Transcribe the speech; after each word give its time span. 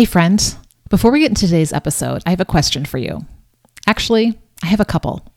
Hey, 0.00 0.06
friend, 0.06 0.56
before 0.88 1.10
we 1.10 1.20
get 1.20 1.28
into 1.28 1.46
today's 1.46 1.74
episode, 1.74 2.22
I 2.24 2.30
have 2.30 2.40
a 2.40 2.46
question 2.46 2.86
for 2.86 2.96
you. 2.96 3.26
Actually, 3.86 4.40
I 4.62 4.66
have 4.68 4.80
a 4.80 4.86
couple. 4.86 5.28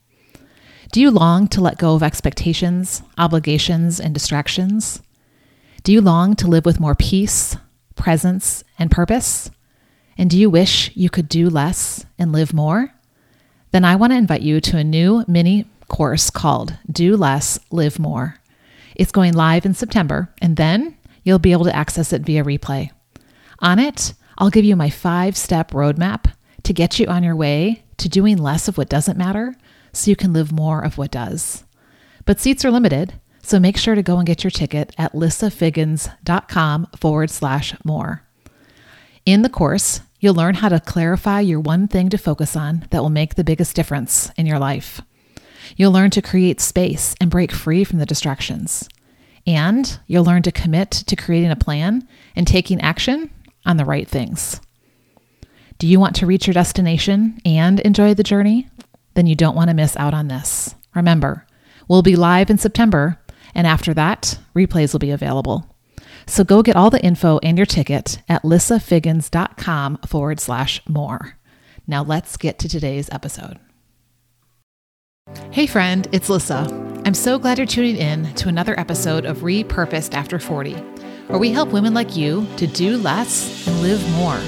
Do 0.94 1.02
you 1.02 1.12
long 1.12 1.50
to 1.50 1.60
let 1.60 1.78
go 1.78 1.96
of 1.96 2.02
expectations, 2.02 3.04
obligations, 3.18 4.00
and 4.00 4.14
distractions? 4.14 5.02
Do 5.84 5.92
you 5.92 6.00
long 6.00 6.38
to 6.38 6.48
live 6.48 6.64
with 6.64 6.80
more 6.80 6.96
peace, 6.96 7.58
presence, 7.96 8.64
and 8.80 8.90
purpose? 8.90 9.52
And 10.18 10.30
do 10.30 10.40
you 10.40 10.50
wish 10.50 10.96
you 10.96 11.10
could 11.10 11.28
do 11.28 11.50
less 11.50 12.06
and 12.18 12.32
live 12.32 12.54
more? 12.54 12.94
Then 13.72 13.84
I 13.84 13.98
want 13.98 14.14
to 14.14 14.18
invite 14.18 14.44
you 14.44 14.62
to 14.62 14.78
a 14.78 14.84
new 14.86 15.26
mini 15.28 15.66
course 15.90 16.30
called 16.30 16.78
Do 16.90 17.18
Less, 17.18 17.60
Live 17.70 18.00
More. 18.00 18.38
It's 18.96 19.12
going 19.12 19.34
live 19.34 19.66
in 19.66 19.74
September, 19.74 20.34
and 20.42 20.56
then 20.56 20.98
you'll 21.24 21.38
be 21.38 21.52
able 21.52 21.66
to 21.66 21.76
access 21.76 22.14
it 22.14 22.22
via 22.22 22.46
replay. 22.46 22.92
On 23.60 23.78
it, 23.78 24.14
I'll 24.38 24.50
give 24.50 24.66
you 24.66 24.76
my 24.76 24.90
five 24.90 25.38
step 25.38 25.72
roadmap 25.72 26.34
to 26.64 26.74
get 26.74 27.00
you 27.00 27.08
on 27.08 27.24
your 27.24 27.36
way 27.36 27.84
to 27.98 28.10
doing 28.10 28.38
less 28.38 28.68
of 28.68 28.78
what 28.78 28.90
doesn't 28.90 29.18
matter 29.18 29.56
so 29.92 30.10
you 30.10 30.16
can 30.16 30.34
live 30.34 30.52
more 30.52 30.84
of 30.84 30.98
what 30.98 31.12
does. 31.12 31.64
But 32.26 32.40
seats 32.40 32.66
are 32.66 32.72
limited, 32.72 33.14
so 33.42 33.60
make 33.60 33.78
sure 33.78 33.96
to 33.96 34.02
go 34.02 34.18
and 34.18 34.26
get 34.26 34.44
your 34.44 34.52
ticket 34.52 34.94
at 34.98 35.14
lissafiggins.com 35.14 36.88
forward 36.98 37.30
slash 37.30 37.76
more. 37.84 38.24
In 39.26 39.42
the 39.42 39.50
course, 39.50 40.02
you'll 40.20 40.34
learn 40.34 40.56
how 40.56 40.70
to 40.70 40.80
clarify 40.80 41.42
your 41.42 41.60
one 41.60 41.88
thing 41.88 42.10
to 42.10 42.18
focus 42.18 42.56
on 42.56 42.86
that 42.90 43.02
will 43.02 43.10
make 43.10 43.36
the 43.36 43.44
biggest 43.44 43.76
difference 43.76 44.32
in 44.38 44.46
your 44.46 44.60
life. 44.60 45.02
You'll 45.76 45.92
learn 45.92 46.10
to 46.12 46.22
create 46.22 46.62
space 46.62 47.16
and 47.22 47.32
break 47.32 47.52
free 47.52 47.84
from 47.84 48.00
the 48.00 48.06
distractions. 48.06 48.88
And 49.46 50.00
you'll 50.08 50.24
learn 50.24 50.42
to 50.44 50.52
commit 50.52 50.92
to 50.92 51.16
creating 51.16 51.52
a 51.52 51.56
plan 51.56 52.08
and 52.36 52.48
taking 52.48 52.80
action 52.82 53.30
on 53.66 53.78
the 53.78 53.86
right 53.86 54.08
things. 54.08 54.60
Do 55.78 55.88
you 55.88 56.00
want 56.00 56.16
to 56.18 56.26
reach 56.26 56.48
your 56.48 56.54
destination 56.54 57.40
and 57.46 57.80
enjoy 57.82 58.14
the 58.14 58.24
journey? 58.24 58.70
Then 59.16 59.28
you 59.28 59.36
don't 59.36 59.56
want 59.56 59.70
to 59.70 59.76
miss 59.76 59.98
out 59.98 60.14
on 60.14 60.28
this. 60.28 60.76
Remember, 60.96 61.46
we'll 61.88 62.02
be 62.02 62.16
live 62.16 62.50
in 62.50 62.58
September, 62.58 63.20
and 63.54 63.68
after 63.68 63.94
that, 63.94 64.40
replays 64.56 64.94
will 64.94 65.00
be 65.00 65.12
available. 65.12 65.76
So 66.26 66.44
go 66.44 66.64
get 66.64 66.76
all 66.76 66.90
the 66.90 67.04
info 67.04 67.40
and 67.44 67.58
your 67.58 67.66
ticket 67.66 68.22
at 68.30 68.44
lissafiggins.com 68.44 69.98
forward 70.08 70.40
slash 70.40 70.82
more. 70.88 71.38
Now 71.86 72.04
let's 72.04 72.38
get 72.38 72.60
to 72.60 72.70
today's 72.70 73.10
episode. 73.12 73.60
Hey, 75.52 75.68
friend, 75.68 76.08
it's 76.12 76.30
Lissa. 76.30 76.68
I'm 77.06 77.14
so 77.14 77.40
glad 77.40 77.58
you're 77.58 77.68
tuning 77.68 77.98
in 77.98 78.34
to 78.36 78.48
another 78.48 78.80
episode 78.80 79.26
of 79.26 79.40
Repurposed 79.40 80.14
After 80.14 80.40
40 80.40 80.93
where 81.28 81.40
we 81.40 81.52
help 81.52 81.70
women 81.70 81.94
like 81.94 82.16
you 82.16 82.48
to 82.58 82.68
do 82.68 82.98
less 82.98 83.68
and 83.68 83.82
live 83.82 84.02
more, 84.12 84.40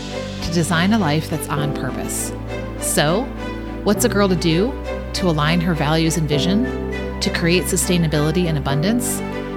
to 0.43 0.53
design 0.53 0.93
a 0.93 0.99
life 0.99 1.29
that's 1.29 1.47
on 1.47 1.73
purpose. 1.73 2.31
So, 2.79 3.23
what's 3.83 4.05
a 4.05 4.09
girl 4.09 4.27
to 4.27 4.35
do 4.35 4.73
to 5.13 5.29
align 5.29 5.61
her 5.61 5.73
values 5.73 6.17
and 6.17 6.27
vision, 6.27 6.63
to 7.21 7.33
create 7.33 7.63
sustainability 7.63 8.45
and 8.45 8.57
abundance, 8.57 9.15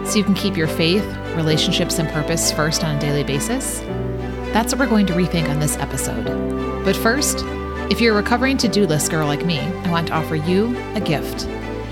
so 0.08 0.16
you 0.16 0.24
can 0.24 0.34
keep 0.34 0.56
your 0.56 0.68
faith, 0.68 1.04
relationships, 1.34 1.98
and 1.98 2.08
purpose 2.10 2.52
first 2.52 2.84
on 2.84 2.96
a 2.96 3.00
daily 3.00 3.24
basis? 3.24 3.80
That's 4.52 4.72
what 4.72 4.78
we're 4.78 4.88
going 4.88 5.06
to 5.06 5.14
rethink 5.14 5.48
on 5.50 5.58
this 5.58 5.76
episode. 5.78 6.24
But 6.84 6.96
first, 6.96 7.44
if 7.90 8.00
you're 8.00 8.14
a 8.14 8.16
recovering 8.16 8.56
to 8.58 8.68
do 8.68 8.86
list 8.86 9.10
girl 9.10 9.26
like 9.26 9.44
me, 9.44 9.58
I 9.58 9.90
want 9.90 10.06
to 10.08 10.14
offer 10.14 10.36
you 10.36 10.76
a 10.94 11.00
gift. 11.00 11.46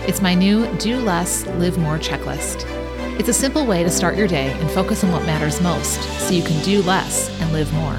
It's 0.09 0.23
my 0.23 0.35
new 0.35 0.73
Do 0.77 0.99
Less, 0.99 1.45
Live 1.47 1.79
More 1.79 1.99
checklist. 1.99 2.86
It's 3.19 3.31
a 3.31 3.33
simple 3.33 3.65
way 3.67 3.83
to 3.83 3.91
start 3.91 4.17
your 4.17 4.29
day 4.29 4.53
and 4.53 4.71
focus 4.71 5.03
on 5.03 5.11
what 5.11 5.25
matters 5.25 5.61
most 5.63 6.03
so 6.21 6.35
you 6.35 6.43
can 6.43 6.63
do 6.63 6.83
less 6.83 7.31
and 7.41 7.53
live 7.53 7.73
more. 7.73 7.99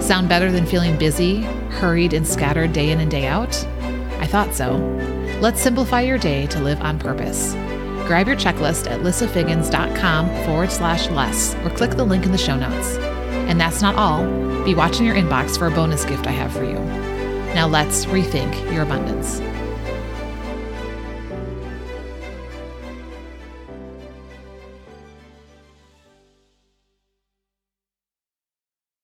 Sound 0.00 0.28
better 0.28 0.50
than 0.50 0.66
feeling 0.66 0.98
busy, 0.98 1.42
hurried, 1.70 2.12
and 2.12 2.26
scattered 2.26 2.72
day 2.72 2.90
in 2.90 3.00
and 3.00 3.10
day 3.10 3.26
out? 3.26 3.56
I 4.18 4.26
thought 4.26 4.54
so. 4.54 4.76
Let's 5.40 5.60
simplify 5.60 6.00
your 6.00 6.18
day 6.18 6.46
to 6.48 6.60
live 6.60 6.80
on 6.82 6.98
purpose. 6.98 7.52
Grab 8.06 8.26
your 8.26 8.36
checklist 8.36 8.90
at 8.90 9.00
lissafiggins.com 9.00 10.44
forward 10.44 10.72
slash 10.72 11.08
less 11.10 11.54
or 11.64 11.70
click 11.70 11.92
the 11.92 12.04
link 12.04 12.26
in 12.26 12.32
the 12.32 12.38
show 12.38 12.56
notes. 12.56 12.96
And 13.48 13.60
that's 13.60 13.80
not 13.80 13.94
all. 13.94 14.24
Be 14.64 14.74
watching 14.74 15.06
your 15.06 15.14
inbox 15.14 15.56
for 15.56 15.68
a 15.68 15.70
bonus 15.70 16.04
gift 16.04 16.26
I 16.26 16.32
have 16.32 16.52
for 16.52 16.64
you. 16.64 16.78
Now 17.54 17.68
let's 17.68 18.04
rethink 18.06 18.72
your 18.72 18.82
abundance. 18.82 19.40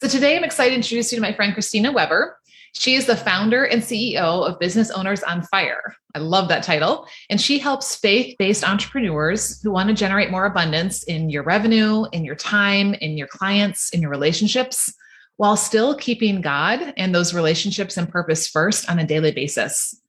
So 0.07 0.13
today 0.13 0.37
I'm 0.37 0.45
excited 0.45 0.71
to 0.71 0.77
introduce 0.77 1.11
you 1.11 1.17
to 1.17 1.21
my 1.21 1.33
friend 1.33 1.53
Christina 1.53 1.91
Weber. 1.91 2.39
She 2.75 2.95
is 2.95 3.07
the 3.07 3.17
founder 3.17 3.65
and 3.65 3.83
CEO 3.83 4.49
of 4.49 4.61
Business 4.61 4.89
Owners 4.93 5.25
on 5.25 5.43
Fire. 5.43 5.97
I 6.15 6.21
love 6.21 6.47
that 6.47 6.63
title. 6.63 7.09
And 7.29 7.41
she 7.41 7.59
helps 7.59 7.97
faith 7.97 8.37
based 8.39 8.63
entrepreneurs 8.63 9.61
who 9.63 9.73
want 9.73 9.89
to 9.89 9.97
generate 9.97 10.31
more 10.31 10.47
abundance 10.47 11.03
in 11.03 11.29
your 11.29 11.43
revenue, 11.43 12.05
in 12.13 12.25
your 12.25 12.37
time, 12.37 12.95
in 12.95 13.19
your 13.19 13.27
clients, 13.27 13.91
in 13.91 14.01
your 14.01 14.13
relationships, 14.13 14.95
while 15.39 15.57
still 15.57 15.97
keeping 15.97 16.41
God 16.41 16.95
and 16.97 17.13
those 17.13 17.35
relationships 17.35 17.97
and 17.97 18.09
purpose 18.09 18.47
first 18.47 18.89
on 18.89 19.01
a 19.01 19.05
daily 19.05 19.33
basis. 19.33 20.01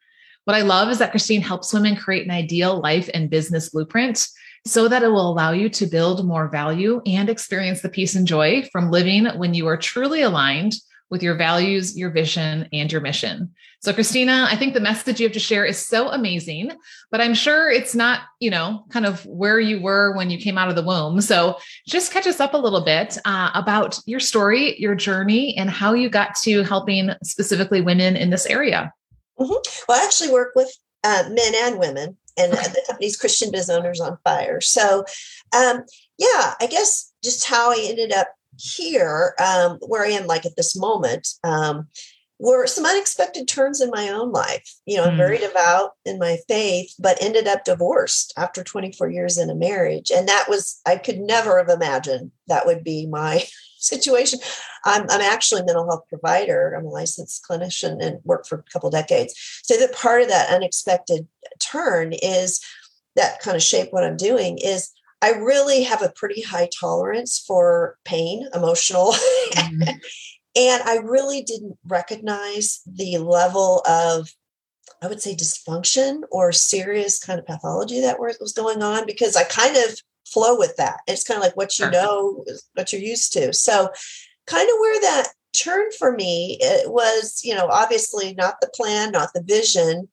What 0.43 0.55
I 0.55 0.61
love 0.61 0.89
is 0.89 0.99
that 0.99 1.09
Christine 1.09 1.41
helps 1.41 1.73
women 1.73 1.95
create 1.95 2.23
an 2.23 2.31
ideal 2.31 2.79
life 2.79 3.09
and 3.15 3.31
business 3.31 3.69
blueprint 3.69 4.27
so 4.65 4.87
that 4.87 5.03
it 5.03 5.07
will 5.07 5.31
allow 5.31 5.51
you 5.51 5.69
to 5.69 5.85
build 5.85 6.25
more 6.25 6.47
value 6.47 7.01
and 7.05 7.29
experience 7.29 7.81
the 7.81 7.89
peace 7.89 8.15
and 8.15 8.27
joy 8.27 8.67
from 8.71 8.91
living 8.91 9.25
when 9.37 9.53
you 9.53 9.67
are 9.67 9.77
truly 9.77 10.21
aligned 10.21 10.73
with 11.09 11.23
your 11.23 11.35
values, 11.35 11.97
your 11.97 12.09
vision, 12.09 12.67
and 12.73 12.91
your 12.91 13.01
mission. 13.01 13.53
So, 13.79 13.93
Christina, 13.93 14.47
I 14.49 14.55
think 14.55 14.73
the 14.73 14.79
message 14.79 15.19
you 15.19 15.27
have 15.27 15.33
to 15.33 15.39
share 15.39 15.63
is 15.63 15.77
so 15.77 16.09
amazing, 16.09 16.71
but 17.11 17.21
I'm 17.21 17.33
sure 17.33 17.69
it's 17.69 17.95
not, 17.95 18.21
you 18.39 18.49
know, 18.49 18.85
kind 18.89 19.05
of 19.05 19.25
where 19.25 19.59
you 19.59 19.79
were 19.79 20.15
when 20.15 20.29
you 20.29 20.37
came 20.39 20.57
out 20.57 20.69
of 20.69 20.75
the 20.75 20.81
womb. 20.81 21.21
So, 21.21 21.59
just 21.87 22.11
catch 22.11 22.27
us 22.27 22.39
up 22.39 22.53
a 22.53 22.57
little 22.57 22.83
bit 22.83 23.17
uh, 23.23 23.51
about 23.53 23.99
your 24.05 24.19
story, 24.19 24.77
your 24.79 24.95
journey, 24.95 25.55
and 25.57 25.69
how 25.69 25.93
you 25.93 26.09
got 26.09 26.35
to 26.37 26.63
helping 26.63 27.11
specifically 27.23 27.81
women 27.81 28.15
in 28.15 28.31
this 28.31 28.45
area. 28.47 28.91
Mm-hmm. 29.39 29.53
Well, 29.87 30.01
I 30.01 30.03
actually 30.03 30.31
work 30.31 30.53
with 30.55 30.75
uh, 31.03 31.29
men 31.29 31.53
and 31.55 31.79
women 31.79 32.17
and 32.37 32.53
the 32.53 32.83
company's 32.87 33.17
Christian 33.17 33.51
Biz 33.51 33.69
Owners 33.69 33.99
on 33.99 34.17
Fire. 34.23 34.61
So, 34.61 35.05
um, 35.55 35.83
yeah, 36.17 36.53
I 36.59 36.67
guess 36.69 37.11
just 37.23 37.45
how 37.45 37.71
I 37.71 37.79
ended 37.79 38.11
up 38.11 38.27
here, 38.57 39.35
um, 39.39 39.77
where 39.87 40.05
I 40.05 40.09
am, 40.09 40.27
like 40.27 40.45
at 40.45 40.55
this 40.55 40.75
moment, 40.75 41.27
um, 41.43 41.87
were 42.39 42.67
some 42.67 42.85
unexpected 42.85 43.47
turns 43.47 43.81
in 43.81 43.89
my 43.89 44.09
own 44.09 44.31
life. 44.31 44.75
You 44.85 44.97
know, 44.97 45.05
I'm 45.05 45.17
very 45.17 45.37
mm. 45.37 45.47
devout 45.47 45.91
in 46.05 46.19
my 46.19 46.37
faith, 46.47 46.93
but 46.99 47.21
ended 47.21 47.47
up 47.47 47.65
divorced 47.65 48.33
after 48.37 48.63
24 48.63 49.09
years 49.09 49.37
in 49.37 49.49
a 49.49 49.55
marriage. 49.55 50.11
And 50.11 50.27
that 50.27 50.45
was, 50.47 50.79
I 50.85 50.97
could 50.97 51.19
never 51.19 51.57
have 51.57 51.69
imagined 51.69 52.31
that 52.47 52.65
would 52.65 52.83
be 52.83 53.07
my 53.07 53.43
situation. 53.87 54.39
I'm, 54.85 55.03
I'm 55.09 55.21
actually 55.21 55.61
a 55.61 55.65
mental 55.65 55.85
health 55.85 56.03
provider. 56.09 56.73
I'm 56.73 56.85
a 56.85 56.89
licensed 56.89 57.45
clinician 57.49 58.03
and 58.03 58.19
worked 58.23 58.47
for 58.47 58.59
a 58.59 58.71
couple 58.71 58.89
decades. 58.89 59.33
So 59.63 59.77
that 59.77 59.93
part 59.93 60.21
of 60.21 60.29
that 60.29 60.49
unexpected 60.49 61.27
turn 61.59 62.13
is 62.13 62.63
that 63.15 63.39
kind 63.39 63.57
of 63.57 63.63
shape 63.63 63.89
what 63.91 64.03
I'm 64.03 64.17
doing 64.17 64.57
is 64.59 64.91
I 65.21 65.31
really 65.31 65.83
have 65.83 66.03
a 66.03 66.13
pretty 66.15 66.41
high 66.41 66.69
tolerance 66.79 67.43
for 67.45 67.97
pain, 68.05 68.47
emotional. 68.53 69.13
Mm-hmm. 69.53 69.81
and 70.55 70.83
I 70.83 70.97
really 71.03 71.41
didn't 71.41 71.77
recognize 71.85 72.81
the 72.85 73.17
level 73.17 73.81
of, 73.87 74.29
I 75.01 75.07
would 75.07 75.21
say, 75.21 75.35
dysfunction 75.35 76.21
or 76.31 76.51
serious 76.51 77.19
kind 77.19 77.39
of 77.39 77.45
pathology 77.45 78.01
that 78.01 78.19
was 78.19 78.53
going 78.55 78.83
on 78.83 79.05
because 79.05 79.35
I 79.35 79.43
kind 79.43 79.75
of 79.75 79.99
flow 80.31 80.57
with 80.57 80.75
that. 80.77 80.99
It's 81.07 81.23
kind 81.23 81.37
of 81.37 81.43
like 81.43 81.57
what 81.57 81.77
you 81.79 81.89
know, 81.89 82.45
what 82.73 82.91
you're 82.91 83.01
used 83.01 83.33
to. 83.33 83.53
So, 83.53 83.89
kind 84.45 84.69
of 84.69 84.75
where 84.79 85.01
that 85.01 85.27
turned 85.53 85.93
for 85.93 86.11
me 86.11 86.57
it 86.61 86.91
was, 86.91 87.41
you 87.43 87.55
know, 87.55 87.67
obviously 87.67 88.33
not 88.35 88.61
the 88.61 88.69
plan, 88.75 89.11
not 89.11 89.33
the 89.33 89.43
vision. 89.43 90.09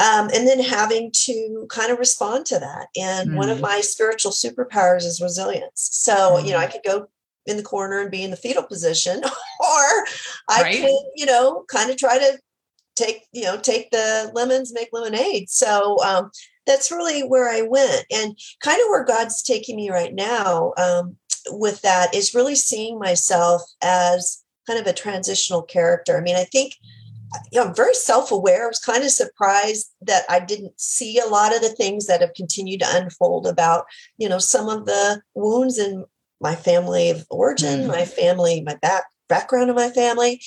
Um, 0.00 0.30
and 0.32 0.46
then 0.46 0.60
having 0.60 1.10
to 1.24 1.66
kind 1.70 1.90
of 1.90 1.98
respond 1.98 2.46
to 2.46 2.58
that. 2.60 2.86
And 2.96 3.30
mm 3.30 3.34
one 3.34 3.48
of 3.48 3.56
mm-hmm. 3.56 3.66
my 3.66 3.80
spiritual 3.80 4.30
superpowers 4.30 5.04
is 5.04 5.20
resilience. 5.20 5.88
So, 5.92 6.14
mm 6.14 6.44
you 6.44 6.52
know, 6.52 6.58
I 6.58 6.66
mm-hmm. 6.66 6.72
could 6.72 6.82
go 6.84 7.08
in 7.46 7.56
the 7.56 7.62
corner 7.62 8.00
and 8.00 8.10
be 8.10 8.22
in 8.22 8.30
the 8.30 8.36
fetal 8.36 8.62
position, 8.62 9.22
or 9.24 10.04
I 10.48 10.62
right. 10.62 10.80
could, 10.80 11.00
you 11.16 11.26
know, 11.26 11.64
kind 11.68 11.90
of 11.90 11.96
try 11.96 12.18
to 12.18 12.38
take, 12.94 13.26
you 13.32 13.44
know, 13.44 13.56
take 13.56 13.90
the 13.90 14.30
lemons, 14.34 14.72
make 14.72 14.88
lemonade. 14.92 15.48
So 15.48 16.02
um, 16.04 16.30
that's 16.68 16.92
really 16.92 17.22
where 17.22 17.48
I 17.48 17.62
went. 17.62 18.04
And 18.12 18.38
kind 18.62 18.80
of 18.80 18.88
where 18.88 19.04
God's 19.04 19.42
taking 19.42 19.74
me 19.74 19.90
right 19.90 20.14
now 20.14 20.72
um, 20.78 21.16
with 21.48 21.82
that 21.82 22.14
is 22.14 22.34
really 22.34 22.54
seeing 22.54 22.98
myself 23.00 23.62
as 23.82 24.44
kind 24.68 24.78
of 24.78 24.86
a 24.86 24.92
transitional 24.92 25.62
character. 25.62 26.16
I 26.16 26.20
mean, 26.20 26.36
I 26.36 26.44
think 26.44 26.74
you 27.52 27.60
know, 27.60 27.68
I'm 27.68 27.74
very 27.74 27.94
self-aware. 27.94 28.64
I 28.64 28.68
was 28.68 28.78
kind 28.78 29.04
of 29.04 29.10
surprised 29.10 29.92
that 30.02 30.24
I 30.28 30.40
didn't 30.40 30.78
see 30.80 31.18
a 31.18 31.26
lot 31.26 31.54
of 31.54 31.60
the 31.60 31.68
things 31.68 32.06
that 32.06 32.20
have 32.20 32.34
continued 32.34 32.80
to 32.80 32.86
unfold 32.90 33.46
about, 33.46 33.84
you 34.16 34.28
know, 34.28 34.38
some 34.38 34.68
of 34.68 34.86
the 34.86 35.20
wounds 35.34 35.78
in 35.78 36.04
my 36.40 36.54
family 36.54 37.10
of 37.10 37.26
origin, 37.30 37.80
mm. 37.80 37.88
my 37.88 38.04
family, 38.04 38.62
my 38.62 38.76
back 38.76 39.04
background 39.28 39.68
of 39.68 39.76
my 39.76 39.90
family. 39.90 40.40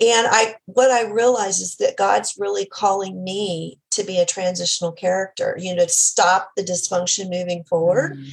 And 0.00 0.26
I 0.30 0.54
what 0.66 0.90
I 0.90 1.10
realize 1.10 1.60
is 1.60 1.76
that 1.76 1.96
God's 1.96 2.36
really 2.38 2.66
calling 2.66 3.24
me 3.24 3.79
to 4.00 4.06
be 4.06 4.18
a 4.18 4.26
transitional 4.26 4.92
character, 4.92 5.56
you 5.58 5.74
know, 5.74 5.84
to 5.84 5.90
stop 5.90 6.52
the 6.56 6.62
dysfunction 6.62 7.30
moving 7.30 7.64
forward. 7.64 8.16
Mm-hmm. 8.16 8.28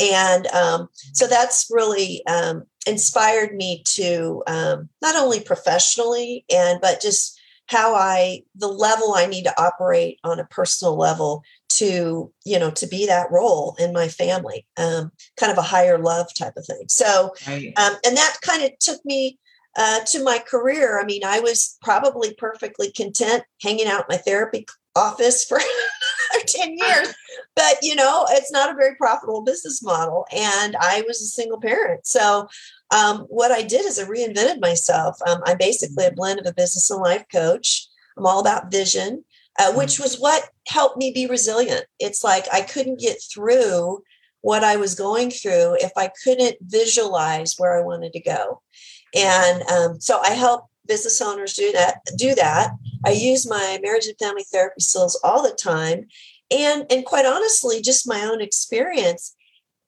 And 0.00 0.46
um, 0.48 0.88
so 1.12 1.26
that's 1.26 1.66
really 1.70 2.24
um, 2.26 2.64
inspired 2.86 3.54
me 3.54 3.82
to 3.86 4.42
um, 4.46 4.88
not 5.02 5.16
only 5.16 5.40
professionally 5.40 6.44
and 6.50 6.80
but 6.80 7.00
just 7.00 7.38
how 7.66 7.94
I 7.94 8.42
the 8.54 8.68
level 8.68 9.14
I 9.14 9.26
need 9.26 9.44
to 9.44 9.60
operate 9.60 10.18
on 10.24 10.40
a 10.40 10.46
personal 10.46 10.96
level 10.96 11.42
to 11.70 12.32
you 12.44 12.58
know 12.58 12.70
to 12.72 12.86
be 12.86 13.06
that 13.06 13.30
role 13.30 13.76
in 13.78 13.92
my 13.92 14.08
family 14.08 14.66
um, 14.76 15.12
kind 15.36 15.52
of 15.52 15.58
a 15.58 15.62
higher 15.62 15.98
love 15.98 16.28
type 16.34 16.54
of 16.56 16.64
thing 16.66 16.84
so 16.88 17.34
right. 17.46 17.72
um, 17.76 17.94
and 18.04 18.16
that 18.16 18.36
kind 18.42 18.64
of 18.64 18.70
took 18.80 19.04
me 19.04 19.38
uh, 19.76 20.00
to 20.06 20.24
my 20.24 20.38
career 20.38 20.98
i 20.98 21.04
mean 21.04 21.22
i 21.24 21.40
was 21.40 21.76
probably 21.82 22.34
perfectly 22.34 22.90
content 22.90 23.44
hanging 23.62 23.86
out 23.86 24.00
in 24.00 24.06
my 24.08 24.16
therapy 24.16 24.66
office 24.98 25.44
for 25.44 25.58
10 26.46 26.76
years 26.76 27.14
but 27.54 27.78
you 27.82 27.94
know 27.94 28.26
it's 28.30 28.52
not 28.52 28.70
a 28.70 28.74
very 28.74 28.94
profitable 28.96 29.42
business 29.42 29.82
model 29.82 30.26
and 30.32 30.76
i 30.80 31.02
was 31.06 31.20
a 31.20 31.26
single 31.26 31.60
parent 31.60 32.06
so 32.06 32.48
um, 32.94 33.20
what 33.28 33.50
i 33.50 33.62
did 33.62 33.84
is 33.84 33.98
i 33.98 34.04
reinvented 34.04 34.60
myself 34.60 35.16
um, 35.26 35.40
i'm 35.46 35.58
basically 35.58 36.06
a 36.06 36.12
blend 36.12 36.38
of 36.38 36.46
a 36.46 36.54
business 36.54 36.90
and 36.90 37.00
life 37.00 37.24
coach 37.32 37.86
i'm 38.16 38.26
all 38.26 38.40
about 38.40 38.70
vision 38.70 39.24
uh, 39.58 39.72
which 39.72 39.94
mm-hmm. 39.94 40.04
was 40.04 40.18
what 40.18 40.48
helped 40.68 40.96
me 40.96 41.12
be 41.12 41.26
resilient. 41.26 41.84
It's 41.98 42.22
like 42.22 42.46
I 42.52 42.60
couldn't 42.62 43.00
get 43.00 43.18
through 43.22 44.02
what 44.40 44.62
I 44.62 44.76
was 44.76 44.94
going 44.94 45.30
through 45.30 45.76
if 45.80 45.90
I 45.96 46.10
couldn't 46.24 46.56
visualize 46.62 47.56
where 47.58 47.76
I 47.76 47.84
wanted 47.84 48.12
to 48.12 48.20
go. 48.20 48.62
And 49.16 49.62
um, 49.64 50.00
so 50.00 50.20
I 50.20 50.30
help 50.30 50.66
business 50.88 51.20
owners 51.22 51.54
do 51.54 51.70
that. 51.72 52.00
Do 52.16 52.34
that. 52.34 52.70
I 53.04 53.10
use 53.10 53.48
my 53.48 53.78
marriage 53.82 54.06
and 54.06 54.18
family 54.18 54.44
therapy 54.50 54.80
skills 54.80 55.20
all 55.22 55.42
the 55.42 55.54
time, 55.54 56.06
and 56.50 56.86
and 56.90 57.04
quite 57.04 57.26
honestly, 57.26 57.80
just 57.80 58.08
my 58.08 58.22
own 58.22 58.40
experience, 58.40 59.36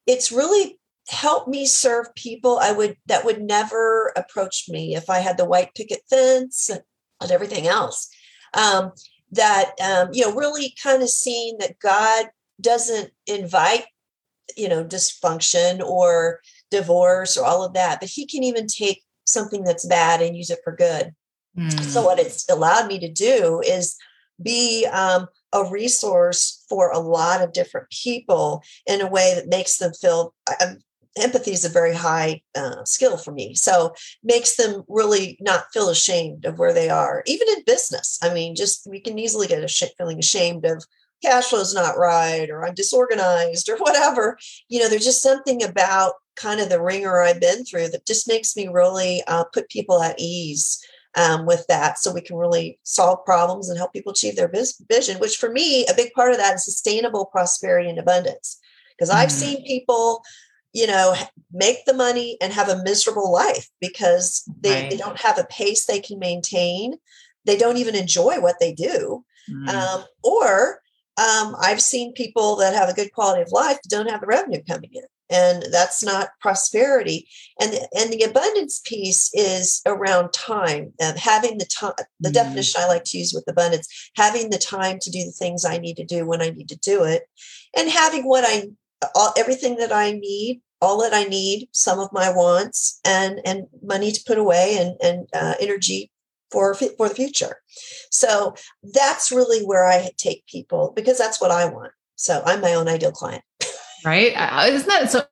it's 0.06 0.31
really 0.31 0.79
helped 1.08 1.49
me 1.49 1.67
serve 1.67 2.14
people 2.14 2.58
I 2.61 2.70
would 2.70 2.97
that 3.06 3.25
would 3.25 3.43
never 3.43 4.12
approach 4.17 4.67
me 4.69 4.94
if 4.94 5.11
I 5.11 5.19
had 5.19 5.38
the 5.38 5.44
white 5.44 5.75
picket 5.75 6.02
fence 6.08 6.70
and 6.70 7.31
everything 7.31 7.67
else. 7.67 8.08
Um, 8.55 8.93
that 9.32 9.73
um, 9.82 10.08
you 10.12 10.25
know 10.25 10.35
really 10.35 10.75
kind 10.82 11.03
of 11.03 11.08
seeing 11.08 11.56
that 11.58 11.79
god 11.79 12.26
doesn't 12.61 13.11
invite 13.26 13.85
you 14.56 14.69
know 14.69 14.85
dysfunction 14.85 15.81
or 15.81 16.41
divorce 16.70 17.37
or 17.37 17.44
all 17.44 17.64
of 17.64 17.75
that 17.75 18.00
but 18.00 18.08
he 18.08 18.26
can 18.26 18.43
even 18.43 18.67
take 18.67 19.03
something 19.31 19.65
that's 19.65 19.87
bad 19.87 20.21
and 20.21 20.37
use 20.37 20.50
it 20.50 20.61
for 20.65 20.75
good 20.75 21.15
mm. 21.56 21.81
so 21.81 22.03
what 22.03 22.19
it's 22.19 22.49
allowed 22.49 22.87
me 22.87 22.99
to 22.99 23.11
do 23.11 23.61
is 23.65 23.97
be 24.43 24.87
um, 24.87 25.27
a 25.53 25.71
resource 25.71 26.65
for 26.69 26.91
a 26.91 26.99
lot 26.99 27.43
of 27.43 27.53
different 27.53 27.88
people 27.91 28.62
in 28.87 29.00
a 29.00 29.06
way 29.06 29.35
that 29.35 29.49
makes 29.49 29.77
them 29.79 29.93
feel 29.93 30.35
um, 30.62 30.79
empathy 31.19 31.53
is 31.53 31.65
a 31.65 31.69
very 31.69 31.94
high 31.94 32.41
uh, 32.55 32.85
skill 32.85 33.17
for 33.17 33.32
me. 33.32 33.55
So 33.55 33.94
makes 34.23 34.56
them 34.56 34.85
really 34.88 35.37
not 35.41 35.65
feel 35.73 35.88
ashamed 35.88 36.44
of 36.44 36.59
where 36.59 36.73
they 36.73 36.88
are, 36.88 37.23
even 37.27 37.49
in 37.49 37.65
business. 37.65 38.19
I 38.23 38.32
mean, 38.32 38.55
just 38.55 38.87
we 38.88 39.00
can 39.00 39.19
easily 39.19 39.47
get 39.47 39.65
a 39.65 39.69
sh- 39.69 39.85
feeling 39.99 40.19
ashamed 40.19 40.65
of 40.65 40.85
cash 41.23 41.47
flow's 41.47 41.75
not 41.75 41.99
right 41.99 42.49
or 42.49 42.65
I'm 42.65 42.75
disorganized 42.75 43.69
or 43.69 43.77
whatever. 43.79 44.38
You 44.69 44.81
know, 44.81 44.88
there's 44.88 45.05
just 45.05 45.23
something 45.23 45.62
about 45.62 46.15
kind 46.40 46.60
of 46.60 46.69
the 46.69 46.82
ringer 46.82 47.22
I've 47.22 47.40
been 47.40 47.64
through 47.64 47.88
that 47.88 48.06
just 48.06 48.28
makes 48.28 48.56
me 48.56 48.69
really 48.69 49.22
uh, 49.26 49.44
put 49.44 49.69
people 49.69 50.02
at 50.02 50.19
ease. 50.19 50.82
Um, 51.16 51.44
with 51.44 51.66
that, 51.66 51.98
so 51.98 52.14
we 52.14 52.20
can 52.20 52.37
really 52.37 52.78
solve 52.84 53.25
problems 53.25 53.69
and 53.69 53.76
help 53.76 53.92
people 53.92 54.12
achieve 54.12 54.37
their 54.37 54.48
vision, 54.88 55.19
which 55.19 55.38
for 55.38 55.50
me, 55.50 55.84
a 55.87 55.94
big 55.96 56.12
part 56.12 56.31
of 56.31 56.37
that 56.37 56.54
is 56.54 56.64
sustainable 56.64 57.26
prosperity 57.26 57.90
and 57.90 57.98
abundance. 57.98 58.60
Because 58.96 59.10
I've 59.10 59.31
mm-hmm. 59.31 59.56
seen 59.56 59.66
people 59.66 60.22
you 60.72 60.87
know 60.87 61.14
make 61.52 61.84
the 61.84 61.94
money 61.94 62.37
and 62.40 62.52
have 62.52 62.69
a 62.69 62.82
miserable 62.82 63.32
life 63.32 63.69
because 63.81 64.48
they, 64.60 64.82
right. 64.82 64.90
they 64.90 64.96
don't 64.96 65.19
have 65.19 65.38
a 65.38 65.44
pace 65.44 65.86
they 65.86 66.00
can 66.00 66.19
maintain 66.19 66.94
they 67.44 67.56
don't 67.56 67.76
even 67.76 67.94
enjoy 67.94 68.40
what 68.40 68.56
they 68.60 68.72
do 68.72 69.25
mm. 69.50 69.69
um, 69.69 70.04
or 70.22 70.81
um, 71.19 71.56
i've 71.60 71.81
seen 71.81 72.12
people 72.12 72.56
that 72.56 72.75
have 72.75 72.88
a 72.88 72.94
good 72.94 73.12
quality 73.12 73.43
of 73.43 73.52
life 73.52 73.78
don't 73.88 74.10
have 74.10 74.20
the 74.20 74.26
revenue 74.26 74.62
coming 74.69 74.90
in 74.93 75.02
and 75.31 75.65
that's 75.71 76.03
not 76.03 76.31
prosperity 76.41 77.29
and 77.61 77.73
the, 77.73 77.88
and 77.97 78.12
the 78.12 78.23
abundance 78.23 78.81
piece 78.85 79.31
is 79.35 79.81
around 79.87 80.32
time 80.32 80.93
and 81.00 81.19
having 81.19 81.59
the 81.59 81.67
time 81.67 81.93
the 82.19 82.29
mm. 82.29 82.35
definition 82.35 82.81
i 82.81 82.87
like 82.87 83.05
to 83.05 83.19
use 83.19 83.32
with 83.35 83.44
abundance 83.49 84.11
having 84.17 84.50
the 84.50 84.59
time 84.59 84.99
to 85.00 85.11
do 85.11 85.25
the 85.25 85.31
things 85.31 85.65
i 85.65 85.79
need 85.79 85.97
to 85.97 86.05
do 86.05 86.27
when 86.27 86.43
i 86.43 86.50
need 86.50 86.69
to 86.69 86.79
do 86.79 87.05
it 87.05 87.23
and 87.77 87.88
having 87.91 88.27
what 88.27 88.44
i 88.44 88.65
all, 89.15 89.32
everything 89.37 89.77
that 89.77 89.93
I 89.93 90.12
need, 90.12 90.62
all 90.81 91.00
that 91.03 91.15
I 91.15 91.25
need, 91.25 91.69
some 91.73 91.99
of 91.99 92.12
my 92.12 92.31
wants, 92.31 93.00
and 93.05 93.41
and 93.44 93.67
money 93.82 94.12
to 94.12 94.25
put 94.27 94.38
away, 94.38 94.77
and 94.79 94.97
and 95.03 95.29
uh, 95.35 95.55
energy 95.61 96.11
for 96.50 96.75
for 96.75 97.09
the 97.09 97.15
future. 97.15 97.56
So 98.11 98.55
that's 98.82 99.31
really 99.31 99.65
where 99.65 99.87
I 99.87 100.11
take 100.17 100.47
people 100.47 100.93
because 100.94 101.19
that's 101.19 101.41
what 101.41 101.50
I 101.50 101.67
want. 101.67 101.93
So 102.17 102.43
I'm 102.44 102.61
my 102.61 102.75
own 102.75 102.88
ideal 102.88 103.12
client. 103.12 103.44
right? 104.05 104.69
Isn't 104.73 104.88
that 104.88 105.11
so 105.11 105.25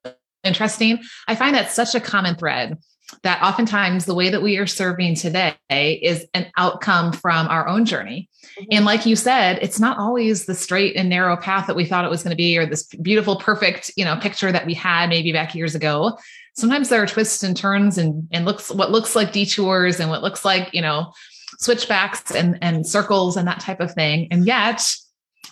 interesting? 0.44 1.00
I 1.26 1.34
find 1.34 1.54
that 1.54 1.70
such 1.70 1.94
a 1.94 2.00
common 2.00 2.36
thread 2.36 2.78
that 3.22 3.42
oftentimes 3.42 4.04
the 4.04 4.14
way 4.14 4.28
that 4.28 4.42
we 4.42 4.58
are 4.58 4.66
serving 4.66 5.14
today 5.14 5.56
is 5.70 6.26
an 6.34 6.46
outcome 6.56 7.12
from 7.12 7.48
our 7.48 7.66
own 7.66 7.84
journey. 7.84 8.28
Mm-hmm. 8.58 8.64
And 8.72 8.84
like 8.84 9.06
you 9.06 9.16
said, 9.16 9.58
it's 9.62 9.80
not 9.80 9.98
always 9.98 10.44
the 10.44 10.54
straight 10.54 10.94
and 10.96 11.08
narrow 11.08 11.36
path 11.36 11.66
that 11.66 11.76
we 11.76 11.86
thought 11.86 12.04
it 12.04 12.10
was 12.10 12.22
going 12.22 12.32
to 12.32 12.36
be 12.36 12.58
or 12.58 12.66
this 12.66 12.84
beautiful, 12.84 13.36
perfect, 13.36 13.90
you 13.96 14.04
know, 14.04 14.16
picture 14.16 14.52
that 14.52 14.66
we 14.66 14.74
had 14.74 15.08
maybe 15.08 15.32
back 15.32 15.54
years 15.54 15.74
ago. 15.74 16.18
Sometimes 16.54 16.88
there 16.88 17.02
are 17.02 17.06
twists 17.06 17.42
and 17.42 17.56
turns 17.56 17.98
and, 17.98 18.28
and 18.30 18.44
looks 18.44 18.70
what 18.70 18.90
looks 18.90 19.16
like 19.16 19.32
detours 19.32 20.00
and 20.00 20.10
what 20.10 20.22
looks 20.22 20.44
like, 20.44 20.74
you 20.74 20.82
know, 20.82 21.12
switchbacks 21.60 22.30
and, 22.32 22.58
and 22.60 22.86
circles 22.86 23.36
and 23.36 23.48
that 23.48 23.60
type 23.60 23.80
of 23.80 23.92
thing. 23.92 24.28
And 24.30 24.46
yet 24.46 24.84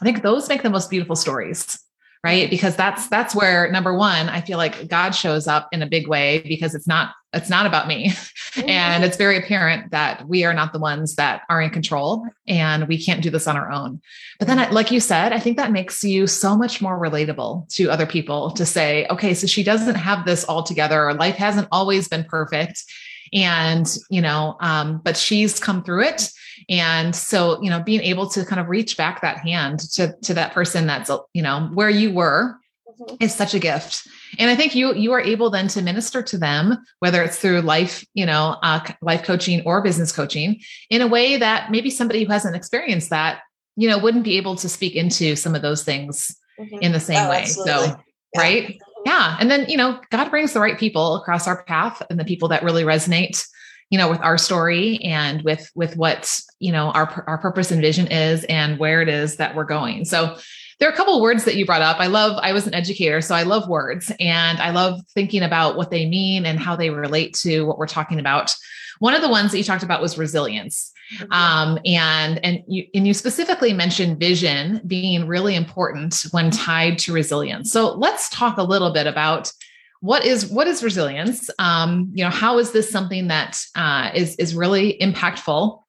I 0.00 0.04
think 0.04 0.22
those 0.22 0.48
make 0.48 0.62
the 0.62 0.70
most 0.70 0.90
beautiful 0.90 1.16
stories 1.16 1.78
right? 2.24 2.50
Because 2.50 2.76
that's 2.76 3.08
that's 3.08 3.34
where 3.34 3.70
number 3.70 3.94
one 3.94 4.28
i 4.28 4.40
feel 4.40 4.58
like 4.58 4.88
god 4.88 5.10
shows 5.10 5.46
up 5.46 5.68
in 5.72 5.82
a 5.82 5.86
big 5.86 6.08
way 6.08 6.40
because 6.40 6.74
it's 6.74 6.86
not 6.86 7.12
it's 7.32 7.50
not 7.50 7.66
about 7.66 7.86
me. 7.86 8.08
Mm-hmm. 8.08 8.68
and 8.68 9.04
it's 9.04 9.18
very 9.18 9.36
apparent 9.36 9.90
that 9.90 10.26
we 10.26 10.44
are 10.44 10.54
not 10.54 10.72
the 10.72 10.78
ones 10.78 11.16
that 11.16 11.42
are 11.50 11.60
in 11.60 11.70
control 11.70 12.26
and 12.46 12.88
we 12.88 13.02
can't 13.02 13.22
do 13.22 13.28
this 13.28 13.46
on 13.46 13.56
our 13.56 13.70
own. 13.70 14.00
But 14.38 14.48
then 14.48 14.72
like 14.72 14.90
you 14.90 15.00
said 15.00 15.32
i 15.32 15.38
think 15.38 15.56
that 15.56 15.72
makes 15.72 16.02
you 16.02 16.26
so 16.26 16.56
much 16.56 16.80
more 16.80 16.98
relatable 16.98 17.68
to 17.74 17.90
other 17.90 18.06
people 18.06 18.50
to 18.52 18.64
say 18.64 19.06
okay 19.10 19.34
so 19.34 19.46
she 19.46 19.62
doesn't 19.62 19.96
have 19.96 20.24
this 20.24 20.44
all 20.44 20.62
together. 20.62 21.06
Or 21.06 21.14
life 21.14 21.36
hasn't 21.36 21.68
always 21.70 22.08
been 22.08 22.24
perfect. 22.24 22.84
And 23.32 23.86
you 24.10 24.22
know 24.22 24.56
um, 24.60 25.00
but 25.04 25.16
she's 25.16 25.58
come 25.60 25.82
through 25.82 26.04
it 26.04 26.30
and 26.68 27.14
so 27.14 27.62
you 27.62 27.70
know 27.70 27.80
being 27.82 28.00
able 28.00 28.28
to 28.28 28.44
kind 28.44 28.60
of 28.60 28.68
reach 28.68 28.96
back 28.96 29.20
that 29.20 29.38
hand 29.38 29.80
to 29.80 30.14
to 30.22 30.34
that 30.34 30.52
person 30.52 30.86
that's 30.86 31.10
you 31.32 31.42
know 31.42 31.70
where 31.74 31.90
you 31.90 32.12
were 32.12 32.56
mm-hmm. 33.00 33.16
is 33.20 33.34
such 33.34 33.54
a 33.54 33.58
gift 33.58 34.06
and 34.38 34.50
i 34.50 34.56
think 34.56 34.74
you 34.74 34.92
you 34.94 35.12
are 35.12 35.20
able 35.20 35.50
then 35.50 35.68
to 35.68 35.82
minister 35.82 36.22
to 36.22 36.36
them 36.36 36.76
whether 36.98 37.22
it's 37.22 37.38
through 37.38 37.60
life 37.60 38.04
you 38.14 38.26
know 38.26 38.56
uh, 38.62 38.80
life 39.00 39.22
coaching 39.22 39.62
or 39.64 39.80
business 39.82 40.12
coaching 40.12 40.60
in 40.90 41.00
a 41.00 41.06
way 41.06 41.36
that 41.36 41.70
maybe 41.70 41.90
somebody 41.90 42.24
who 42.24 42.32
hasn't 42.32 42.56
experienced 42.56 43.10
that 43.10 43.40
you 43.76 43.88
know 43.88 43.98
wouldn't 43.98 44.24
be 44.24 44.36
able 44.36 44.56
to 44.56 44.68
speak 44.68 44.94
into 44.96 45.36
some 45.36 45.54
of 45.54 45.62
those 45.62 45.84
things 45.84 46.36
mm-hmm. 46.58 46.78
in 46.80 46.92
the 46.92 47.00
same 47.00 47.24
oh, 47.24 47.30
way 47.30 47.42
absolutely. 47.42 47.88
so 47.88 48.00
yeah. 48.34 48.40
right 48.40 48.80
yeah 49.04 49.36
and 49.38 49.50
then 49.50 49.68
you 49.68 49.76
know 49.76 50.00
god 50.10 50.30
brings 50.30 50.52
the 50.52 50.60
right 50.60 50.78
people 50.78 51.16
across 51.16 51.46
our 51.46 51.62
path 51.64 52.02
and 52.10 52.18
the 52.18 52.24
people 52.24 52.48
that 52.48 52.64
really 52.64 52.82
resonate 52.82 53.46
you 53.90 53.98
know 53.98 54.10
with 54.10 54.20
our 54.20 54.38
story 54.38 54.98
and 55.02 55.42
with 55.42 55.70
with 55.74 55.96
what 55.96 56.38
you 56.58 56.72
know 56.72 56.90
our 56.90 57.24
our 57.26 57.38
purpose 57.38 57.70
and 57.70 57.80
vision 57.80 58.06
is 58.08 58.44
and 58.44 58.78
where 58.78 59.02
it 59.02 59.08
is 59.08 59.36
that 59.36 59.54
we're 59.54 59.64
going. 59.64 60.04
So 60.04 60.36
there 60.78 60.88
are 60.88 60.92
a 60.92 60.96
couple 60.96 61.20
words 61.22 61.44
that 61.44 61.56
you 61.56 61.64
brought 61.64 61.82
up. 61.82 61.98
I 62.00 62.06
love 62.06 62.38
i 62.42 62.52
was 62.52 62.66
an 62.66 62.74
educator 62.74 63.20
so 63.20 63.34
i 63.34 63.42
love 63.42 63.68
words 63.68 64.12
and 64.20 64.58
i 64.60 64.70
love 64.70 65.00
thinking 65.14 65.42
about 65.42 65.76
what 65.76 65.90
they 65.90 66.06
mean 66.06 66.44
and 66.44 66.58
how 66.58 66.76
they 66.76 66.90
relate 66.90 67.34
to 67.42 67.62
what 67.62 67.78
we're 67.78 67.86
talking 67.86 68.18
about. 68.20 68.54
One 68.98 69.14
of 69.14 69.22
the 69.22 69.28
ones 69.28 69.52
that 69.52 69.58
you 69.58 69.64
talked 69.64 69.82
about 69.82 70.02
was 70.02 70.18
resilience. 70.18 70.92
Mm-hmm. 71.14 71.32
um, 71.32 71.78
and 71.84 72.44
and 72.44 72.64
you 72.66 72.84
and 72.92 73.06
you 73.06 73.14
specifically 73.14 73.72
mentioned 73.72 74.18
vision 74.18 74.80
being 74.88 75.28
really 75.28 75.54
important 75.54 76.24
when 76.32 76.50
tied 76.50 76.98
to 77.00 77.12
resilience. 77.12 77.70
So 77.70 77.92
let's 77.92 78.28
talk 78.30 78.56
a 78.56 78.64
little 78.64 78.92
bit 78.92 79.06
about 79.06 79.52
what 80.00 80.24
is 80.24 80.46
what 80.46 80.66
is 80.66 80.82
resilience 80.82 81.50
um, 81.58 82.10
you 82.14 82.24
know 82.24 82.30
how 82.30 82.58
is 82.58 82.72
this 82.72 82.90
something 82.90 83.28
that 83.28 83.60
uh, 83.74 84.10
is 84.14 84.36
is 84.36 84.54
really 84.54 84.96
impactful 85.00 85.80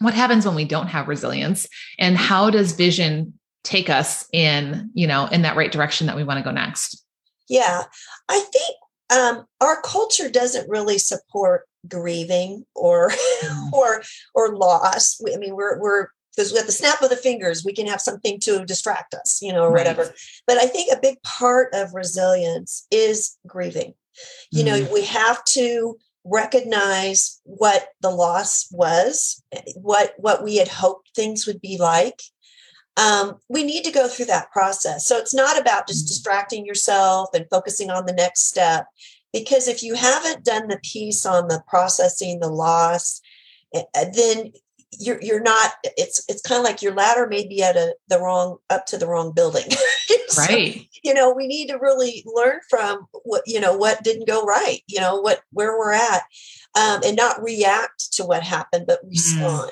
what 0.00 0.14
happens 0.14 0.44
when 0.44 0.54
we 0.54 0.64
don't 0.64 0.88
have 0.88 1.08
resilience 1.08 1.66
and 1.98 2.16
how 2.16 2.50
does 2.50 2.72
vision 2.72 3.32
take 3.64 3.88
us 3.88 4.26
in 4.32 4.90
you 4.94 5.06
know 5.06 5.26
in 5.26 5.42
that 5.42 5.56
right 5.56 5.72
direction 5.72 6.06
that 6.06 6.16
we 6.16 6.24
want 6.24 6.38
to 6.38 6.44
go 6.44 6.50
next 6.50 7.04
yeah 7.48 7.84
i 8.28 8.40
think 8.40 8.76
um, 9.12 9.44
our 9.60 9.80
culture 9.82 10.30
doesn't 10.30 10.68
really 10.70 10.98
support 10.98 11.66
grieving 11.88 12.64
or 12.74 13.10
mm. 13.10 13.72
or 13.72 14.02
or 14.34 14.56
loss. 14.56 15.20
I 15.32 15.36
mean, 15.36 15.54
we're 15.54 15.78
we're 15.80 16.08
because 16.34 16.54
at 16.56 16.66
the 16.66 16.72
snap 16.72 17.02
of 17.02 17.10
the 17.10 17.16
fingers 17.16 17.64
we 17.64 17.72
can 17.72 17.86
have 17.86 18.00
something 18.00 18.40
to 18.40 18.64
distract 18.64 19.14
us, 19.14 19.40
you 19.42 19.52
know, 19.52 19.64
or 19.64 19.70
right. 19.70 19.86
whatever. 19.86 20.14
But 20.46 20.58
I 20.58 20.66
think 20.66 20.92
a 20.92 21.00
big 21.00 21.22
part 21.22 21.68
of 21.74 21.94
resilience 21.94 22.86
is 22.90 23.36
grieving. 23.46 23.94
You 24.50 24.64
mm. 24.64 24.66
know, 24.66 24.92
we 24.92 25.04
have 25.04 25.44
to 25.52 25.96
recognize 26.24 27.40
what 27.44 27.88
the 28.00 28.10
loss 28.10 28.68
was, 28.70 29.42
what 29.76 30.14
what 30.18 30.44
we 30.44 30.56
had 30.56 30.68
hoped 30.68 31.10
things 31.14 31.46
would 31.46 31.60
be 31.60 31.78
like. 31.78 32.20
Um, 32.98 33.36
we 33.48 33.64
need 33.64 33.84
to 33.84 33.90
go 33.90 34.06
through 34.06 34.26
that 34.26 34.52
process. 34.52 35.06
So 35.06 35.16
it's 35.16 35.32
not 35.32 35.58
about 35.58 35.88
just 35.88 36.04
mm. 36.04 36.08
distracting 36.08 36.66
yourself 36.66 37.30
and 37.34 37.46
focusing 37.50 37.90
on 37.90 38.04
the 38.04 38.12
next 38.12 38.48
step 38.48 38.86
because 39.32 39.66
if 39.66 39.82
you 39.82 39.94
haven't 39.94 40.44
done 40.44 40.68
the 40.68 40.80
piece 40.82 41.24
on 41.24 41.48
the 41.48 41.62
processing 41.66 42.40
the 42.40 42.48
loss 42.48 43.20
eh, 43.74 43.82
eh, 43.94 44.10
then 44.14 44.52
you're 44.98 45.20
you're 45.22 45.40
not 45.40 45.72
it's 45.96 46.24
it's 46.28 46.42
kind 46.42 46.58
of 46.58 46.64
like 46.64 46.82
your 46.82 46.94
ladder 46.94 47.26
may 47.26 47.46
be 47.46 47.62
at 47.62 47.76
a 47.76 47.94
the 48.08 48.18
wrong 48.18 48.58
up 48.70 48.84
to 48.86 48.98
the 48.98 49.06
wrong 49.06 49.32
building 49.32 49.64
so, 50.28 50.42
right 50.42 50.86
you 51.02 51.14
know 51.14 51.32
we 51.32 51.46
need 51.46 51.68
to 51.68 51.78
really 51.78 52.22
learn 52.26 52.58
from 52.68 53.06
what 53.24 53.42
you 53.46 53.58
know 53.58 53.76
what 53.76 54.02
didn't 54.04 54.28
go 54.28 54.44
right 54.44 54.80
you 54.86 55.00
know 55.00 55.20
what 55.20 55.40
where 55.50 55.78
we're 55.78 55.92
at 55.92 56.22
um, 56.78 57.00
and 57.04 57.16
not 57.16 57.42
react 57.42 58.12
to 58.12 58.24
what 58.24 58.42
happened 58.42 58.84
but 58.86 59.04
mm. 59.04 59.10
respond 59.10 59.70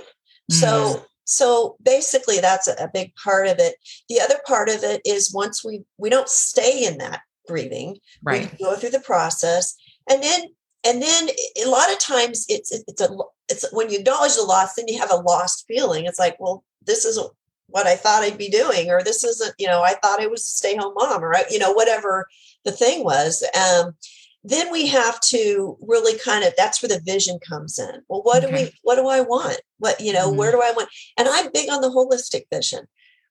mm. 0.50 0.54
so 0.54 0.66
mm. 0.66 1.04
so 1.24 1.76
basically 1.82 2.40
that's 2.40 2.66
a, 2.66 2.72
a 2.74 2.90
big 2.92 3.14
part 3.14 3.46
of 3.46 3.58
it 3.58 3.74
the 4.08 4.20
other 4.20 4.40
part 4.46 4.68
of 4.68 4.82
it 4.82 5.02
is 5.04 5.34
once 5.34 5.64
we 5.64 5.82
we 5.98 6.08
don't 6.08 6.28
stay 6.28 6.84
in 6.86 6.98
that 6.98 7.20
grieving. 7.50 7.98
Right. 8.22 8.50
We 8.52 8.64
go 8.64 8.76
through 8.76 8.90
the 8.90 9.00
process, 9.00 9.74
and 10.08 10.22
then 10.22 10.42
and 10.84 11.02
then 11.02 11.28
a 11.64 11.68
lot 11.68 11.92
of 11.92 11.98
times 11.98 12.46
it's 12.48 12.72
it's 12.72 13.00
a 13.00 13.08
it's 13.48 13.66
when 13.72 13.90
you 13.90 13.98
acknowledge 13.98 14.36
the 14.36 14.42
loss, 14.42 14.74
then 14.74 14.88
you 14.88 14.98
have 14.98 15.12
a 15.12 15.16
lost 15.16 15.66
feeling. 15.66 16.06
It's 16.06 16.18
like, 16.18 16.38
well, 16.40 16.64
this 16.84 17.04
isn't 17.04 17.30
what 17.66 17.86
I 17.86 17.96
thought 17.96 18.22
I'd 18.22 18.38
be 18.38 18.48
doing, 18.48 18.90
or 18.90 19.02
this 19.02 19.22
isn't, 19.22 19.54
you 19.58 19.66
know, 19.66 19.82
I 19.82 19.94
thought 19.94 20.20
I 20.20 20.26
was 20.26 20.42
a 20.42 20.46
stay 20.46 20.76
home 20.76 20.94
mom, 20.96 21.22
or 21.22 21.34
you 21.50 21.58
know, 21.58 21.72
whatever 21.72 22.26
the 22.64 22.72
thing 22.72 23.04
was. 23.04 23.44
Um, 23.54 23.94
then 24.42 24.72
we 24.72 24.86
have 24.86 25.20
to 25.20 25.76
really 25.82 26.18
kind 26.18 26.44
of 26.44 26.54
that's 26.56 26.82
where 26.82 26.88
the 26.88 27.00
vision 27.04 27.38
comes 27.46 27.78
in. 27.78 28.02
Well, 28.08 28.22
what 28.22 28.42
okay. 28.44 28.56
do 28.56 28.62
we 28.62 28.72
what 28.82 28.96
do 28.96 29.08
I 29.08 29.20
want? 29.20 29.60
What, 29.78 30.00
you 30.00 30.12
know, 30.12 30.28
mm-hmm. 30.28 30.38
where 30.38 30.52
do 30.52 30.62
I 30.62 30.72
want? 30.72 30.88
And 31.18 31.28
I'm 31.28 31.50
big 31.52 31.68
on 31.70 31.82
the 31.82 31.88
holistic 31.88 32.44
vision. 32.50 32.86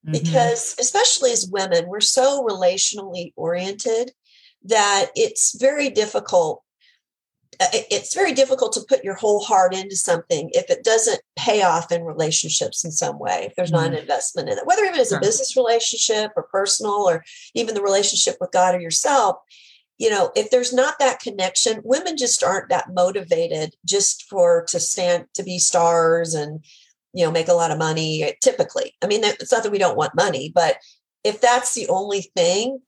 Mm-hmm. 0.05 0.13
because 0.13 0.77
especially 0.79 1.33
as 1.33 1.49
women 1.51 1.89
we're 1.89 1.99
so 1.99 2.47
relationally 2.47 3.33
oriented 3.35 4.13
that 4.63 5.07
it's 5.13 5.59
very 5.59 5.89
difficult 5.89 6.63
it's 7.59 8.13
very 8.13 8.31
difficult 8.31 8.71
to 8.73 8.85
put 8.87 9.03
your 9.03 9.15
whole 9.15 9.41
heart 9.41 9.75
into 9.75 9.95
something 9.95 10.49
if 10.53 10.69
it 10.69 10.83
doesn't 10.83 11.19
pay 11.35 11.61
off 11.61 11.91
in 11.91 12.03
relationships 12.03 12.85
in 12.85 12.91
some 12.91 13.19
way 13.19 13.47
if 13.47 13.55
there's 13.55 13.71
not 13.71 13.87
an 13.87 13.91
mm-hmm. 13.91 14.01
investment 14.01 14.49
in 14.49 14.57
it 14.57 14.65
whether 14.65 14.83
even 14.85 14.99
as 14.99 15.11
a 15.11 15.19
business 15.19 15.57
relationship 15.57 16.31
or 16.35 16.43
personal 16.43 17.09
or 17.09 17.23
even 17.53 17.75
the 17.75 17.81
relationship 17.81 18.37
with 18.39 18.51
god 18.51 18.75
or 18.75 18.79
yourself 18.79 19.37
you 19.97 20.09
know 20.09 20.31
if 20.35 20.49
there's 20.49 20.73
not 20.73 20.95
that 20.99 21.19
connection 21.19 21.81
women 21.83 22.15
just 22.15 22.43
aren't 22.43 22.69
that 22.69 22.93
motivated 22.93 23.75
just 23.85 24.23
for 24.29 24.63
to 24.67 24.79
stand 24.79 25.25
to 25.33 25.43
be 25.43 25.59
stars 25.59 26.33
and 26.33 26.63
you 27.13 27.25
know 27.25 27.31
make 27.31 27.49
a 27.49 27.53
lot 27.53 27.71
of 27.71 27.77
money 27.77 28.33
typically 28.41 28.95
i 29.01 29.07
mean 29.07 29.23
it's 29.23 29.51
not 29.51 29.63
that 29.63 29.71
we 29.71 29.77
don't 29.77 29.97
want 29.97 30.15
money 30.15 30.51
but 30.53 30.77
if 31.25 31.41
that's 31.41 31.75
the 31.75 31.87
only 31.89 32.21
thing 32.35 32.79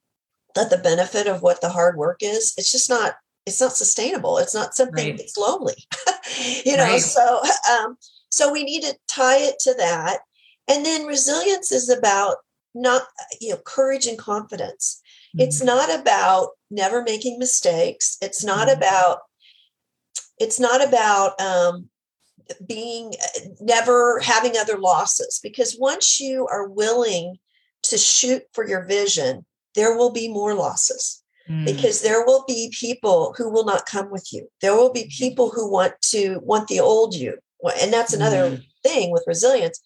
that 0.54 0.70
the 0.70 0.78
benefit 0.78 1.26
of 1.26 1.42
what 1.42 1.60
the 1.60 1.68
hard 1.68 1.96
work 1.96 2.18
is 2.22 2.54
it's 2.56 2.72
just 2.72 2.88
not 2.88 3.14
it's 3.46 3.60
not 3.60 3.72
sustainable 3.72 4.38
it's 4.38 4.54
not 4.54 4.74
something 4.74 5.10
right. 5.10 5.20
it's 5.20 5.36
lonely 5.36 5.74
you 6.64 6.76
know 6.76 6.84
right. 6.84 7.00
so 7.00 7.40
um 7.70 7.96
so 8.30 8.52
we 8.52 8.64
need 8.64 8.82
to 8.82 8.96
tie 9.08 9.38
it 9.38 9.58
to 9.58 9.74
that 9.74 10.20
and 10.68 10.84
then 10.86 11.06
resilience 11.06 11.72
is 11.72 11.88
about 11.88 12.36
not 12.74 13.02
you 13.40 13.50
know 13.50 13.60
courage 13.64 14.06
and 14.06 14.18
confidence 14.18 15.00
mm-hmm. 15.36 15.46
it's 15.46 15.62
not 15.62 15.92
about 15.94 16.50
never 16.70 17.02
making 17.02 17.38
mistakes 17.38 18.16
it's 18.22 18.44
not 18.44 18.68
mm-hmm. 18.68 18.78
about 18.78 19.18
it's 20.38 20.60
not 20.60 20.86
about 20.86 21.38
um 21.40 21.88
being 22.66 23.14
never 23.60 24.18
having 24.20 24.56
other 24.56 24.78
losses 24.78 25.40
because 25.42 25.76
once 25.78 26.20
you 26.20 26.46
are 26.48 26.68
willing 26.68 27.38
to 27.82 27.96
shoot 27.96 28.42
for 28.52 28.66
your 28.66 28.84
vision 28.84 29.44
there 29.74 29.96
will 29.96 30.10
be 30.10 30.28
more 30.28 30.54
losses 30.54 31.21
mm. 31.48 31.64
because 31.64 32.02
there 32.02 32.24
will 32.24 32.44
be 32.46 32.72
people 32.78 33.34
who 33.36 33.50
will 33.50 33.64
not 33.64 33.86
come 33.86 34.10
with 34.10 34.32
you 34.32 34.48
there 34.60 34.76
will 34.76 34.92
be 34.92 35.10
people 35.16 35.50
who 35.50 35.70
want 35.70 35.94
to 36.00 36.38
want 36.42 36.68
the 36.68 36.80
old 36.80 37.14
you 37.14 37.36
and 37.80 37.92
that's 37.92 38.12
another 38.12 38.50
mm. 38.50 38.62
thing 38.82 39.10
with 39.10 39.24
resilience 39.26 39.80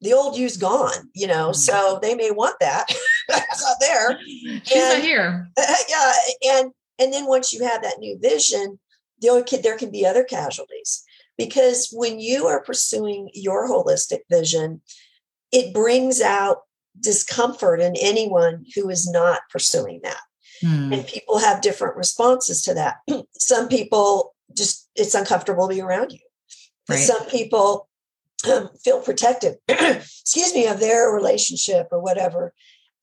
the 0.00 0.12
old 0.12 0.36
you's 0.36 0.56
gone 0.56 1.10
you 1.14 1.26
know 1.26 1.50
mm. 1.50 1.54
so 1.54 1.98
they 2.02 2.14
may 2.14 2.30
want 2.30 2.56
that 2.60 2.86
that's 3.28 3.62
not 3.62 3.76
there 3.80 4.18
she's 4.64 4.72
and, 4.74 4.94
not 4.94 5.02
here 5.02 5.48
yeah 5.88 6.12
and 6.50 6.72
and 6.98 7.12
then 7.12 7.26
once 7.26 7.52
you 7.52 7.64
have 7.64 7.82
that 7.82 7.98
new 7.98 8.18
vision 8.20 8.78
there 9.20 9.42
can, 9.42 9.62
there 9.62 9.76
can 9.76 9.90
be 9.90 10.06
other 10.06 10.24
casualties 10.24 11.04
because 11.36 11.88
when 11.92 12.18
you 12.18 12.46
are 12.46 12.62
pursuing 12.62 13.30
your 13.32 13.68
holistic 13.68 14.20
vision, 14.30 14.82
it 15.52 15.72
brings 15.72 16.20
out 16.20 16.62
discomfort 17.00 17.80
in 17.80 17.94
anyone 17.96 18.64
who 18.74 18.90
is 18.90 19.08
not 19.08 19.40
pursuing 19.50 20.00
that. 20.02 20.20
Hmm. 20.60 20.92
And 20.92 21.06
people 21.06 21.38
have 21.38 21.60
different 21.60 21.96
responses 21.96 22.62
to 22.62 22.74
that. 22.74 22.96
Some 23.32 23.68
people 23.68 24.34
just, 24.56 24.88
it's 24.94 25.14
uncomfortable 25.14 25.68
to 25.68 25.74
be 25.74 25.80
around 25.80 26.12
you. 26.12 26.20
Right. 26.88 26.98
Some 26.98 27.26
people 27.26 27.88
um, 28.50 28.70
feel 28.82 29.00
protective, 29.00 29.56
excuse 29.68 30.54
me, 30.54 30.66
of 30.66 30.80
their 30.80 31.10
relationship 31.10 31.88
or 31.90 32.00
whatever, 32.00 32.54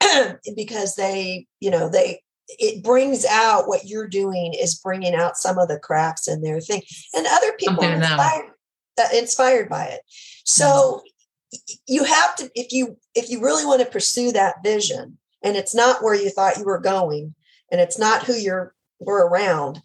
because 0.56 0.96
they, 0.96 1.48
you 1.60 1.70
know, 1.70 1.90
they, 1.90 2.22
it 2.48 2.84
brings 2.84 3.26
out 3.26 3.68
what 3.68 3.86
you're 3.86 4.08
doing 4.08 4.54
is 4.54 4.76
bringing 4.76 5.16
out 5.16 5.38
some 5.38 5.58
of 5.58 5.68
the 5.68 5.80
cracks 5.80 6.28
in 6.28 6.42
their 6.42 6.60
thing 6.60 6.82
and 7.14 7.26
other 7.28 7.54
people 7.54 7.84
are 7.84 7.94
inspired, 7.94 8.52
uh, 9.00 9.08
inspired 9.16 9.70
by 9.70 9.86
it 9.86 10.02
so 10.44 11.02
mm-hmm. 11.54 11.74
you 11.88 12.04
have 12.04 12.36
to 12.36 12.50
if 12.54 12.72
you 12.72 12.98
if 13.16 13.30
you 13.30 13.42
really 13.42 13.66
want 13.66 13.82
to 13.82 13.88
pursue 13.88 14.32
that 14.32 14.64
vision 14.64 15.18
and 15.44 15.56
it's 15.56 15.74
not 15.74 16.04
where 16.04 16.16
you 16.16 16.30
thought 16.30 16.58
you 16.58 16.66
were 16.66 16.80
going 16.80 17.34
and 17.72 17.82
it's 17.82 18.00
not 18.00 18.24
who 18.24 18.34
you're 18.34 18.74
were 19.00 19.28
around 19.28 19.82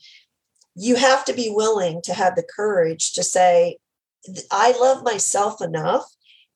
you 0.77 0.97
have 0.97 1.25
to 1.25 1.33
be 1.33 1.51
willing 1.53 2.01
to 2.03 2.15
have 2.15 2.37
the 2.37 2.47
courage 2.57 3.13
to 3.13 3.23
say 3.23 3.77
i 4.51 4.73
love 4.81 5.03
myself 5.03 5.61
enough 5.61 6.05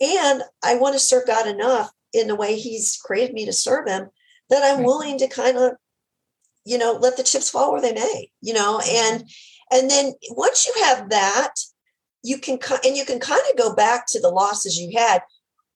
and 0.00 0.42
i 0.62 0.76
want 0.76 0.94
to 0.94 1.00
serve 1.00 1.26
god 1.26 1.46
enough 1.46 1.90
in 2.12 2.28
the 2.28 2.36
way 2.36 2.56
he's 2.56 2.96
created 3.04 3.34
me 3.34 3.44
to 3.44 3.52
serve 3.52 3.88
him 3.88 4.08
that 4.50 4.62
i'm 4.62 4.84
willing 4.84 5.18
to 5.18 5.26
kind 5.26 5.56
of 5.56 5.72
you 6.64 6.78
know 6.78 6.92
let 6.92 7.16
the 7.16 7.22
chips 7.22 7.50
fall 7.50 7.72
where 7.72 7.80
they 7.80 7.92
may 7.92 8.30
you 8.40 8.52
know? 8.52 8.80
And 8.86 9.24
and 9.72 9.90
then 9.90 10.12
once 10.30 10.66
you 10.66 10.84
have 10.84 11.08
that 11.08 11.54
you 12.22 12.38
can 12.38 12.58
and 12.84 12.96
you 12.96 13.04
can 13.04 13.18
kind 13.18 13.42
of 13.50 13.58
go 13.58 13.74
back 13.74 14.06
to 14.08 14.20
the 14.20 14.28
losses 14.30 14.78
you 14.78 14.96
had. 14.96 15.22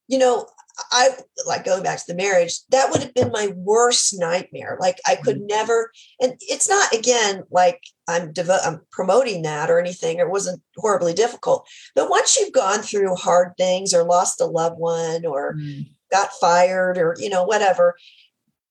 You 0.07 0.19
know 0.19 0.47
i 0.93 1.11
like 1.47 1.65
going 1.65 1.83
back 1.83 1.99
to 1.99 2.05
the 2.09 2.15
marriage 2.15 2.61
that 2.71 2.91
would 2.91 3.03
have 3.03 3.15
been 3.15 3.31
my 3.33 3.53
worst 3.57 4.15
nightmare 4.19 4.77
like 4.81 4.99
i 5.07 5.15
could 5.17 5.37
mm-hmm. 5.37 5.47
never 5.47 5.91
and 6.21 6.35
it's 6.41 6.69
not 6.69 6.93
again 6.93 7.43
like 7.51 7.81
i'm 8.09 8.33
devo- 8.33 8.65
i'm 8.65 8.81
promoting 8.91 9.43
that 9.43 9.71
or 9.71 9.81
anything 9.81 10.19
it 10.19 10.31
wasn't 10.31 10.61
horribly 10.77 11.13
difficult 11.13 11.67
but 11.95 12.11
once 12.11 12.39
you've 12.39 12.53
gone 12.53 12.81
through 12.81 13.15
hard 13.15 13.53
things 13.57 13.93
or 13.93 14.05
lost 14.05 14.41
a 14.41 14.47
loved 14.47 14.79
one 14.79 15.27
or 15.27 15.55
mm. 15.55 15.89
got 16.13 16.31
fired 16.41 16.99
or 16.99 17.17
you 17.19 17.29
know 17.29 17.45
whatever 17.45 17.97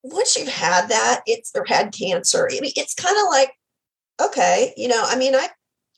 once 0.04 0.38
you've 0.38 0.48
had 0.48 0.90
that, 0.90 1.22
it's 1.26 1.52
or 1.56 1.66
had 1.66 1.94
cancer. 1.94 2.50
I 2.52 2.60
mean, 2.62 2.72
it's 2.76 2.94
kind 2.94 3.16
of 3.18 3.26
like, 3.30 3.52
okay, 4.22 4.74
you 4.78 4.88
know, 4.88 5.04
I 5.06 5.18
mean, 5.18 5.36
I 5.36 5.50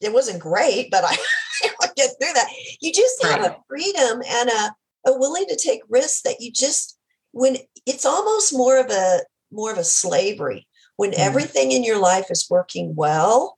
it 0.02 0.14
wasn't 0.14 0.40
great, 0.40 0.90
but 0.92 1.04
I, 1.04 1.16
I 1.82 1.88
get 1.96 2.12
through 2.20 2.34
that. 2.34 2.50
You 2.82 2.94
just 2.94 3.22
have 3.24 3.42
right. 3.42 3.52
a 3.52 3.58
freedom 3.68 4.22
and 4.28 4.50
a, 4.50 4.72
a 5.06 5.18
willing 5.18 5.46
to 5.48 5.56
take 5.56 5.82
risks 5.90 6.22
that 6.24 6.38
you 6.40 6.52
just 6.52 6.98
when 7.32 7.58
it's 7.86 8.06
almost 8.06 8.54
more 8.54 8.80
of 8.80 8.90
a 8.90 9.20
more 9.52 9.72
of 9.72 9.78
a 9.78 9.84
slavery 9.84 10.68
when 10.96 11.12
mm. 11.12 11.20
everything 11.20 11.72
in 11.72 11.84
your 11.84 12.00
life 12.00 12.26
is 12.30 12.48
working 12.50 12.96
well 12.96 13.58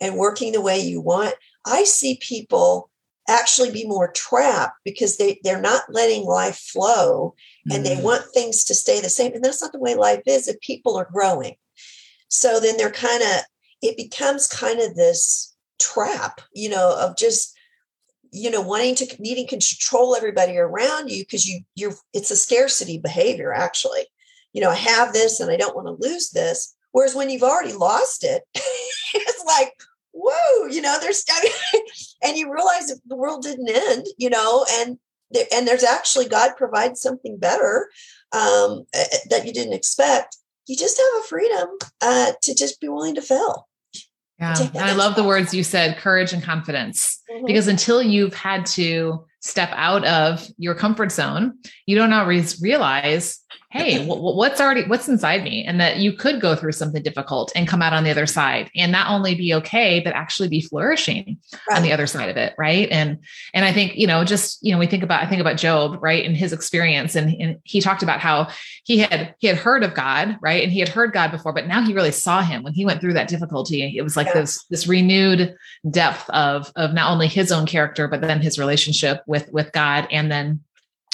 and 0.00 0.16
working 0.16 0.52
the 0.52 0.60
way 0.60 0.78
you 0.78 1.00
want. 1.00 1.34
I 1.64 1.84
see 1.84 2.18
people 2.20 2.90
actually 3.28 3.70
be 3.70 3.86
more 3.86 4.10
trapped 4.10 4.78
because 4.84 5.16
they, 5.16 5.40
they're 5.44 5.60
not 5.60 5.82
letting 5.88 6.24
life 6.24 6.58
flow 6.58 7.34
and 7.70 7.84
mm-hmm. 7.84 7.96
they 7.96 8.02
want 8.02 8.24
things 8.34 8.64
to 8.64 8.74
stay 8.74 9.00
the 9.00 9.08
same. 9.08 9.32
And 9.32 9.44
that's 9.44 9.62
not 9.62 9.72
the 9.72 9.78
way 9.78 9.94
life 9.94 10.22
is 10.26 10.48
if 10.48 10.60
people 10.60 10.96
are 10.96 11.08
growing. 11.10 11.54
So 12.28 12.58
then 12.58 12.76
they're 12.76 12.90
kind 12.90 13.22
of, 13.22 13.44
it 13.80 13.96
becomes 13.96 14.48
kind 14.48 14.80
of 14.80 14.96
this 14.96 15.54
trap, 15.80 16.40
you 16.52 16.68
know, 16.68 16.96
of 16.98 17.16
just, 17.16 17.56
you 18.32 18.50
know, 18.50 18.62
wanting 18.62 18.94
to 18.96 19.16
needing 19.18 19.46
control 19.46 20.16
everybody 20.16 20.56
around 20.56 21.10
you 21.10 21.22
because 21.22 21.46
you 21.46 21.60
you're 21.74 21.94
it's 22.12 22.30
a 22.30 22.36
scarcity 22.36 22.98
behavior 22.98 23.52
actually. 23.52 24.06
You 24.52 24.62
know, 24.62 24.70
I 24.70 24.74
have 24.74 25.12
this 25.12 25.38
and 25.38 25.50
I 25.50 25.56
don't 25.56 25.76
want 25.76 25.86
to 25.86 26.08
lose 26.08 26.30
this. 26.30 26.74
Whereas 26.92 27.14
when 27.14 27.30
you've 27.30 27.42
already 27.42 27.72
lost 27.72 28.22
it, 28.24 28.42
it's 28.54 29.44
like, 29.46 29.72
whoa, 30.12 30.66
you 30.66 30.82
know, 30.82 30.98
there's, 31.00 31.24
and 32.22 32.36
you 32.36 32.52
realize 32.52 32.88
that 32.88 33.00
the 33.06 33.16
world 33.16 33.42
didn't 33.42 33.70
end, 33.70 34.06
you 34.18 34.28
know, 34.28 34.66
and 34.72 34.98
there, 35.30 35.46
and 35.54 35.66
there's 35.66 35.84
actually 35.84 36.28
God 36.28 36.52
provides 36.56 37.00
something 37.00 37.38
better 37.38 37.88
um, 38.32 38.84
that 39.30 39.44
you 39.46 39.52
didn't 39.52 39.72
expect. 39.72 40.36
You 40.66 40.76
just 40.76 40.98
have 40.98 41.24
a 41.24 41.26
freedom 41.26 41.68
uh, 42.02 42.32
to 42.42 42.54
just 42.54 42.80
be 42.80 42.88
willing 42.88 43.14
to 43.14 43.22
fail. 43.22 43.66
Yeah, 44.38 44.56
and 44.58 44.78
I 44.78 44.94
love 44.94 45.14
the 45.14 45.24
words 45.24 45.54
you 45.54 45.62
said, 45.62 45.98
courage 45.98 46.32
and 46.32 46.42
confidence, 46.42 47.22
mm-hmm. 47.30 47.46
because 47.46 47.68
until 47.68 48.02
you've 48.02 48.34
had 48.34 48.66
to 48.66 49.24
step 49.40 49.70
out 49.72 50.04
of 50.04 50.46
your 50.56 50.74
comfort 50.74 51.12
zone, 51.12 51.58
you 51.86 51.96
don't 51.96 52.12
always 52.12 52.60
realize 52.60 53.38
hey 53.72 54.04
what's 54.04 54.60
already 54.60 54.84
what's 54.84 55.08
inside 55.08 55.42
me 55.42 55.64
and 55.64 55.80
that 55.80 55.96
you 55.96 56.12
could 56.12 56.42
go 56.42 56.54
through 56.54 56.72
something 56.72 57.02
difficult 57.02 57.50
and 57.56 57.66
come 57.66 57.80
out 57.80 57.94
on 57.94 58.04
the 58.04 58.10
other 58.10 58.26
side 58.26 58.70
and 58.76 58.92
not 58.92 59.10
only 59.10 59.34
be 59.34 59.54
okay 59.54 59.98
but 60.00 60.12
actually 60.12 60.46
be 60.46 60.60
flourishing 60.60 61.38
right. 61.68 61.78
on 61.78 61.82
the 61.82 61.90
other 61.90 62.06
side 62.06 62.28
of 62.28 62.36
it 62.36 62.54
right 62.58 62.88
and 62.90 63.18
and 63.54 63.64
i 63.64 63.72
think 63.72 63.96
you 63.96 64.06
know 64.06 64.24
just 64.24 64.62
you 64.62 64.70
know 64.72 64.78
we 64.78 64.86
think 64.86 65.02
about 65.02 65.22
i 65.22 65.26
think 65.26 65.40
about 65.40 65.56
job 65.56 65.98
right 66.02 66.26
and 66.26 66.36
his 66.36 66.52
experience 66.52 67.14
and, 67.16 67.34
and 67.40 67.58
he 67.64 67.80
talked 67.80 68.02
about 68.02 68.20
how 68.20 68.46
he 68.84 68.98
had 68.98 69.34
he 69.38 69.46
had 69.46 69.56
heard 69.56 69.82
of 69.82 69.94
god 69.94 70.36
right 70.42 70.62
and 70.62 70.72
he 70.72 70.78
had 70.78 70.90
heard 70.90 71.12
god 71.12 71.30
before 71.30 71.54
but 71.54 71.66
now 71.66 71.82
he 71.82 71.94
really 71.94 72.12
saw 72.12 72.42
him 72.42 72.62
when 72.62 72.74
he 72.74 72.84
went 72.84 73.00
through 73.00 73.14
that 73.14 73.28
difficulty 73.28 73.96
it 73.96 74.02
was 74.02 74.18
like 74.18 74.26
yeah. 74.26 74.34
this 74.34 74.64
this 74.66 74.86
renewed 74.86 75.56
depth 75.90 76.28
of 76.30 76.70
of 76.76 76.92
not 76.92 77.10
only 77.10 77.26
his 77.26 77.50
own 77.50 77.64
character 77.64 78.06
but 78.06 78.20
then 78.20 78.42
his 78.42 78.58
relationship 78.58 79.22
with 79.26 79.50
with 79.50 79.72
god 79.72 80.06
and 80.10 80.30
then 80.30 80.60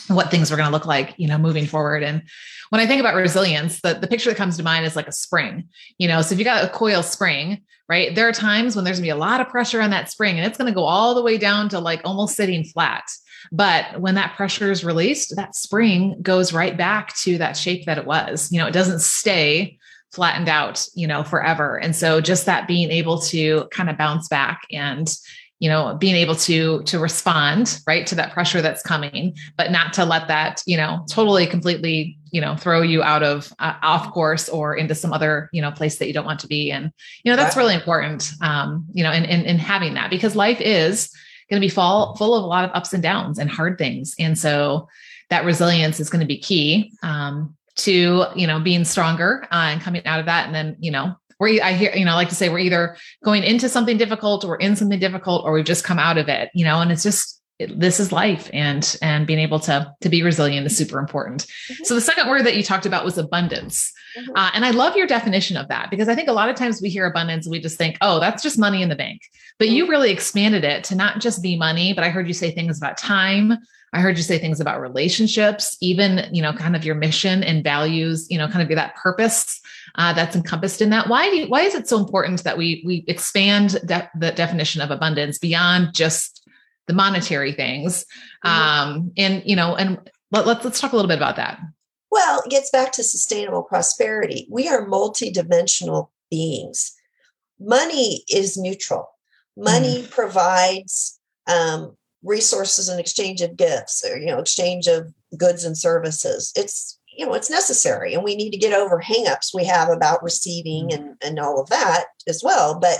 what 0.08 0.30
things 0.30 0.50
were 0.50 0.56
going 0.56 0.68
to 0.68 0.72
look 0.72 0.86
like, 0.86 1.14
you 1.16 1.28
know, 1.28 1.38
moving 1.38 1.66
forward. 1.66 2.02
And 2.02 2.22
when 2.70 2.80
I 2.80 2.86
think 2.86 3.00
about 3.00 3.14
resilience, 3.14 3.80
the, 3.80 3.94
the 3.94 4.06
picture 4.06 4.30
that 4.30 4.36
comes 4.36 4.56
to 4.56 4.62
mind 4.62 4.84
is 4.84 4.96
like 4.96 5.08
a 5.08 5.12
spring, 5.12 5.68
you 5.98 6.08
know, 6.08 6.22
so 6.22 6.32
if 6.32 6.38
you 6.38 6.44
got 6.44 6.64
a 6.64 6.68
coil 6.68 7.02
spring, 7.02 7.62
right, 7.88 8.14
there 8.14 8.28
are 8.28 8.32
times 8.32 8.76
when 8.76 8.84
there's 8.84 8.98
gonna 8.98 9.06
be 9.06 9.10
a 9.10 9.16
lot 9.16 9.40
of 9.40 9.48
pressure 9.48 9.80
on 9.80 9.90
that 9.90 10.10
spring 10.10 10.36
and 10.36 10.46
it's 10.46 10.58
going 10.58 10.70
to 10.70 10.74
go 10.74 10.84
all 10.84 11.14
the 11.14 11.22
way 11.22 11.38
down 11.38 11.68
to 11.70 11.80
like 11.80 12.00
almost 12.04 12.36
sitting 12.36 12.64
flat. 12.64 13.04
But 13.52 14.00
when 14.00 14.16
that 14.16 14.36
pressure 14.36 14.70
is 14.70 14.84
released, 14.84 15.36
that 15.36 15.54
spring 15.54 16.20
goes 16.20 16.52
right 16.52 16.76
back 16.76 17.16
to 17.18 17.38
that 17.38 17.56
shape 17.56 17.86
that 17.86 17.98
it 17.98 18.04
was. 18.04 18.50
You 18.52 18.58
know, 18.58 18.66
it 18.66 18.72
doesn't 18.72 19.00
stay 19.00 19.78
flattened 20.12 20.48
out, 20.48 20.86
you 20.94 21.06
know, 21.06 21.22
forever. 21.22 21.78
And 21.78 21.94
so 21.94 22.20
just 22.20 22.46
that 22.46 22.66
being 22.66 22.90
able 22.90 23.20
to 23.22 23.68
kind 23.70 23.90
of 23.90 23.98
bounce 23.98 24.28
back 24.28 24.62
and 24.72 25.08
you 25.58 25.68
know 25.68 25.96
being 25.98 26.14
able 26.14 26.36
to 26.36 26.82
to 26.84 26.98
respond 26.98 27.80
right 27.86 28.06
to 28.06 28.14
that 28.14 28.32
pressure 28.32 28.62
that's 28.62 28.82
coming 28.82 29.36
but 29.56 29.70
not 29.70 29.92
to 29.92 30.04
let 30.04 30.28
that 30.28 30.62
you 30.66 30.76
know 30.76 31.04
totally 31.10 31.46
completely 31.46 32.16
you 32.30 32.40
know 32.40 32.56
throw 32.56 32.82
you 32.82 33.02
out 33.02 33.22
of 33.22 33.52
uh, 33.58 33.74
off 33.82 34.12
course 34.12 34.48
or 34.48 34.76
into 34.76 34.94
some 34.94 35.12
other 35.12 35.48
you 35.52 35.60
know 35.60 35.70
place 35.70 35.98
that 35.98 36.06
you 36.06 36.12
don't 36.12 36.26
want 36.26 36.40
to 36.40 36.46
be 36.46 36.70
and 36.70 36.92
you 37.24 37.32
know 37.32 37.36
that's 37.36 37.56
really 37.56 37.74
important 37.74 38.32
um 38.40 38.86
you 38.92 39.02
know 39.02 39.12
in 39.12 39.24
in, 39.24 39.44
in 39.44 39.58
having 39.58 39.94
that 39.94 40.10
because 40.10 40.36
life 40.36 40.60
is 40.60 41.10
going 41.48 41.60
to 41.60 41.64
be 41.64 41.70
full 41.70 42.14
full 42.16 42.34
of 42.34 42.44
a 42.44 42.46
lot 42.46 42.64
of 42.64 42.70
ups 42.74 42.92
and 42.92 43.02
downs 43.02 43.38
and 43.38 43.50
hard 43.50 43.78
things. 43.78 44.14
And 44.18 44.38
so 44.38 44.88
that 45.30 45.44
resilience 45.44 46.00
is 46.00 46.10
going 46.10 46.20
to 46.20 46.26
be 46.26 46.38
key 46.38 46.92
um 47.02 47.54
to 47.76 48.26
you 48.34 48.46
know 48.46 48.60
being 48.60 48.84
stronger 48.84 49.46
uh, 49.52 49.70
and 49.70 49.80
coming 49.80 50.04
out 50.04 50.20
of 50.20 50.26
that 50.26 50.46
and 50.46 50.54
then 50.54 50.76
you 50.80 50.90
know 50.90 51.14
we're 51.38 51.62
I 51.62 51.72
hear, 51.72 51.92
you 51.94 52.04
know, 52.04 52.12
I 52.12 52.14
like 52.14 52.30
to 52.30 52.34
say 52.34 52.48
we're 52.48 52.58
either 52.58 52.96
going 53.24 53.44
into 53.44 53.68
something 53.68 53.96
difficult 53.96 54.44
or 54.44 54.56
in 54.56 54.76
something 54.76 54.98
difficult, 54.98 55.44
or 55.44 55.52
we've 55.52 55.64
just 55.64 55.84
come 55.84 55.98
out 55.98 56.18
of 56.18 56.28
it, 56.28 56.50
you 56.54 56.64
know, 56.64 56.80
and 56.80 56.90
it's 56.90 57.02
just 57.02 57.38
it, 57.58 57.78
this 57.78 57.98
is 57.98 58.12
life 58.12 58.48
and 58.52 58.96
and 59.02 59.26
being 59.26 59.40
able 59.40 59.58
to 59.58 59.92
to 60.00 60.08
be 60.08 60.22
resilient 60.22 60.66
is 60.66 60.76
super 60.76 60.98
important 60.98 61.42
mm-hmm. 61.42 61.84
so 61.84 61.94
the 61.94 62.00
second 62.00 62.28
word 62.28 62.46
that 62.46 62.56
you 62.56 62.62
talked 62.62 62.86
about 62.86 63.04
was 63.04 63.18
abundance 63.18 63.92
mm-hmm. 64.16 64.30
uh, 64.36 64.50
and 64.54 64.64
i 64.64 64.70
love 64.70 64.96
your 64.96 65.08
definition 65.08 65.56
of 65.56 65.66
that 65.66 65.90
because 65.90 66.08
i 66.08 66.14
think 66.14 66.28
a 66.28 66.32
lot 66.32 66.48
of 66.48 66.54
times 66.54 66.80
we 66.80 66.88
hear 66.88 67.04
abundance 67.04 67.46
and 67.46 67.50
we 67.50 67.60
just 67.60 67.76
think 67.76 67.96
oh 68.00 68.20
that's 68.20 68.44
just 68.44 68.58
money 68.58 68.80
in 68.80 68.88
the 68.88 68.94
bank 68.94 69.22
but 69.58 69.66
mm-hmm. 69.66 69.74
you 69.74 69.88
really 69.88 70.10
expanded 70.10 70.62
it 70.62 70.84
to 70.84 70.94
not 70.94 71.20
just 71.20 71.42
be 71.42 71.56
money 71.56 71.92
but 71.92 72.04
i 72.04 72.08
heard 72.08 72.28
you 72.28 72.34
say 72.34 72.52
things 72.52 72.78
about 72.78 72.96
time 72.96 73.58
I 73.92 74.00
heard 74.00 74.18
you 74.18 74.22
say 74.22 74.38
things 74.38 74.60
about 74.60 74.82
relationships, 74.82 75.74
even, 75.80 76.28
you 76.30 76.42
know, 76.42 76.52
kind 76.52 76.76
of 76.76 76.84
your 76.84 76.94
mission 76.94 77.42
and 77.42 77.64
values, 77.64 78.26
you 78.28 78.36
know, 78.36 78.46
kind 78.46 78.60
of 78.60 78.68
be 78.68 78.74
that 78.74 78.94
purpose 78.96 79.62
uh, 79.94 80.12
that's 80.12 80.36
encompassed 80.36 80.80
in 80.80 80.90
that. 80.90 81.08
Why, 81.08 81.30
do 81.30 81.36
you, 81.36 81.46
why 81.48 81.62
is 81.62 81.74
it 81.74 81.88
so 81.88 81.98
important 81.98 82.44
that 82.44 82.58
we, 82.58 82.82
we 82.84 83.04
expand 83.08 83.80
de- 83.84 84.10
the 84.16 84.32
definition 84.32 84.80
of 84.80 84.90
abundance 84.90 85.38
beyond 85.38 85.94
just 85.94 86.48
the 86.86 86.94
monetary 86.94 87.52
things? 87.52 88.04
Mm-hmm. 88.44 88.48
Um, 88.48 89.12
and, 89.16 89.42
you 89.44 89.56
know, 89.56 89.76
and 89.76 89.98
let, 90.30 90.46
let's, 90.46 90.64
let's 90.64 90.80
talk 90.80 90.92
a 90.92 90.96
little 90.96 91.08
bit 91.08 91.18
about 91.18 91.36
that. 91.36 91.58
Well, 92.10 92.42
it 92.44 92.50
gets 92.50 92.70
back 92.70 92.92
to 92.92 93.04
sustainable 93.04 93.62
prosperity. 93.62 94.46
We 94.50 94.68
are 94.68 94.86
multidimensional 94.86 96.08
beings. 96.30 96.94
Money 97.60 98.24
is 98.30 98.56
neutral. 98.56 99.08
Money 99.56 100.02
mm. 100.02 100.10
provides 100.10 101.18
um, 101.46 101.96
resources 102.22 102.88
in 102.88 102.98
exchange 102.98 103.40
of 103.40 103.56
gifts 103.56 104.04
or 104.04 104.18
you 104.18 104.26
know 104.26 104.38
exchange 104.38 104.86
of 104.86 105.12
goods 105.36 105.64
and 105.64 105.78
services 105.78 106.52
it's 106.56 106.97
you 107.18 107.26
know 107.26 107.34
it's 107.34 107.50
necessary 107.50 108.14
and 108.14 108.22
we 108.22 108.36
need 108.36 108.50
to 108.50 108.56
get 108.56 108.72
over 108.72 109.02
hangups 109.02 109.52
we 109.52 109.64
have 109.64 109.90
about 109.90 110.22
receiving 110.22 110.88
mm-hmm. 110.88 111.02
and 111.02 111.16
and 111.22 111.38
all 111.38 111.60
of 111.60 111.68
that 111.68 112.04
as 112.26 112.40
well 112.42 112.78
but 112.78 112.98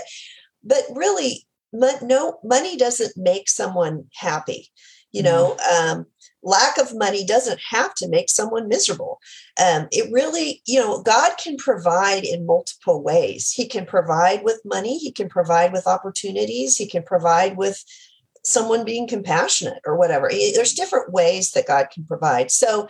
but 0.63 0.83
really 0.93 1.47
no 1.71 2.39
money 2.43 2.75
doesn't 2.77 3.13
make 3.15 3.49
someone 3.49 4.05
happy 4.13 4.69
you 5.11 5.23
know 5.23 5.55
mm-hmm. 5.59 5.99
um, 5.99 6.05
lack 6.43 6.77
of 6.77 6.95
money 6.95 7.25
doesn't 7.25 7.59
have 7.69 7.93
to 7.95 8.07
make 8.07 8.29
someone 8.29 8.67
miserable 8.67 9.19
um, 9.63 9.87
it 9.91 10.11
really 10.11 10.61
you 10.65 10.79
know 10.79 11.01
god 11.01 11.31
can 11.37 11.57
provide 11.57 12.23
in 12.23 12.45
multiple 12.45 13.01
ways 13.01 13.51
he 13.51 13.67
can 13.67 13.85
provide 13.85 14.43
with 14.43 14.61
money 14.65 14.97
he 14.97 15.11
can 15.11 15.29
provide 15.29 15.71
with 15.71 15.87
opportunities 15.87 16.75
he 16.75 16.87
can 16.87 17.03
provide 17.03 17.57
with 17.57 17.83
someone 18.43 18.85
being 18.85 19.07
compassionate 19.07 19.81
or 19.85 19.97
whatever 19.97 20.29
there's 20.55 20.73
different 20.73 21.11
ways 21.11 21.51
that 21.51 21.67
god 21.67 21.87
can 21.93 22.05
provide 22.05 22.49
so 22.49 22.87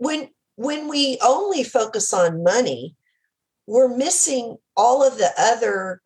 when 0.00 0.28
when 0.56 0.88
we 0.88 1.18
only 1.24 1.62
focus 1.62 2.12
on 2.12 2.42
money 2.42 2.96
we're 3.66 3.94
missing 3.94 4.56
all 4.76 5.06
of 5.06 5.18
the 5.18 5.30
other 5.38 6.02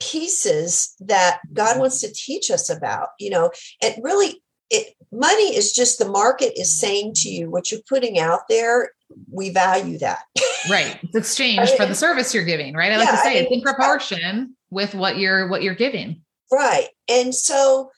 pieces 0.00 0.94
that 1.00 1.40
god 1.52 1.72
mm-hmm. 1.72 1.80
wants 1.80 2.00
to 2.00 2.12
teach 2.12 2.50
us 2.50 2.70
about 2.70 3.08
you 3.18 3.28
know? 3.28 3.50
And 3.82 3.94
really 4.02 4.42
it 4.70 4.94
money 5.12 5.56
is 5.56 5.72
just 5.72 5.98
the 5.98 6.08
market 6.08 6.58
is 6.58 6.78
saying 6.78 7.12
to 7.14 7.28
you 7.28 7.50
what 7.50 7.70
you're 7.70 7.80
putting 7.88 8.18
out 8.18 8.40
there 8.48 8.90
we 9.30 9.50
value 9.50 9.98
that. 9.98 10.22
Right 10.68 10.98
it's 11.02 11.14
exchange 11.14 11.60
I 11.60 11.64
mean, 11.66 11.76
for 11.76 11.86
the 11.86 11.94
service 11.94 12.34
you're 12.34 12.44
giving 12.44 12.74
right? 12.74 12.90
I 12.90 12.96
like 12.96 13.10
to 13.10 13.16
say 13.18 13.30
I 13.30 13.34
mean, 13.34 13.42
it's 13.44 13.52
in 13.52 13.60
proportion 13.60 14.56
with 14.70 14.94
what 14.94 15.16
you're 15.16 15.48
what 15.48 15.62
you're 15.62 15.76
giving. 15.76 16.22
Right. 16.50 16.88
And 17.08 17.34
so, 17.34 17.90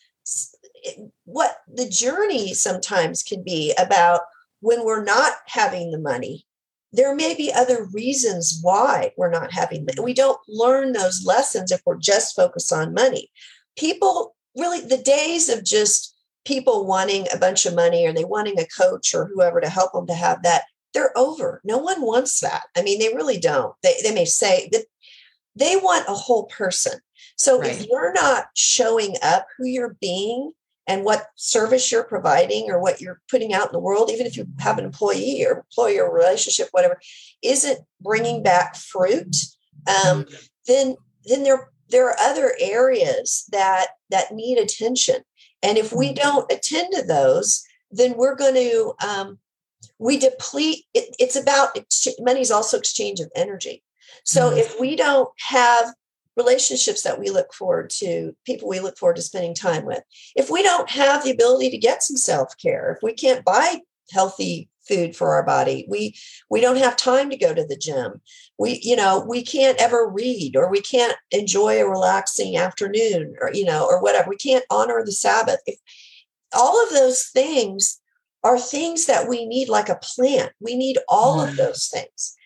what 1.25 1.59
the 1.67 1.89
journey 1.89 2.55
sometimes 2.55 3.23
can 3.23 3.43
be 3.43 3.75
about 3.79 4.21
when 4.61 4.85
we're 4.85 5.05
not 5.05 5.35
having 5.47 5.91
the 5.91 5.99
money, 5.99 6.45
there 6.93 7.15
may 7.15 7.35
be 7.35 7.53
other 7.53 7.85
reasons 7.93 8.59
why 8.63 9.13
we're 9.17 9.31
not 9.31 9.53
having 9.53 9.85
money. 9.85 10.01
We 10.01 10.15
don't 10.15 10.41
learn 10.49 10.93
those 10.93 11.25
lessons 11.25 11.71
if 11.71 11.83
we're 11.85 11.99
just 11.99 12.35
focused 12.35 12.73
on 12.73 12.95
money. 12.95 13.31
People 13.77 14.35
really, 14.57 14.81
the 14.81 14.99
days 14.99 15.49
of 15.49 15.65
just 15.65 16.15
people 16.45 16.87
wanting 16.87 17.27
a 17.33 17.39
bunch 17.39 17.67
of 17.67 17.75
money 17.75 18.07
or 18.07 18.13
they 18.13 18.25
wanting 18.25 18.59
a 18.59 18.67
coach 18.67 19.15
or 19.15 19.27
whoever 19.27 19.61
to 19.61 19.69
help 19.69 19.93
them 19.93 20.07
to 20.07 20.15
have 20.15 20.43
that, 20.43 20.65
they're 20.95 21.17
over. 21.17 21.61
No 21.65 21.79
one 21.79 22.01
wants 22.01 22.41
that. 22.41 22.63
I 22.77 22.83
mean, 22.83 22.99
they 22.99 23.15
really 23.15 23.39
don't. 23.39 23.75
They, 23.83 23.95
they 24.03 24.15
may 24.15 24.25
say 24.25 24.69
that 24.73 24.87
they 25.55 25.77
want 25.77 26.09
a 26.09 26.15
whole 26.15 26.47
person. 26.47 27.01
So 27.37 27.61
right. 27.61 27.71
if 27.71 27.87
you're 27.87 28.13
not 28.15 28.47
showing 28.55 29.17
up 29.23 29.47
who 29.57 29.67
you're 29.67 29.97
being 30.01 30.53
and 30.89 31.05
what 31.05 31.27
service 31.37 31.93
you're 31.93 32.03
providing 32.03 32.71
or 32.71 32.81
what 32.81 33.01
you're 33.01 33.21
putting 33.31 33.53
out 33.53 33.67
in 33.67 33.73
the 33.73 33.79
world, 33.79 34.11
even 34.11 34.27
if 34.27 34.37
you 34.37 34.47
have 34.59 34.79
an 34.79 34.85
employee 34.85 35.45
or 35.47 35.59
employer 35.59 36.13
relationship, 36.13 36.69
whatever, 36.73 36.99
isn't 37.43 37.81
bringing 38.01 38.43
back 38.43 38.75
fruit, 38.75 39.37
um, 39.87 40.25
mm-hmm. 40.25 40.35
then 40.67 40.97
then 41.27 41.43
there 41.43 41.71
there 41.91 42.09
are 42.09 42.19
other 42.19 42.55
areas 42.59 43.45
that 43.53 43.89
that 44.11 44.33
need 44.33 44.59
attention. 44.59 45.23
And 45.63 45.77
if 45.77 45.93
we 45.93 46.07
mm-hmm. 46.07 46.23
don't 46.23 46.53
attend 46.53 46.89
to 46.95 47.03
those, 47.03 47.63
then 47.91 48.17
we're 48.17 48.37
going 48.37 48.55
to 48.55 48.95
um, 49.07 49.39
we 49.99 50.19
deplete. 50.19 50.87
It, 50.95 51.15
it's 51.19 51.37
about 51.37 51.79
money 52.19 52.41
is 52.41 52.51
also 52.51 52.79
exchange 52.79 53.21
of 53.21 53.31
energy. 53.37 53.83
So 54.25 54.49
mm-hmm. 54.49 54.59
if 54.59 54.81
we 54.81 54.97
don't 54.97 55.29
have 55.49 55.93
relationships 56.39 57.03
that 57.03 57.19
we 57.19 57.29
look 57.29 57.53
forward 57.53 57.91
to, 57.91 58.35
people 58.47 58.69
we 58.69 58.81
look 58.81 58.97
forward 58.97 59.17
to 59.17 59.23
spending 59.23 59.55
time 59.55 59.85
with. 59.85 60.03
If 60.35 60.49
we 60.51 60.63
don't 60.63 60.89
have 60.91 61.23
the 61.23 61.31
ability 61.31 61.71
to 61.71 61.79
get 61.79 62.03
some 62.03 62.17
self-care, 62.17 62.93
if 62.93 63.03
we 63.03 63.13
can't 63.13 63.45
buy 63.45 63.81
healthy 64.11 64.71
food 64.87 65.15
for 65.15 65.35
our 65.35 65.43
body, 65.43 65.85
we 65.89 66.15
we 66.49 66.63
don't 66.63 66.79
have 66.79 66.97
time 66.97 67.29
to 67.29 67.37
go 67.37 67.53
to 67.53 67.67
the 67.67 67.77
gym. 67.77 68.23
We 68.59 68.81
you 68.83 68.97
know, 68.97 69.21
we 69.21 69.43
can't 69.43 69.79
ever 69.79 70.09
read 70.09 70.57
or 70.57 70.71
we 70.71 70.81
can't 70.81 71.17
enjoy 71.31 71.79
a 71.79 71.89
relaxing 71.89 72.57
afternoon 72.57 73.37
or 73.41 73.51
you 73.53 73.65
know, 73.65 73.85
or 73.85 74.01
whatever. 74.01 74.31
We 74.31 74.37
can't 74.37 74.65
honor 74.71 75.03
the 75.05 75.13
Sabbath. 75.13 75.61
If 75.67 75.79
all 76.55 76.83
of 76.83 76.91
those 76.91 77.25
things 77.27 78.01
are 78.45 78.59
things 78.59 79.07
that 79.07 79.29
we 79.29 79.47
need 79.47 79.69
like 79.69 79.89
a 79.89 80.01
plant. 80.01 80.53
We 80.61 80.77
need 80.77 80.99
all 81.09 81.39
mm. 81.39 81.49
of 81.49 81.57
those 81.57 81.89
things. 81.89 82.37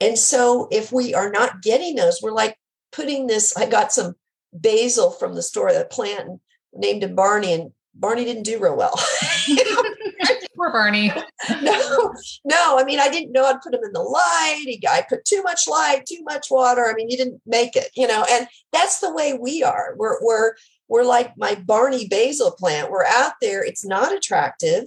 And 0.00 0.18
so 0.18 0.66
if 0.70 0.90
we 0.90 1.14
are 1.14 1.30
not 1.30 1.62
getting 1.62 1.94
those, 1.94 2.20
we're 2.22 2.32
like 2.32 2.58
putting 2.92 3.26
this, 3.26 3.56
I 3.56 3.66
got 3.66 3.92
some 3.92 4.14
basil 4.52 5.10
from 5.10 5.34
the 5.34 5.42
store, 5.42 5.72
that 5.72 5.90
plant, 5.90 6.40
named 6.72 7.02
him 7.02 7.14
Barney, 7.14 7.52
and 7.52 7.72
Barney 7.94 8.24
didn't 8.24 8.44
do 8.44 8.60
real 8.60 8.76
well. 8.76 8.94
Poor 10.56 10.70
Barney. 10.70 11.12
no, 11.62 12.14
no. 12.44 12.78
I 12.78 12.84
mean, 12.84 13.00
I 13.00 13.08
didn't 13.08 13.32
know 13.32 13.50
to 13.50 13.58
put 13.62 13.74
him 13.74 13.80
in 13.84 13.92
the 13.92 14.00
light. 14.00 14.62
He, 14.64 14.82
I 14.88 15.04
put 15.08 15.24
too 15.24 15.42
much 15.42 15.66
light, 15.68 16.04
too 16.06 16.22
much 16.22 16.46
water. 16.50 16.86
I 16.86 16.94
mean, 16.94 17.08
he 17.08 17.16
didn't 17.16 17.40
make 17.46 17.74
it, 17.74 17.88
you 17.96 18.06
know. 18.06 18.24
And 18.30 18.46
that's 18.72 19.00
the 19.00 19.12
way 19.12 19.34
we 19.34 19.62
are. 19.62 19.94
We're 19.96 20.22
we're 20.22 20.52
we're 20.88 21.04
like 21.04 21.36
my 21.36 21.54
Barney 21.54 22.06
basil 22.06 22.52
plant. 22.52 22.90
We're 22.90 23.06
out 23.06 23.32
there. 23.40 23.64
It's 23.64 23.84
not 23.84 24.14
attractive. 24.14 24.84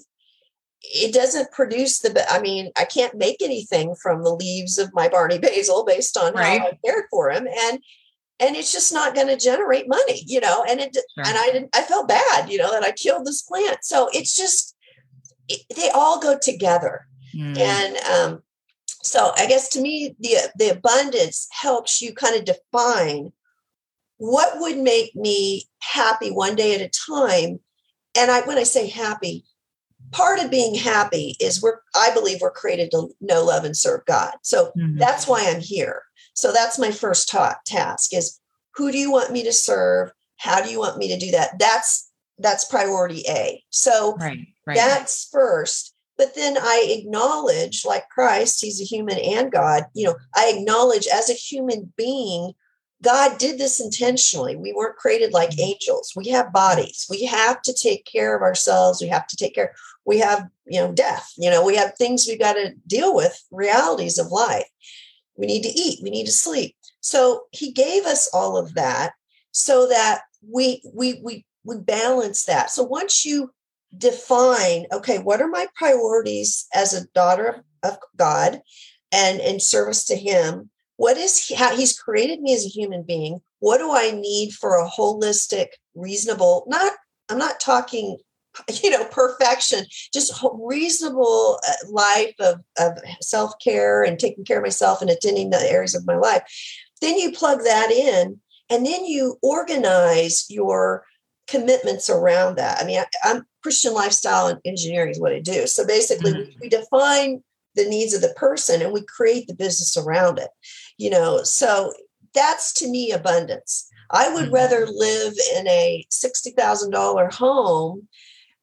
It 0.93 1.13
doesn't 1.13 1.51
produce 1.51 1.99
the. 1.99 2.25
I 2.31 2.39
mean, 2.39 2.71
I 2.75 2.85
can't 2.85 3.15
make 3.15 3.41
anything 3.41 3.95
from 3.95 4.23
the 4.23 4.33
leaves 4.33 4.77
of 4.77 4.93
my 4.93 5.07
Barney 5.07 5.37
basil 5.39 5.83
based 5.85 6.17
on 6.17 6.33
right. 6.33 6.59
how 6.59 6.67
I 6.67 6.79
cared 6.85 7.05
for 7.09 7.31
him, 7.31 7.47
and 7.47 7.79
and 8.39 8.55
it's 8.55 8.71
just 8.71 8.93
not 8.93 9.15
going 9.15 9.27
to 9.27 9.37
generate 9.37 9.87
money, 9.87 10.23
you 10.25 10.39
know. 10.39 10.65
And 10.67 10.79
it 10.79 10.93
sure. 10.93 11.25
and 11.25 11.37
I 11.37 11.49
didn't. 11.51 11.75
I 11.75 11.81
felt 11.81 12.07
bad, 12.07 12.49
you 12.49 12.57
know, 12.57 12.71
that 12.71 12.83
I 12.83 12.91
killed 12.91 13.25
this 13.25 13.41
plant. 13.41 13.79
So 13.83 14.09
it's 14.13 14.35
just 14.35 14.75
it, 15.47 15.61
they 15.75 15.89
all 15.89 16.19
go 16.19 16.37
together, 16.41 17.07
mm. 17.35 17.57
and 17.57 17.97
um, 17.97 18.43
so 19.03 19.31
I 19.37 19.47
guess 19.47 19.69
to 19.69 19.81
me 19.81 20.15
the 20.19 20.51
the 20.57 20.69
abundance 20.69 21.47
helps 21.51 22.01
you 22.01 22.13
kind 22.13 22.35
of 22.35 22.45
define 22.45 23.31
what 24.17 24.59
would 24.59 24.77
make 24.77 25.15
me 25.15 25.65
happy 25.79 26.31
one 26.31 26.55
day 26.55 26.75
at 26.75 26.81
a 26.81 26.89
time. 26.89 27.59
And 28.17 28.31
I 28.31 28.41
when 28.41 28.57
I 28.57 28.63
say 28.63 28.87
happy, 28.87 29.45
part 30.11 30.39
of 30.39 30.51
being 30.51 30.75
happy 30.75 31.35
is 31.39 31.61
we're 31.61 31.79
I 31.95 32.11
believe 32.13 32.39
we're 32.41 32.51
created 32.51 32.91
to 32.91 33.09
know, 33.21 33.43
love, 33.43 33.63
and 33.63 33.75
serve 33.75 34.05
God. 34.05 34.33
So 34.41 34.71
mm-hmm. 34.77 34.97
that's 34.97 35.27
why 35.27 35.45
I'm 35.47 35.61
here. 35.61 36.03
So 36.33 36.51
that's 36.51 36.79
my 36.79 36.91
first 36.91 37.29
ta- 37.29 37.59
task 37.65 38.13
is 38.13 38.39
who 38.75 38.91
do 38.91 38.97
you 38.97 39.11
want 39.11 39.31
me 39.31 39.43
to 39.43 39.53
serve? 39.53 40.11
How 40.37 40.61
do 40.61 40.69
you 40.69 40.79
want 40.79 40.97
me 40.97 41.07
to 41.07 41.17
do 41.17 41.31
that? 41.31 41.57
That's 41.59 42.11
that's 42.37 42.65
priority 42.65 43.23
A. 43.29 43.63
So 43.69 44.15
right, 44.19 44.45
right. 44.65 44.75
that's 44.75 45.29
first. 45.31 45.93
But 46.17 46.33
then 46.35 46.57
I 46.57 46.87
acknowledge, 46.97 47.83
like 47.85 48.07
Christ, 48.09 48.61
he's 48.61 48.79
a 48.79 48.85
human 48.85 49.17
and 49.17 49.51
God, 49.51 49.83
you 49.93 50.05
know, 50.05 50.15
I 50.33 50.53
acknowledge 50.55 51.07
as 51.07 51.29
a 51.29 51.33
human 51.33 51.91
being, 51.97 52.53
God 53.05 53.37
did 53.37 53.59
this 53.59 53.79
intentionally. 53.79 54.55
We 54.55 54.73
weren't 54.73 54.97
created 54.97 55.31
like 55.31 55.51
mm-hmm. 55.51 55.61
angels. 55.61 56.11
We 56.15 56.29
have 56.29 56.51
bodies. 56.51 57.05
We 57.07 57.23
have 57.25 57.61
to 57.61 57.73
take 57.73 58.03
care 58.05 58.35
of 58.35 58.41
ourselves. 58.41 58.99
We 58.99 59.07
have 59.09 59.27
to 59.27 59.35
take 59.35 59.53
care. 59.53 59.75
We 60.05 60.17
have, 60.17 60.47
you 60.65 60.79
know, 60.79 60.91
death. 60.91 61.31
You 61.37 61.51
know, 61.51 61.63
we 61.63 61.75
have 61.75 61.93
things 61.95 62.25
we've 62.27 62.39
got 62.39 62.53
to 62.53 62.73
deal 62.87 63.15
with, 63.15 63.39
realities 63.51 64.17
of 64.17 64.31
life. 64.31 64.67
We 65.37 65.45
need 65.45 65.61
to 65.63 65.69
eat. 65.69 65.99
We 66.01 66.09
need 66.09 66.25
to 66.25 66.31
sleep. 66.31 66.75
So 67.01 67.43
he 67.51 67.71
gave 67.71 68.05
us 68.05 68.27
all 68.33 68.57
of 68.57 68.73
that 68.73 69.13
so 69.51 69.87
that 69.87 70.21
we 70.41 70.81
we 70.91 71.19
we 71.23 71.45
we 71.63 71.77
balance 71.77 72.45
that. 72.45 72.71
So 72.71 72.81
once 72.81 73.23
you 73.23 73.51
define, 73.95 74.87
okay, 74.91 75.19
what 75.19 75.41
are 75.41 75.47
my 75.47 75.67
priorities 75.75 76.67
as 76.73 76.93
a 76.93 77.07
daughter 77.13 77.63
of 77.83 77.97
God 78.15 78.61
and 79.11 79.39
in 79.39 79.59
service 79.59 80.05
to 80.05 80.15
him? 80.15 80.71
What 80.97 81.17
is 81.17 81.45
he, 81.45 81.55
how 81.55 81.75
he's 81.75 81.97
created 81.97 82.41
me 82.41 82.53
as 82.53 82.65
a 82.65 82.69
human 82.69 83.03
being? 83.03 83.41
What 83.59 83.79
do 83.79 83.91
I 83.93 84.11
need 84.11 84.53
for 84.53 84.77
a 84.77 84.87
holistic, 84.87 85.67
reasonable, 85.93 86.65
not 86.67 86.93
I'm 87.29 87.37
not 87.37 87.59
talking 87.59 88.17
you 88.83 88.89
know 88.89 89.05
perfection 89.05 89.85
just 90.13 90.43
reasonable 90.59 91.59
uh, 91.67 91.73
life 91.89 92.35
of, 92.39 92.61
of 92.79 92.97
self-care 93.21 94.03
and 94.03 94.19
taking 94.19 94.45
care 94.45 94.57
of 94.57 94.63
myself 94.63 95.01
and 95.01 95.09
attending 95.09 95.49
the 95.49 95.71
areas 95.71 95.95
of 95.95 96.05
my 96.05 96.15
life 96.15 96.41
then 97.01 97.17
you 97.17 97.31
plug 97.31 97.59
that 97.63 97.91
in 97.91 98.39
and 98.69 98.85
then 98.85 99.05
you 99.05 99.37
organize 99.41 100.45
your 100.49 101.05
commitments 101.47 102.09
around 102.09 102.55
that 102.57 102.81
i 102.81 102.85
mean 102.85 103.03
I, 103.23 103.29
am 103.29 103.45
christian 103.61 103.93
lifestyle 103.93 104.47
and 104.47 104.59
engineering 104.65 105.11
is 105.11 105.19
what 105.19 105.33
i 105.33 105.39
do 105.39 105.67
so 105.67 105.85
basically 105.85 106.31
mm-hmm. 106.31 106.49
we, 106.49 106.57
we 106.61 106.69
define 106.69 107.43
the 107.75 107.85
needs 107.85 108.13
of 108.13 108.21
the 108.21 108.33
person 108.37 108.81
and 108.81 108.93
we 108.93 109.03
create 109.05 109.47
the 109.47 109.53
business 109.53 109.97
around 109.97 110.39
it 110.39 110.49
you 110.97 111.09
know 111.09 111.43
so 111.43 111.93
that's 112.33 112.73
to 112.73 112.87
me 112.87 113.11
abundance 113.11 113.89
I 114.11 114.33
would 114.33 114.45
mm-hmm. 114.45 114.53
rather 114.53 114.85
live 114.87 115.33
in 115.57 115.67
a 115.67 116.05
$60,000 116.11 117.33
home 117.33 118.07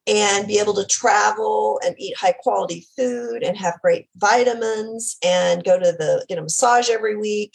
and 0.07 0.49
be 0.49 0.59
able 0.59 0.75
to 0.75 0.87
travel 0.87 1.81
and 1.85 1.95
eat 1.99 2.17
high 2.17 2.33
quality 2.33 2.87
food 2.97 3.43
and 3.43 3.57
have 3.57 3.81
great 3.81 4.09
vitamins 4.17 5.17
and 5.23 5.63
go 5.63 5.79
to 5.79 5.93
the 5.93 6.25
get 6.29 6.39
a 6.39 6.43
massage 6.43 6.91
every 6.91 7.17
week 7.17 7.55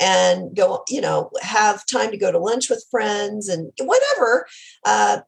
and 0.00 0.54
go 0.56 0.84
you 0.88 1.00
know 1.00 1.30
have 1.42 1.84
time 1.86 2.12
to 2.12 2.16
go 2.16 2.30
to 2.30 2.38
lunch 2.38 2.70
with 2.70 2.86
friends 2.92 3.48
and 3.48 3.72
whatever 3.80 4.46
uh, 4.84 5.18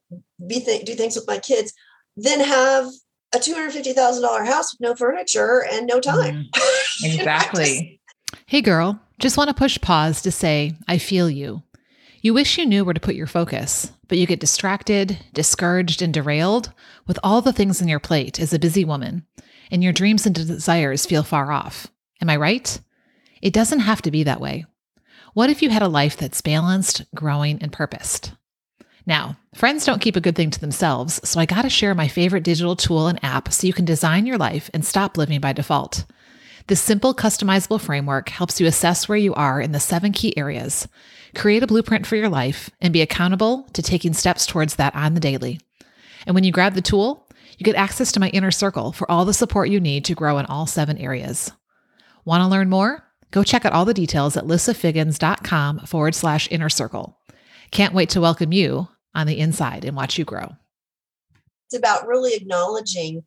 be 0.46 0.60
th- 0.60 0.84
do 0.84 0.94
things 0.94 1.16
with 1.16 1.26
my 1.26 1.38
kids 1.38 1.72
then 2.16 2.38
have 2.38 2.86
a 3.34 3.38
$250,000 3.38 4.46
house 4.46 4.74
with 4.74 4.80
no 4.80 4.94
furniture 4.94 5.64
and 5.72 5.86
no 5.86 6.00
time. 6.00 6.46
Mm, 7.02 7.14
exactly. 7.14 8.01
Hey, 8.46 8.60
girl, 8.60 9.00
just 9.18 9.36
want 9.36 9.48
to 9.48 9.54
push 9.54 9.80
pause 9.80 10.22
to 10.22 10.30
say, 10.30 10.74
I 10.88 10.98
feel 10.98 11.30
you. 11.30 11.62
You 12.20 12.34
wish 12.34 12.56
you 12.56 12.66
knew 12.66 12.84
where 12.84 12.94
to 12.94 13.00
put 13.00 13.14
your 13.14 13.26
focus, 13.26 13.90
but 14.08 14.16
you 14.18 14.26
get 14.26 14.40
distracted, 14.40 15.18
discouraged, 15.32 16.02
and 16.02 16.14
derailed 16.14 16.72
with 17.06 17.18
all 17.24 17.42
the 17.42 17.52
things 17.52 17.82
on 17.82 17.88
your 17.88 17.98
plate 17.98 18.38
as 18.38 18.52
a 18.52 18.58
busy 18.58 18.84
woman, 18.84 19.26
and 19.70 19.82
your 19.82 19.92
dreams 19.92 20.26
and 20.26 20.34
desires 20.34 21.06
feel 21.06 21.22
far 21.22 21.50
off. 21.50 21.88
Am 22.20 22.30
I 22.30 22.36
right? 22.36 22.80
It 23.40 23.52
doesn't 23.52 23.80
have 23.80 24.02
to 24.02 24.10
be 24.10 24.22
that 24.22 24.40
way. 24.40 24.66
What 25.34 25.50
if 25.50 25.62
you 25.62 25.70
had 25.70 25.82
a 25.82 25.88
life 25.88 26.16
that's 26.16 26.40
balanced, 26.40 27.02
growing, 27.14 27.60
and 27.60 27.72
purposed? 27.72 28.32
Now, 29.04 29.36
friends 29.54 29.84
don't 29.84 30.00
keep 30.00 30.14
a 30.14 30.20
good 30.20 30.36
thing 30.36 30.50
to 30.50 30.60
themselves, 30.60 31.20
so 31.28 31.40
I 31.40 31.46
got 31.46 31.62
to 31.62 31.70
share 31.70 31.94
my 31.94 32.06
favorite 32.06 32.44
digital 32.44 32.76
tool 32.76 33.08
and 33.08 33.22
app 33.24 33.52
so 33.52 33.66
you 33.66 33.72
can 33.72 33.84
design 33.84 34.26
your 34.26 34.38
life 34.38 34.70
and 34.72 34.84
stop 34.84 35.16
living 35.16 35.40
by 35.40 35.52
default. 35.52 36.04
This 36.68 36.80
simple, 36.80 37.14
customizable 37.14 37.80
framework 37.80 38.28
helps 38.28 38.60
you 38.60 38.66
assess 38.66 39.08
where 39.08 39.18
you 39.18 39.34
are 39.34 39.60
in 39.60 39.72
the 39.72 39.80
seven 39.80 40.12
key 40.12 40.36
areas 40.36 40.88
Create 41.34 41.62
a 41.62 41.66
blueprint 41.66 42.06
for 42.06 42.16
your 42.16 42.28
life 42.28 42.70
and 42.80 42.92
be 42.92 43.00
accountable 43.00 43.66
to 43.72 43.82
taking 43.82 44.12
steps 44.12 44.44
towards 44.44 44.76
that 44.76 44.94
on 44.94 45.14
the 45.14 45.20
daily. 45.20 45.60
And 46.26 46.34
when 46.34 46.44
you 46.44 46.52
grab 46.52 46.74
the 46.74 46.82
tool, 46.82 47.26
you 47.56 47.64
get 47.64 47.74
access 47.74 48.12
to 48.12 48.20
my 48.20 48.28
inner 48.30 48.50
circle 48.50 48.92
for 48.92 49.10
all 49.10 49.24
the 49.24 49.32
support 49.32 49.70
you 49.70 49.80
need 49.80 50.04
to 50.06 50.14
grow 50.14 50.38
in 50.38 50.46
all 50.46 50.66
seven 50.66 50.98
areas. 50.98 51.50
Want 52.24 52.42
to 52.42 52.48
learn 52.48 52.68
more? 52.68 53.02
Go 53.30 53.42
check 53.42 53.64
out 53.64 53.72
all 53.72 53.86
the 53.86 53.94
details 53.94 54.36
at 54.36 54.44
lissafiggins.com 54.44 55.80
forward 55.80 56.14
slash 56.14 56.48
inner 56.50 56.68
circle. 56.68 57.18
Can't 57.70 57.94
wait 57.94 58.10
to 58.10 58.20
welcome 58.20 58.52
you 58.52 58.88
on 59.14 59.26
the 59.26 59.38
inside 59.38 59.84
and 59.86 59.96
watch 59.96 60.18
you 60.18 60.26
grow. 60.26 60.54
It's 61.66 61.78
about 61.78 62.06
really 62.06 62.34
acknowledging, 62.34 63.22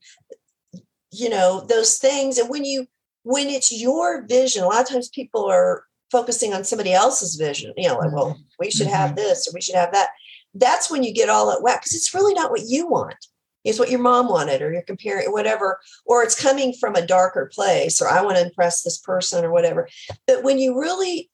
you 1.11 1.29
know, 1.29 1.65
those 1.67 1.97
things. 1.97 2.37
And 2.37 2.49
when 2.49 2.65
you, 2.65 2.85
when 3.25 3.49
it's 3.49 3.71
your 3.71 4.25
vision, 4.27 4.63
a 4.63 4.67
lot 4.67 4.81
of 4.81 4.87
times 4.87 5.09
people 5.09 5.45
are 5.45 5.83
focusing 6.11 6.53
on 6.53 6.63
somebody 6.63 6.93
else's 6.93 7.35
vision, 7.35 7.73
you 7.75 7.87
know, 7.87 7.97
like, 7.97 8.11
well, 8.11 8.33
mm-hmm. 8.33 8.41
we 8.59 8.69
should 8.69 8.87
have 8.87 9.09
mm-hmm. 9.09 9.17
this 9.17 9.47
or 9.47 9.51
we 9.53 9.61
should 9.61 9.75
have 9.75 9.91
that. 9.91 10.09
That's 10.53 10.91
when 10.91 11.03
you 11.03 11.11
get 11.11 11.27
all 11.27 11.51
at 11.51 11.63
whack 11.63 11.81
because 11.81 11.95
it's 11.95 12.13
really 12.13 12.35
not 12.35 12.51
what 12.51 12.61
you 12.67 12.87
want. 12.87 13.15
It's 13.63 13.79
what 13.79 13.89
your 13.89 13.99
mom 13.99 14.29
wanted, 14.29 14.61
or 14.61 14.71
you're 14.71 14.83
comparing 14.83 15.31
whatever, 15.31 15.79
or 16.05 16.21
it's 16.21 16.39
coming 16.39 16.71
from 16.79 16.93
a 16.93 17.05
darker 17.05 17.49
place, 17.51 17.99
or 17.99 18.07
I 18.07 18.21
want 18.21 18.37
to 18.37 18.45
impress 18.45 18.83
this 18.83 18.99
person 18.99 19.43
or 19.43 19.51
whatever. 19.51 19.89
But 20.27 20.43
when 20.43 20.59
you 20.59 20.79
really 20.79 21.31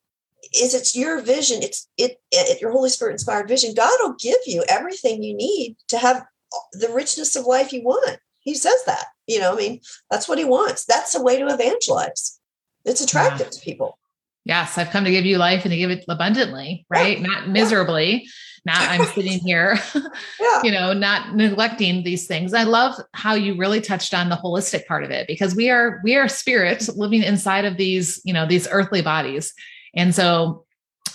is 0.55 0.73
it's 0.73 0.95
your 0.95 1.21
vision, 1.21 1.61
it's 1.61 1.89
it, 1.97 2.21
it 2.31 2.61
your 2.61 2.71
Holy 2.71 2.89
Spirit 2.89 3.11
inspired 3.11 3.49
vision, 3.49 3.73
God 3.75 3.91
will 4.01 4.15
give 4.17 4.39
you 4.45 4.63
everything 4.69 5.21
you 5.21 5.35
need 5.35 5.75
to 5.89 5.97
have 5.97 6.23
the 6.71 6.89
richness 6.89 7.35
of 7.35 7.45
life 7.45 7.73
you 7.73 7.83
want. 7.83 8.19
He 8.39 8.55
says 8.55 8.81
that. 8.85 9.07
You 9.31 9.39
know, 9.39 9.53
I 9.53 9.55
mean, 9.55 9.79
that's 10.09 10.27
what 10.27 10.37
he 10.37 10.45
wants. 10.45 10.85
That's 10.85 11.15
a 11.15 11.21
way 11.21 11.39
to 11.39 11.47
evangelize. 11.47 12.39
It's 12.85 13.01
attractive 13.01 13.47
yeah. 13.47 13.51
to 13.51 13.59
people. 13.61 13.97
Yes, 14.43 14.77
I've 14.77 14.89
come 14.89 15.03
to 15.03 15.11
give 15.11 15.25
you 15.25 15.37
life 15.37 15.65
and 15.65 15.71
to 15.71 15.77
give 15.77 15.91
it 15.91 16.03
abundantly, 16.09 16.85
right? 16.89 17.19
Yeah. 17.19 17.27
Not 17.27 17.49
miserably. 17.49 18.27
Not 18.65 18.77
I'm 18.77 19.05
sitting 19.15 19.39
here, 19.39 19.77
yeah. 20.39 20.61
you 20.63 20.71
know, 20.71 20.93
not 20.93 21.35
neglecting 21.35 22.03
these 22.03 22.27
things. 22.27 22.53
I 22.53 22.63
love 22.63 22.95
how 23.13 23.33
you 23.33 23.55
really 23.55 23.81
touched 23.81 24.13
on 24.13 24.29
the 24.29 24.35
holistic 24.35 24.85
part 24.85 25.03
of 25.03 25.11
it 25.11 25.27
because 25.27 25.55
we 25.55 25.69
are 25.69 25.99
we 26.03 26.15
are 26.15 26.27
spirits 26.27 26.89
living 26.89 27.23
inside 27.23 27.65
of 27.65 27.77
these, 27.77 28.21
you 28.23 28.33
know, 28.33 28.47
these 28.47 28.67
earthly 28.69 29.01
bodies. 29.01 29.53
And 29.93 30.13
so 30.13 30.65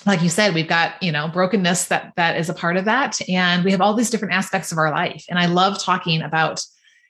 like 0.04 0.22
you 0.22 0.28
said 0.28 0.54
we've 0.54 0.68
got 0.68 1.02
you 1.02 1.10
know 1.10 1.28
brokenness 1.28 1.86
that 1.86 2.12
that 2.16 2.36
is 2.36 2.48
a 2.48 2.54
part 2.54 2.76
of 2.76 2.84
that 2.84 3.18
and 3.28 3.64
we 3.64 3.72
have 3.72 3.80
all 3.80 3.94
these 3.94 4.10
different 4.10 4.34
aspects 4.34 4.70
of 4.70 4.78
our 4.78 4.90
life 4.90 5.24
and 5.28 5.38
i 5.38 5.46
love 5.46 5.82
talking 5.82 6.22
about 6.22 6.60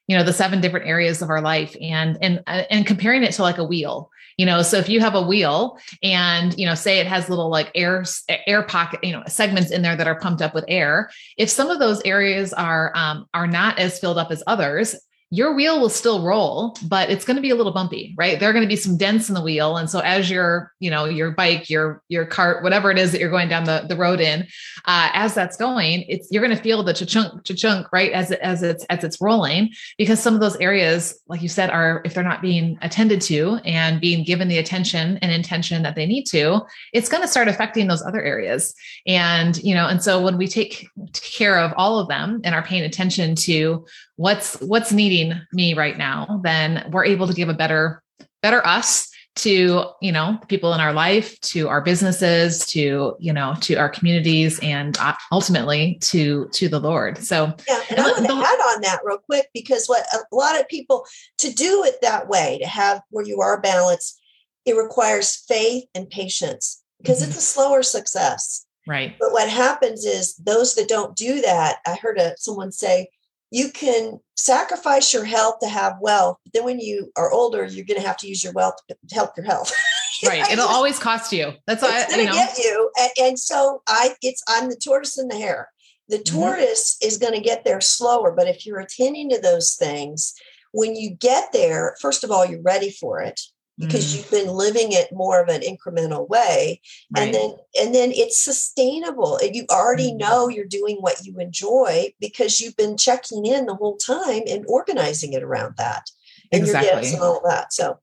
you 0.07 0.17
know 0.17 0.25
the 0.25 0.33
seven 0.33 0.61
different 0.61 0.87
areas 0.87 1.23
of 1.23 1.31
our 1.31 1.41
life 1.41 1.77
and 1.81 2.19
and 2.21 2.43
and 2.47 2.87
comparing 2.87 3.23
it 3.23 3.33
to 3.33 3.43
like 3.43 3.59
a 3.59 3.65
wheel 3.65 4.11
you 4.37 4.45
know? 4.45 4.63
So 4.63 4.77
if 4.77 4.89
you 4.89 5.01
have 5.01 5.15
a 5.15 5.23
wheel 5.23 5.79
and 6.03 6.57
you 6.59 6.67
know 6.67 6.75
say 6.75 6.99
it 6.99 7.07
has 7.07 7.29
little 7.29 7.49
like 7.49 7.71
air 7.75 8.05
air 8.47 8.63
pocket 8.63 9.03
you 9.03 9.13
know 9.13 9.23
segments 9.27 9.71
in 9.71 9.83
there 9.83 9.97
that 9.97 10.07
are 10.07 10.19
pumped 10.19 10.43
up 10.43 10.55
with 10.55 10.65
air 10.69 11.11
if 11.37 11.49
some 11.49 11.71
of 11.71 11.79
those 11.79 12.03
areas 12.05 12.53
are 12.53 12.93
um, 12.95 13.27
are 13.33 13.47
not 13.47 13.79
as 13.79 13.99
filled 13.99 14.19
up 14.19 14.31
as 14.31 14.43
others 14.47 14.95
your 15.31 15.55
wheel 15.55 15.81
will 15.81 15.91
still 15.91 16.23
roll, 16.23 16.77
but 16.87 17.11
it's 17.11 17.25
going 17.25 17.35
to 17.35 17.43
be 17.43 17.51
a 17.51 17.57
little 17.57 17.73
bumpy, 17.73 18.15
right? 18.17 18.39
There 18.39 18.49
are 18.49 18.53
going 18.53 18.65
to 18.65 18.69
be 18.69 18.77
some 18.77 18.97
dents 18.97 19.29
in 19.29 19.35
the 19.35 19.43
wheel. 19.43 19.77
And 19.77 19.91
so 19.91 19.99
as 19.99 20.31
your, 20.31 20.73
you 20.79 20.89
know, 20.89 21.05
your 21.07 21.33
bike, 21.33 21.69
your, 21.69 22.01
your 22.09 22.25
cart, 22.25 22.63
whatever 22.63 22.93
it 22.93 22.99
is 22.99 23.11
that 23.11 23.21
you're 23.21 23.31
going 23.31 23.49
down 23.49 23.65
the, 23.65 23.85
the 23.89 23.97
road 23.97 24.21
in, 24.21 24.43
uh, 24.85 25.11
as 25.13 25.35
that's 25.35 25.57
going, 25.57 26.05
it's, 26.09 26.29
you're 26.31 26.45
going 26.45 26.57
to 26.57 26.63
feel 26.63 26.85
the 26.85 26.95
cha-chunk, 26.95 27.43
cha-chunk, 27.43 27.93
right? 27.93 28.13
As 28.13 28.31
it, 28.31 28.39
as 28.39 28.63
it's, 28.63 28.85
as 28.85 29.03
it's 29.03 29.21
rolling, 29.21 29.71
because 29.99 30.23
some 30.23 30.35
of 30.35 30.41
those 30.41 30.57
areas, 30.59 31.21
like 31.27 31.43
you 31.43 31.49
said, 31.49 31.71
are, 31.71 32.03
if 32.05 32.15
they're 32.15 32.23
not 32.23 32.41
being 32.41 32.79
attended 32.83 33.21
to 33.23 33.57
and 33.65 34.01
being 34.01 34.23
given 34.25 34.47
the 34.47 34.59
attention 34.59 35.17
and 35.19 35.33
intention 35.33 35.83
that 35.83 35.97
they 35.97 36.07
need 36.07 36.25
to, 36.27 36.61
it's 36.93 37.09
going 37.09 37.23
to 37.23 37.29
start 37.29 37.49
affecting 37.49 37.89
those 37.89 38.03
other 38.03 38.23
areas. 38.23 38.75
And, 39.09 39.57
you 39.65 39.75
know, 39.75 39.89
and 39.89 40.01
so 40.01 40.23
when 40.23 40.39
we 40.39 40.47
take 40.47 40.89
care 41.15 41.59
of 41.59 41.73
all 41.77 41.99
of 41.99 42.07
them 42.07 42.43
and 42.45 42.55
are 42.55 42.63
paying 42.63 42.85
attention 42.85 43.35
to 43.35 43.85
what's 44.19 44.59
what's 44.63 44.93
needing 45.25 45.41
me 45.53 45.75
right 45.75 45.99
now 45.99 46.41
then 46.43 46.89
we're 46.91 47.05
able 47.05 47.27
to 47.27 47.35
give 47.35 47.49
a 47.49 47.55
better 47.55 48.03
better 48.43 48.65
us 48.67 49.11
to 49.37 49.85
you 50.01 50.11
know 50.11 50.39
people 50.49 50.73
in 50.73 50.81
our 50.81 50.93
life 50.93 51.39
to 51.43 51.69
our 51.69 51.83
businesses 51.83 52.65
to 52.67 53.15
you 53.19 53.33
know 53.33 53.55
to 53.61 53.75
our 53.75 53.89
communities 53.89 54.59
and 54.63 54.97
uh, 54.99 55.13
ultimately 55.31 55.99
to 56.01 56.49
to 56.53 56.69
the 56.69 56.81
lord. 56.81 57.19
So 57.19 57.55
yeah 57.69 57.83
and, 57.91 57.99
and 57.99 58.01
i 58.01 58.11
want 58.11 58.27
to 58.27 58.33
add 58.33 58.75
on 58.75 58.81
that 58.83 59.01
real 59.05 59.19
quick 59.19 59.49
because 59.53 59.87
what 59.87 60.05
a 60.13 60.35
lot 60.35 60.59
of 60.59 60.67
people 60.69 61.05
to 61.39 61.53
do 61.53 61.85
it 61.85 61.97
that 62.01 62.29
way 62.29 62.59
to 62.63 62.67
have 62.67 63.03
where 63.11 63.27
you 63.27 63.41
are 63.41 63.61
balanced 63.61 64.21
it 64.65 64.75
requires 64.75 65.45
faith 65.47 65.85
and 65.95 66.09
patience 66.09 66.83
because 66.99 67.21
mm-hmm. 67.21 67.31
it's 67.31 67.39
a 67.39 67.43
slower 67.43 67.83
success. 67.83 68.65
Right. 68.89 69.17
But 69.19 69.33
what 69.33 69.49
happens 69.49 70.05
is 70.05 70.35
those 70.37 70.77
that 70.77 70.89
don't 70.89 71.17
do 71.17 71.41
that 71.43 71.79
i 71.87 71.97
heard 72.01 72.19
a, 72.19 72.37
someone 72.39 72.73
say 72.73 73.09
you 73.51 73.71
can 73.71 74.21
sacrifice 74.37 75.15
your 75.15 75.25
health 75.25 75.61
to 75.61 75.69
have 75.69 75.97
wealth. 76.01 76.39
But 76.45 76.53
then 76.53 76.65
when 76.65 76.81
you 76.81 77.13
are 77.17 77.33
older, 77.33 77.65
you're 77.65 77.85
going 77.85 78.01
to 78.01 78.07
have 78.07 78.17
to 78.19 78.29
use 78.29 78.43
your 78.43 78.53
wealth 78.53 78.77
to 78.89 78.97
help 79.13 79.37
your 79.37 79.47
health. 79.47 79.73
right. 80.27 80.51
It'll 80.51 80.69
always 80.69 80.99
cost 80.99 81.33
you. 81.33 81.53
That's 81.67 81.83
all 81.83 81.91
it's 81.93 82.15
going 82.15 82.27
to 82.27 82.33
get 82.33 82.59
you. 82.59 82.91
And, 82.99 83.11
and, 83.21 83.39
so 83.39 83.83
I, 83.89 84.15
it's, 84.23 84.43
I'm 84.49 84.69
the 84.69 84.77
tortoise 84.77 85.19
and 85.19 85.31
the 85.31 85.37
hare. 85.37 85.69
The 86.09 86.19
mm-hmm. 86.19 86.39
tortoise 86.39 86.97
mm-hmm. 86.97 87.09
is 87.09 87.19
going 87.19 87.35
to 87.35 87.41
get 87.41 87.65
there 87.65 87.81
slower, 87.81 88.33
but 88.33 88.49
if 88.49 88.67
you're 88.67 88.81
attending 88.81 89.31
to 89.31 89.41
those 89.41 89.75
things, 89.75 90.35
when 90.73 90.95
you 90.95 91.11
get 91.11 91.53
there, 91.53 91.97
first 92.01 92.25
of 92.25 92.31
all, 92.31 92.45
you're 92.45 92.63
ready 92.63 92.91
for 92.91 93.21
it 93.21 93.41
because 93.79 94.07
mm. 94.07 94.17
you've 94.17 94.31
been 94.31 94.49
living 94.49 94.93
it 94.93 95.13
more 95.13 95.41
of 95.41 95.49
an 95.49 95.61
incremental 95.61 96.29
way 96.29 96.81
right. 97.15 97.25
and 97.25 97.35
then 97.35 97.57
and 97.81 97.95
then 97.95 98.11
it's 98.13 98.41
sustainable 98.41 99.37
and 99.37 99.55
you 99.55 99.65
already 99.71 100.13
mm. 100.13 100.19
know 100.19 100.49
you're 100.49 100.65
doing 100.65 100.97
what 101.01 101.25
you 101.25 101.39
enjoy 101.39 102.13
because 102.21 102.61
you've 102.61 102.77
been 102.77 102.97
checking 102.97 103.45
in 103.47 103.67
the 103.67 103.75
whole 103.75 103.97
time 103.97 104.43
and 104.49 104.65
organizing 104.69 105.33
it 105.33 105.43
around 105.43 105.75
that 105.77 106.11
and 106.53 106.63
exactly. 106.63 106.89
your 106.89 107.01
gifts 107.01 107.13
and 107.15 107.23
all 107.23 107.41
that 107.45 107.73
so 107.73 107.99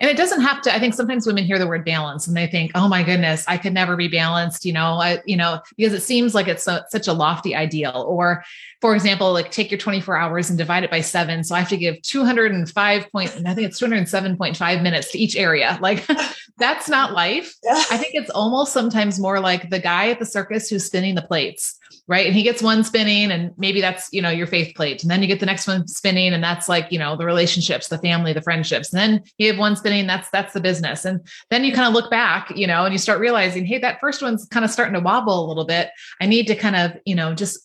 and 0.00 0.10
it 0.10 0.16
doesn't 0.16 0.40
have 0.40 0.62
to 0.62 0.74
i 0.74 0.78
think 0.78 0.94
sometimes 0.94 1.26
women 1.26 1.44
hear 1.44 1.58
the 1.58 1.66
word 1.66 1.84
balance 1.84 2.26
and 2.26 2.36
they 2.36 2.46
think 2.46 2.70
oh 2.74 2.88
my 2.88 3.02
goodness 3.02 3.44
i 3.48 3.56
could 3.56 3.74
never 3.74 3.96
be 3.96 4.08
balanced 4.08 4.64
you 4.64 4.72
know 4.72 4.94
I, 4.94 5.20
you 5.26 5.36
know 5.36 5.60
because 5.76 5.92
it 5.92 6.02
seems 6.02 6.34
like 6.34 6.48
it's 6.48 6.66
a, 6.66 6.84
such 6.90 7.08
a 7.08 7.12
lofty 7.12 7.54
ideal 7.54 8.04
or 8.08 8.44
for 8.82 8.94
example 8.94 9.32
like 9.32 9.50
take 9.50 9.70
your 9.70 9.78
24 9.78 10.16
hours 10.16 10.50
and 10.50 10.58
divide 10.58 10.82
it 10.82 10.90
by 10.90 11.00
seven. 11.00 11.42
So 11.44 11.54
i 11.54 11.60
have 11.60 11.68
to 11.70 11.76
give 11.78 12.02
205 12.02 13.12
point 13.12 13.30
i 13.46 13.54
think 13.54 13.68
it's 13.68 13.80
207.5 13.80 14.82
minutes 14.82 15.12
to 15.12 15.18
each 15.18 15.36
area. 15.36 15.78
Like 15.80 16.04
that's 16.58 16.88
not 16.88 17.12
life. 17.12 17.54
I 17.66 17.96
think 17.96 18.14
it's 18.14 18.30
almost 18.30 18.72
sometimes 18.74 19.18
more 19.18 19.40
like 19.40 19.70
the 19.70 19.78
guy 19.78 20.10
at 20.10 20.18
the 20.18 20.26
circus 20.26 20.68
who's 20.68 20.84
spinning 20.84 21.14
the 21.14 21.22
plates 21.22 21.78
right? 22.08 22.26
And 22.26 22.34
he 22.34 22.42
gets 22.42 22.62
one 22.62 22.84
spinning 22.84 23.30
and 23.30 23.52
maybe 23.56 23.80
that's 23.80 24.08
you 24.12 24.20
know 24.22 24.30
your 24.30 24.46
faith 24.46 24.74
plate. 24.74 25.02
And 25.02 25.10
then 25.10 25.22
you 25.22 25.28
get 25.28 25.40
the 25.40 25.46
next 25.46 25.66
one 25.66 25.86
spinning 25.86 26.32
and 26.32 26.42
that's 26.42 26.68
like 26.68 26.90
you 26.90 26.98
know 26.98 27.16
the 27.16 27.24
relationships 27.24 27.88
the 27.88 27.98
family 27.98 28.32
the 28.32 28.42
friendships. 28.42 28.92
And 28.92 29.00
then 29.00 29.22
you 29.38 29.48
have 29.48 29.58
one 29.58 29.76
spinning 29.76 30.06
that's 30.06 30.28
that's 30.30 30.52
the 30.52 30.60
business. 30.60 31.04
And 31.04 31.26
then 31.50 31.64
you 31.64 31.72
kind 31.72 31.86
of 31.86 31.94
look 31.94 32.10
back 32.10 32.50
you 32.56 32.66
know 32.66 32.84
and 32.84 32.92
you 32.92 32.98
start 32.98 33.20
realizing 33.20 33.64
hey 33.64 33.78
that 33.78 34.00
first 34.00 34.22
one's 34.22 34.46
kind 34.46 34.64
of 34.64 34.70
starting 34.70 34.94
to 34.94 35.00
wobble 35.00 35.44
a 35.44 35.48
little 35.48 35.64
bit. 35.64 35.90
I 36.20 36.26
need 36.26 36.46
to 36.48 36.56
kind 36.56 36.76
of 36.76 36.92
you 37.04 37.14
know 37.14 37.34
just 37.34 37.60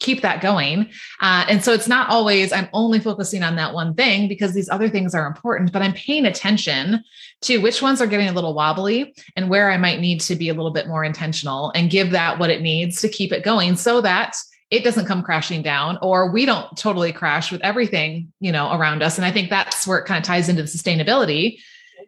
keep 0.00 0.22
that 0.22 0.40
going. 0.40 0.90
Uh, 1.20 1.44
and 1.48 1.62
so 1.62 1.72
it's 1.72 1.86
not 1.86 2.08
always 2.08 2.52
I'm 2.52 2.68
only 2.72 2.98
focusing 2.98 3.42
on 3.42 3.56
that 3.56 3.74
one 3.74 3.94
thing 3.94 4.28
because 4.28 4.52
these 4.52 4.68
other 4.68 4.88
things 4.88 5.14
are 5.14 5.26
important, 5.26 5.72
but 5.72 5.82
I'm 5.82 5.92
paying 5.92 6.26
attention 6.26 7.04
to 7.42 7.58
which 7.58 7.80
ones 7.80 8.00
are 8.00 8.06
getting 8.06 8.28
a 8.28 8.32
little 8.32 8.54
wobbly 8.54 9.14
and 9.36 9.48
where 9.48 9.70
I 9.70 9.76
might 9.76 10.00
need 10.00 10.20
to 10.22 10.34
be 10.34 10.48
a 10.48 10.54
little 10.54 10.72
bit 10.72 10.88
more 10.88 11.04
intentional 11.04 11.70
and 11.74 11.90
give 11.90 12.10
that 12.10 12.38
what 12.38 12.50
it 12.50 12.62
needs 12.62 13.00
to 13.02 13.08
keep 13.08 13.32
it 13.32 13.44
going 13.44 13.76
so 13.76 14.00
that 14.00 14.36
it 14.70 14.84
doesn't 14.84 15.06
come 15.06 15.22
crashing 15.22 15.62
down 15.62 15.98
or 16.00 16.30
we 16.30 16.46
don't 16.46 16.76
totally 16.76 17.12
crash 17.12 17.50
with 17.50 17.60
everything, 17.62 18.32
you 18.40 18.52
know, 18.52 18.72
around 18.72 19.02
us. 19.02 19.18
And 19.18 19.24
I 19.24 19.32
think 19.32 19.50
that's 19.50 19.86
where 19.86 19.98
it 19.98 20.06
kind 20.06 20.18
of 20.18 20.24
ties 20.24 20.48
into 20.48 20.62
the 20.62 20.68
sustainability. 20.68 21.58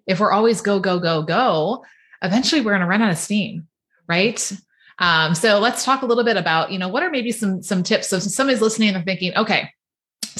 If 0.07 0.21
we're 0.21 0.33
always 0.33 0.61
go, 0.61 0.79
go, 0.79 0.99
go, 0.99 1.23
go, 1.23 1.85
eventually 2.23 2.61
we're 2.61 2.73
going 2.73 2.83
to 2.83 2.87
run 2.87 3.03
out 3.03 3.11
of 3.11 3.19
steam, 3.19 3.67
right? 4.09 4.53
Um, 4.99 5.35
so 5.35 5.59
let's 5.59 5.85
talk 5.85 6.03
a 6.03 6.07
little 6.07 6.25
bit 6.25 6.37
about, 6.37 6.71
you 6.71 6.79
know, 6.79 6.89
what 6.89 7.03
are 7.03 7.11
maybe 7.11 7.33
some 7.33 7.63
some 7.63 7.83
tips? 7.83 8.09
So 8.09 8.19
somebody's 8.19 8.61
listening 8.61 8.89
and 8.89 8.97
they're 8.97 9.05
thinking, 9.05 9.35
okay, 9.37 9.71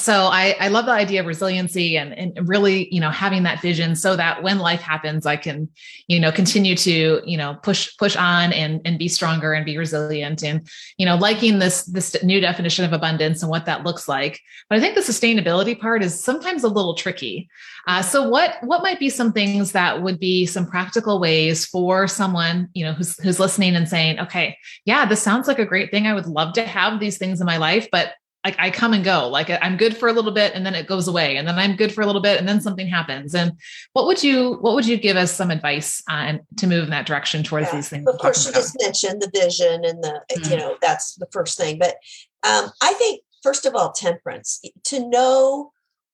so 0.03 0.25
I, 0.25 0.57
I 0.59 0.69
love 0.69 0.87
the 0.87 0.93
idea 0.93 1.21
of 1.21 1.27
resiliency 1.27 1.97
and, 1.97 2.13
and 2.13 2.49
really 2.49 2.93
you 2.93 3.01
know 3.01 3.11
having 3.11 3.43
that 3.45 3.61
vision 3.61 3.95
so 3.95 4.17
that 4.17 4.43
when 4.43 4.59
life 4.59 4.81
happens 4.81 5.27
i 5.27 5.37
can 5.37 5.69
you 6.09 6.19
know 6.19 6.33
continue 6.33 6.75
to 6.77 7.21
you 7.25 7.37
know 7.37 7.59
push 7.63 7.97
push 7.99 8.17
on 8.17 8.53
and 8.53 8.81
and 8.85 8.99
be 8.99 9.09
stronger 9.09 9.53
and 9.53 9.65
be 9.65 9.79
resilient 9.79 10.43
and 10.43 10.69
you 10.97 11.07
know 11.07 11.17
liking 11.17 11.59
this 11.59 11.85
this 11.85 12.17
new 12.23 12.41
definition 12.41 12.85
of 12.85 12.93
abundance 12.93 13.43
and 13.43 13.51
what 13.51 13.67
that 13.67 13.85
looks 13.85 14.09
like. 14.09 14.41
But 14.69 14.79
i 14.79 14.81
think 14.81 14.95
the 14.95 15.01
sustainability 15.01 15.79
part 15.79 16.03
is 16.03 16.23
sometimes 16.23 16.65
a 16.65 16.69
little 16.69 16.95
tricky. 16.95 17.49
Uh, 17.87 18.01
so 18.03 18.29
what 18.29 18.57
what 18.63 18.83
might 18.83 18.99
be 18.99 19.11
some 19.11 19.33
things 19.33 19.73
that 19.73 20.03
would 20.03 20.19
be 20.19 20.47
some 20.47 20.67
practical 20.67 21.21
ways 21.21 21.67
for 21.67 22.07
someone 22.09 22.69
you 22.75 22.85
know 22.85 22.93
who's 22.93 23.19
who's 23.23 23.41
listening 23.41 23.77
and 23.77 23.89
saying 23.89 24.19
okay 24.19 24.57
yeah 24.85 25.05
this 25.05 25.23
sounds 25.23 25.49
like 25.49 25.59
a 25.59 25.67
great 25.67 25.91
thing. 25.91 26.07
I 26.07 26.15
would 26.15 26.27
love 26.27 26.55
to 26.55 26.67
have 26.67 27.01
these 27.01 27.19
things 27.19 27.41
in 27.41 27.47
my 27.47 27.57
life 27.57 27.89
but 27.93 28.15
like 28.45 28.57
I 28.59 28.71
come 28.71 28.93
and 28.93 29.05
go. 29.05 29.29
Like 29.29 29.51
I'm 29.51 29.77
good 29.77 29.97
for 29.97 30.09
a 30.09 30.13
little 30.13 30.33
bit 30.33 30.55
and 30.55 30.67
then 30.67 30.75
it 30.75 30.87
goes 30.87 31.09
away, 31.09 31.37
and 31.37 31.47
then 31.47 31.59
I'm 31.59 31.77
good 31.77 31.93
for 31.93 32.03
a 32.03 32.07
little 32.07 32.21
bit 32.21 32.39
and 32.39 32.49
then 32.49 32.61
something 32.61 32.89
happens. 32.89 33.35
And 33.35 33.53
what 33.93 34.07
would 34.07 34.23
you 34.23 34.55
what 34.61 34.75
would 34.75 34.87
you 34.87 34.97
give 34.97 35.17
us 35.17 35.33
some 35.33 35.51
advice 35.51 36.03
on 36.09 36.41
to 36.57 36.67
move 36.67 36.85
in 36.85 36.91
that 36.91 37.07
direction 37.07 37.43
towards 37.43 37.69
yeah. 37.69 37.77
these 37.77 37.89
things? 37.89 38.07
Of 38.07 38.19
course, 38.19 38.47
you 38.47 38.53
just 38.53 38.77
mentioned 38.81 39.23
the 39.23 39.31
vision 39.33 39.85
and 39.85 40.03
the 40.03 40.23
mm-hmm. 40.31 40.51
you 40.51 40.57
know 40.57 40.77
that's 40.81 41.15
the 41.15 41.27
first 41.31 41.57
thing. 41.57 41.79
But 41.79 41.97
um, 42.43 42.71
I 42.81 42.95
think 42.95 43.23
first 43.43 43.67
of 43.67 43.75
all, 43.75 43.93
temperance 43.93 44.61
to 44.85 45.09
know 45.09 45.73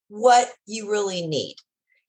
what 0.08 0.52
you 0.66 0.90
really 0.90 1.26
need. 1.26 1.56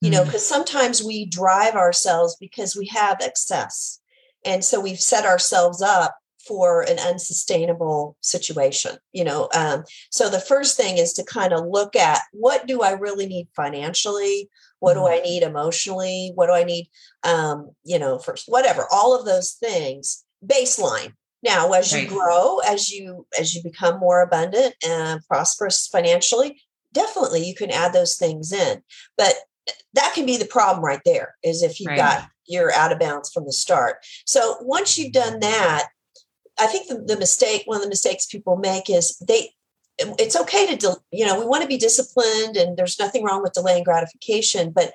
You 0.01 0.12
know, 0.12 0.23
because 0.23 0.43
mm-hmm. 0.43 0.63
sometimes 0.63 1.03
we 1.03 1.25
drive 1.25 1.75
ourselves 1.75 2.38
because 2.39 2.73
we 2.73 2.86
have 2.88 3.17
excess. 3.19 3.99
And 4.45 4.63
so 4.63 4.79
we've 4.79 4.99
set 4.99 5.25
ourselves 5.25 5.82
up 5.82 6.15
for 6.47 6.82
an 6.82 6.97
unsustainable 6.99 8.15
situation 8.21 8.97
you 9.13 9.23
know 9.23 9.49
um, 9.56 9.84
so 10.10 10.30
the 10.30 10.39
first 10.39 10.78
thing 10.78 10.97
is 10.97 11.13
to 11.13 11.23
kind 11.23 11.54
of 11.54 11.65
look 11.65 11.95
at 11.95 12.21
what 12.32 12.67
do 12.67 12.82
i 12.82 12.91
really 12.91 13.28
need 13.28 13.47
financially? 13.56 14.49
What 14.80 14.93
do 14.93 15.02
mm-hmm. 15.02 15.19
i 15.19 15.19
need 15.19 15.43
emotionally? 15.43 16.32
What 16.36 16.47
do 16.47 16.54
i 16.54 16.63
need 16.63 16.89
um, 17.23 17.71
you 17.84 17.99
know 17.99 18.19
first 18.19 18.45
whatever 18.47 18.88
all 18.91 19.17
of 19.17 19.25
those 19.25 19.52
things 19.54 20.23
baseline. 20.45 21.13
Now 21.43 21.71
as 21.71 21.93
you 21.93 22.08
grow 22.08 22.60
as 22.67 22.89
you 22.91 23.25
as 23.39 23.56
you 23.56 23.63
become 23.63 23.99
more 23.99 24.21
abundant 24.21 24.75
and 24.86 25.21
prosperous 25.28 25.88
financially 25.88 26.62
definitely 26.91 27.45
you 27.45 27.56
can 27.56 27.69
add 27.69 27.93
those 27.93 28.17
things 28.17 28.52
in 28.52 28.82
but 29.15 29.36
that 29.93 30.12
can 30.15 30.25
be 30.25 30.38
the 30.38 30.45
problem 30.45 30.84
right 30.84 31.02
there 31.06 31.36
is 31.43 31.62
if 31.62 31.80
you've 31.80 31.88
right. 31.88 31.97
got 31.97 32.28
you're 32.47 32.73
out 32.73 32.91
of 32.91 32.99
bounds 32.99 33.32
from 33.32 33.45
the 33.45 33.54
start. 33.54 33.97
So 34.25 34.58
once 34.62 34.97
you've 34.97 35.13
done 35.13 35.39
that 35.39 35.89
I 36.60 36.67
think 36.67 36.88
the, 36.88 36.95
the 36.95 37.17
mistake, 37.17 37.63
one 37.65 37.78
of 37.78 37.84
the 37.84 37.89
mistakes 37.89 38.26
people 38.26 38.58
make 38.58 38.89
is 38.89 39.17
they, 39.17 39.52
it's 39.98 40.36
okay 40.36 40.67
to, 40.67 40.76
de- 40.76 41.17
you 41.17 41.26
know, 41.26 41.39
we 41.39 41.45
want 41.45 41.62
to 41.62 41.67
be 41.67 41.78
disciplined 41.78 42.58
and 42.58 42.78
there's 42.78 43.00
nothing 43.00 43.24
wrong 43.24 43.41
with 43.41 43.54
delaying 43.54 43.84
gratification, 43.84 44.72
but 44.72 44.93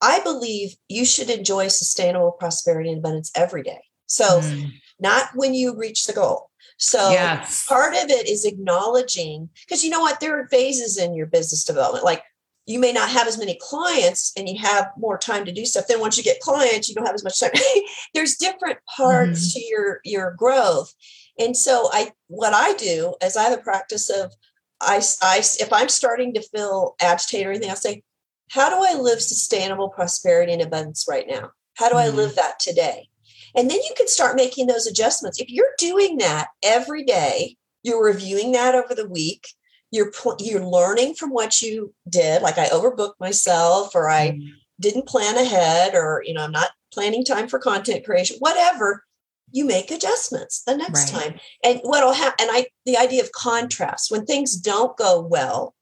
I 0.00 0.20
believe 0.20 0.76
you 0.88 1.04
should 1.04 1.30
enjoy 1.30 1.68
sustainable 1.68 2.32
prosperity 2.32 2.90
and 2.90 2.98
abundance 2.98 3.32
every 3.34 3.62
day. 3.62 3.80
So, 4.06 4.40
mm. 4.40 4.70
not 5.00 5.30
when 5.34 5.54
you 5.54 5.76
reach 5.76 6.06
the 6.06 6.12
goal. 6.12 6.50
So, 6.78 7.10
yes. 7.10 7.66
part 7.66 7.94
of 7.94 8.10
it 8.10 8.28
is 8.28 8.44
acknowledging, 8.44 9.48
because 9.64 9.82
you 9.82 9.90
know 9.90 10.00
what, 10.00 10.20
there 10.20 10.38
are 10.38 10.48
phases 10.48 10.98
in 10.98 11.14
your 11.14 11.26
business 11.26 11.64
development. 11.64 12.04
Like 12.04 12.22
you 12.66 12.80
may 12.80 12.92
not 12.92 13.08
have 13.08 13.28
as 13.28 13.38
many 13.38 13.56
clients 13.60 14.32
and 14.36 14.48
you 14.48 14.58
have 14.58 14.90
more 14.98 15.16
time 15.16 15.44
to 15.44 15.52
do 15.52 15.64
stuff. 15.64 15.86
Then 15.86 16.00
once 16.00 16.18
you 16.18 16.24
get 16.24 16.40
clients 16.40 16.88
you 16.88 16.94
don't 16.94 17.06
have 17.06 17.14
as 17.14 17.24
much 17.24 17.40
time. 17.40 17.50
There's 18.14 18.36
different 18.36 18.78
parts 18.96 19.48
mm-hmm. 19.48 19.58
to 19.58 19.66
your 19.66 20.00
your 20.04 20.34
growth. 20.36 20.92
And 21.38 21.56
so 21.56 21.88
i 21.92 22.12
what 22.28 22.54
i 22.54 22.74
do 22.74 23.14
is 23.22 23.36
i 23.36 23.44
have 23.44 23.58
a 23.58 23.62
practice 23.62 24.10
of 24.10 24.32
I, 24.80 25.00
I 25.22 25.38
if 25.38 25.72
i'm 25.72 25.88
starting 25.88 26.34
to 26.34 26.42
feel 26.42 26.96
agitated 27.00 27.46
or 27.46 27.50
anything 27.50 27.70
i 27.70 27.74
say 27.74 28.02
how 28.50 28.68
do 28.68 28.76
i 28.76 28.98
live 28.98 29.20
sustainable 29.22 29.88
prosperity 29.88 30.52
and 30.52 30.62
abundance 30.62 31.06
right 31.08 31.26
now? 31.28 31.50
How 31.74 31.88
do 31.88 31.94
mm-hmm. 31.94 32.12
i 32.12 32.16
live 32.16 32.36
that 32.36 32.58
today? 32.58 33.08
And 33.54 33.70
then 33.70 33.78
you 33.78 33.94
can 33.96 34.08
start 34.08 34.36
making 34.36 34.66
those 34.66 34.86
adjustments. 34.86 35.40
If 35.40 35.48
you're 35.48 35.74
doing 35.78 36.18
that 36.18 36.48
every 36.62 37.04
day 37.04 37.56
you're 37.86 38.04
reviewing 38.04 38.50
that 38.50 38.74
over 38.74 38.96
the 38.96 39.08
week 39.08 39.46
you're 39.90 40.12
you're 40.38 40.64
learning 40.64 41.14
from 41.14 41.30
what 41.30 41.62
you 41.62 41.94
did 42.08 42.42
like 42.42 42.58
i 42.58 42.66
overbooked 42.66 43.18
myself 43.20 43.94
or 43.94 44.08
i 44.08 44.30
mm-hmm. 44.30 44.48
didn't 44.80 45.06
plan 45.06 45.36
ahead 45.36 45.94
or 45.94 46.22
you 46.26 46.34
know 46.34 46.42
i'm 46.42 46.52
not 46.52 46.70
planning 46.92 47.24
time 47.24 47.48
for 47.48 47.58
content 47.58 48.04
creation 48.04 48.36
whatever 48.40 49.04
you 49.52 49.64
make 49.64 49.90
adjustments 49.90 50.62
the 50.66 50.76
next 50.76 51.12
right. 51.12 51.22
time 51.22 51.40
and 51.64 51.80
what'll 51.84 52.12
happen 52.12 52.46
and 52.46 52.50
i 52.52 52.66
the 52.84 52.96
idea 52.96 53.22
of 53.22 53.32
contrast 53.32 54.10
when 54.10 54.24
things 54.24 54.56
don't 54.56 54.96
go 54.96 55.20
well 55.20 55.74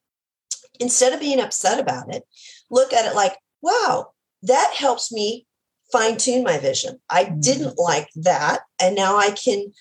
instead 0.80 1.12
of 1.12 1.20
being 1.20 1.40
upset 1.40 1.80
about 1.80 2.12
it 2.14 2.24
look 2.70 2.92
at 2.92 3.06
it 3.06 3.14
like 3.14 3.36
wow 3.62 4.08
that 4.42 4.72
helps 4.76 5.10
me 5.10 5.46
fine 5.90 6.16
tune 6.16 6.42
my 6.42 6.58
vision 6.58 6.98
i 7.08 7.24
mm-hmm. 7.24 7.40
didn't 7.40 7.78
like 7.78 8.08
that 8.16 8.60
and 8.80 8.94
now 8.94 9.16
i 9.16 9.30
can 9.30 9.72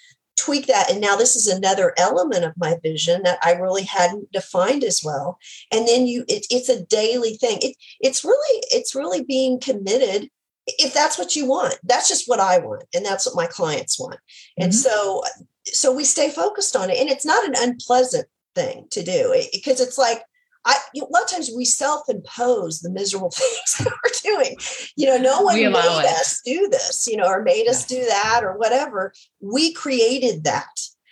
tweak 0.44 0.68
that 0.68 0.92
and 0.92 1.00
now 1.00 1.16
this 1.16 1.36
is 1.36 1.48
another 1.48 1.94
element 1.98 2.44
of 2.44 2.54
my 2.58 2.78
vision 2.84 3.24
that 3.24 3.40
i 3.44 3.54
really 3.54 3.84
hadn't 3.84 4.32
defined 4.32 4.84
as 4.84 5.02
well. 5.04 5.38
And 5.72 5.88
then 5.88 6.08
you 6.08 6.26
it, 6.28 6.46
it's 6.50 6.70
a 6.70 6.84
daily 6.86 7.36
thing. 7.36 7.60
It, 7.62 7.76
it's 8.00 8.24
really 8.24 8.64
it's 8.72 8.96
really 8.96 9.24
being 9.24 9.60
committed 9.60 10.30
if 10.68 10.94
that's 10.94 11.18
what 11.18 11.36
you 11.36 11.46
want. 11.46 11.78
That's 11.84 12.10
just 12.10 12.28
what 12.28 12.40
i 12.40 12.58
want 12.60 12.84
and 12.94 13.06
that's 13.06 13.26
what 13.26 13.36
my 13.36 13.46
clients 13.46 14.00
want. 14.00 14.20
And 14.58 14.72
mm-hmm. 14.72 14.78
so 14.78 15.24
so 15.66 15.94
we 15.94 16.04
stay 16.04 16.30
focused 16.30 16.76
on 16.76 16.90
it 16.90 16.98
and 17.00 17.10
it's 17.10 17.26
not 17.26 17.48
an 17.48 17.56
unpleasant 17.58 18.28
thing 18.56 18.88
to 18.92 19.04
do 19.04 19.34
because 19.54 19.80
it, 19.80 19.88
it's 19.88 19.98
like 19.98 20.24
I, 20.66 20.78
you 20.94 21.02
know, 21.02 21.08
a 21.08 21.14
lot 21.14 21.24
of 21.24 21.30
times 21.30 21.52
we 21.56 21.66
self-impose 21.66 22.80
the 22.80 22.90
miserable 22.90 23.30
things 23.34 23.76
that 23.80 23.88
we're 23.92 24.36
doing. 24.36 24.58
You 24.96 25.08
know, 25.08 25.18
no 25.18 25.42
one 25.42 25.56
made 25.56 25.66
it. 25.66 25.76
us 25.76 26.42
do 26.46 26.70
this, 26.70 27.08
you 27.08 27.18
know, 27.18 27.28
or 27.28 27.44
made 27.44 27.68
us 27.68 27.86
do 27.86 28.04
that 28.06 28.42
or 28.44 28.58
whatever. 28.58 29.14
We 29.42 29.74
created 29.74 30.44
that. 30.46 30.68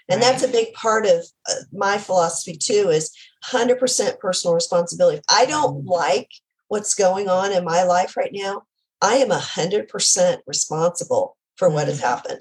And 0.09 0.21
right. 0.21 0.31
that's 0.31 0.43
a 0.43 0.47
big 0.47 0.73
part 0.73 1.05
of 1.05 1.25
uh, 1.49 1.53
my 1.71 1.97
philosophy 1.97 2.55
too 2.57 2.89
is 2.89 3.11
100% 3.45 4.19
personal 4.19 4.53
responsibility. 4.55 5.17
If 5.17 5.23
I 5.29 5.45
don't 5.45 5.79
mm-hmm. 5.79 5.89
like 5.89 6.29
what's 6.67 6.93
going 6.93 7.29
on 7.29 7.51
in 7.51 7.63
my 7.65 7.83
life 7.83 8.17
right 8.17 8.31
now, 8.33 8.63
I 9.01 9.15
am 9.15 9.29
100% 9.29 10.37
responsible 10.45 11.37
for 11.55 11.69
what 11.69 11.87
has 11.87 11.97
mm-hmm. 11.97 12.07
happened. 12.07 12.39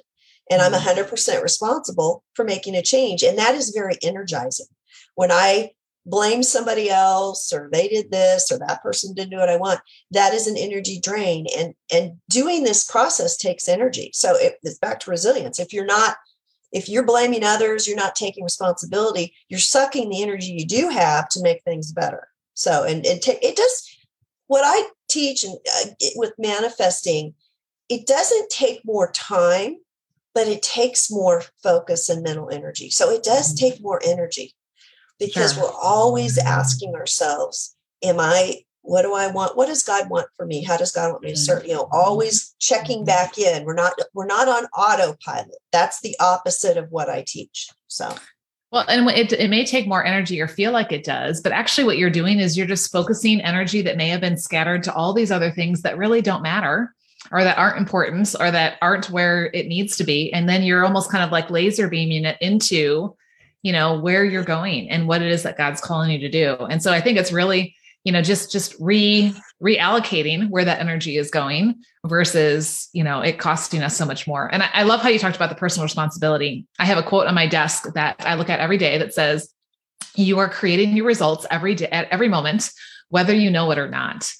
And 0.51 0.61
I'm 0.61 0.73
100% 0.73 1.07
mm-hmm. 1.07 1.42
responsible 1.42 2.25
for 2.35 2.44
making 2.44 2.75
a 2.75 2.83
change. 2.83 3.23
And 3.23 3.38
that 3.38 3.55
is 3.55 3.70
very 3.70 3.94
energizing. 4.03 4.66
When 5.14 5.31
I 5.31 5.70
blame 6.06 6.42
somebody 6.42 6.90
else 6.90 7.52
or 7.52 7.68
they 7.72 7.88
did 7.88 8.10
this 8.10 8.50
or 8.50 8.58
that 8.58 8.82
person 8.82 9.14
didn't 9.14 9.30
do 9.30 9.36
what 9.36 9.48
I 9.48 9.56
want, 9.56 9.80
that 10.10 10.32
is 10.32 10.46
an 10.46 10.56
energy 10.56 11.00
drain. 11.00 11.46
And 11.56 11.74
and 11.92 12.12
doing 12.28 12.64
this 12.64 12.84
process 12.84 13.36
takes 13.36 13.68
energy. 13.68 14.10
So 14.14 14.34
it, 14.36 14.54
it's 14.62 14.78
back 14.78 15.00
to 15.00 15.10
resilience. 15.10 15.58
If 15.58 15.72
you're 15.72 15.84
not, 15.84 16.16
if 16.72 16.88
you're 16.88 17.04
blaming 17.04 17.44
others, 17.44 17.86
you're 17.86 17.96
not 17.96 18.14
taking 18.14 18.44
responsibility, 18.44 19.34
you're 19.48 19.60
sucking 19.60 20.08
the 20.08 20.22
energy 20.22 20.52
you 20.52 20.66
do 20.66 20.88
have 20.88 21.28
to 21.30 21.42
make 21.42 21.62
things 21.62 21.92
better. 21.92 22.28
So 22.54 22.84
and, 22.84 23.04
and 23.04 23.20
t- 23.20 23.38
it 23.42 23.56
does 23.56 23.96
what 24.46 24.62
I 24.64 24.88
teach 25.08 25.44
and 25.44 25.54
uh, 25.54 25.90
with 26.16 26.32
manifesting, 26.38 27.34
it 27.88 28.06
doesn't 28.06 28.50
take 28.50 28.80
more 28.84 29.10
time, 29.12 29.76
but 30.34 30.48
it 30.48 30.62
takes 30.62 31.10
more 31.10 31.42
focus 31.62 32.08
and 32.08 32.22
mental 32.22 32.50
energy. 32.50 32.90
So 32.90 33.10
it 33.10 33.22
does 33.22 33.54
mm-hmm. 33.54 33.66
take 33.66 33.82
more 33.82 34.00
energy 34.04 34.54
because 35.20 35.54
sure. 35.54 35.64
we're 35.64 35.78
always 35.80 36.37
asking 36.38 36.96
ourselves, 36.96 37.76
Am 38.02 38.18
I, 38.18 38.64
what 38.80 39.02
do 39.02 39.14
I 39.14 39.30
want? 39.30 39.56
What 39.56 39.66
does 39.66 39.83
God 39.83 40.09
want 40.11 40.26
for 40.37 40.46
me? 40.46 40.64
How 40.64 40.76
does 40.76 40.90
God 40.90 41.12
want 41.12 41.22
me 41.22 41.28
to 41.28 41.35
mm-hmm. 41.35 41.59
serve? 41.59 41.66
You 41.66 41.74
know, 41.74 41.88
always 41.92 42.42
mm-hmm. 42.42 42.56
checking 42.59 42.98
mm-hmm. 42.98 43.06
back 43.06 43.38
in. 43.38 43.64
We're 43.64 43.74
not, 43.74 43.92
we're 44.14 44.26
not 44.26 44.48
on 44.48 44.64
autopilot. 44.76 45.54
That's 45.70 46.00
the 46.00 46.16
opposite 46.18 46.76
of 46.76 46.90
what 46.90 47.09
I 47.09 47.22
teach. 47.26 47.68
So 47.87 48.14
well, 48.72 48.85
and 48.88 49.11
it, 49.11 49.33
it 49.33 49.50
may 49.50 49.66
take 49.66 49.88
more 49.88 50.04
energy 50.04 50.40
or 50.40 50.46
feel 50.46 50.70
like 50.70 50.92
it 50.92 51.02
does, 51.02 51.40
but 51.40 51.52
actually, 51.52 51.85
what 51.85 51.98
you're 51.98 52.09
doing 52.09 52.38
is 52.38 52.56
you're 52.56 52.66
just 52.66 52.92
focusing 52.92 53.40
energy 53.40 53.83
that 53.83 53.96
may 53.96 54.09
have 54.09 54.20
been 54.20 54.38
scattered 54.38 54.85
to 54.85 54.94
all 54.94 55.12
these 55.12 55.33
other 55.33 55.50
things 55.50 55.83
that 55.83 55.98
really 55.98 56.22
don't 56.22 56.42
matter 56.42 56.94
or 57.33 57.42
that 57.42 57.59
aren't 57.59 57.78
important 57.78 58.35
or 58.38 58.50
that 58.50 58.78
aren't 58.80 59.11
where 59.11 59.50
it 59.52 59.66
needs 59.66 59.96
to 59.96 60.04
be. 60.04 60.33
And 60.33 60.48
then 60.48 60.62
you're 60.62 60.85
almost 60.85 61.11
kind 61.11 61.24
of 61.24 61.33
like 61.33 61.50
laser 61.50 61.88
beaming 61.88 62.24
it 62.24 62.38
into 62.40 63.16
you 63.62 63.73
know 63.73 63.99
where 63.99 64.25
you're 64.25 64.44
going 64.44 64.88
and 64.90 65.07
what 65.07 65.23
it 65.23 65.31
is 65.31 65.42
that 65.42 65.57
god's 65.57 65.81
calling 65.81 66.11
you 66.11 66.18
to 66.18 66.29
do. 66.31 66.57
And 66.66 66.83
so 66.83 66.92
i 66.92 67.01
think 67.01 67.18
it's 67.18 67.33
really 67.33 67.75
you 68.05 68.12
know 68.12 68.23
just 68.23 68.51
just 68.51 68.75
re 68.81 69.35
reallocating 69.62 70.49
where 70.49 70.64
that 70.64 70.81
energy 70.81 71.16
is 71.16 71.31
going 71.31 71.83
versus 72.07 72.88
you 72.92 73.05
know 73.05 73.20
it 73.20 73.38
costing 73.38 73.83
us 73.83 73.96
so 73.96 74.07
much 74.07 74.27
more. 74.27 74.53
And 74.53 74.62
I, 74.62 74.70
I 74.73 74.83
love 74.85 75.01
how 75.01 75.09
you 75.09 75.18
talked 75.18 75.37
about 75.37 75.51
the 75.51 75.57
personal 75.57 75.85
responsibility. 75.85 76.66
I 76.79 76.87
have 76.87 76.99
a 76.99 77.03
quote 77.03 77.27
on 77.27 77.35
my 77.35 77.46
desk 77.46 77.92
that 77.94 78.16
i 78.20 78.35
look 78.35 78.51
at 78.51 78.61
every 78.61 78.79
day 78.79 78.99
that 78.99 79.14
says 79.14 79.53
you 80.14 80.38
are 80.38 80.49
creating 80.49 80.96
your 80.96 81.07
results 81.07 81.46
every 81.51 81.75
day 81.75 81.88
at 81.88 82.09
every 82.11 82.29
moment 82.29 82.70
whether 83.11 83.35
you 83.35 83.51
know 83.51 83.70
it 83.73 83.79
or 83.79 83.88
not. 83.88 84.31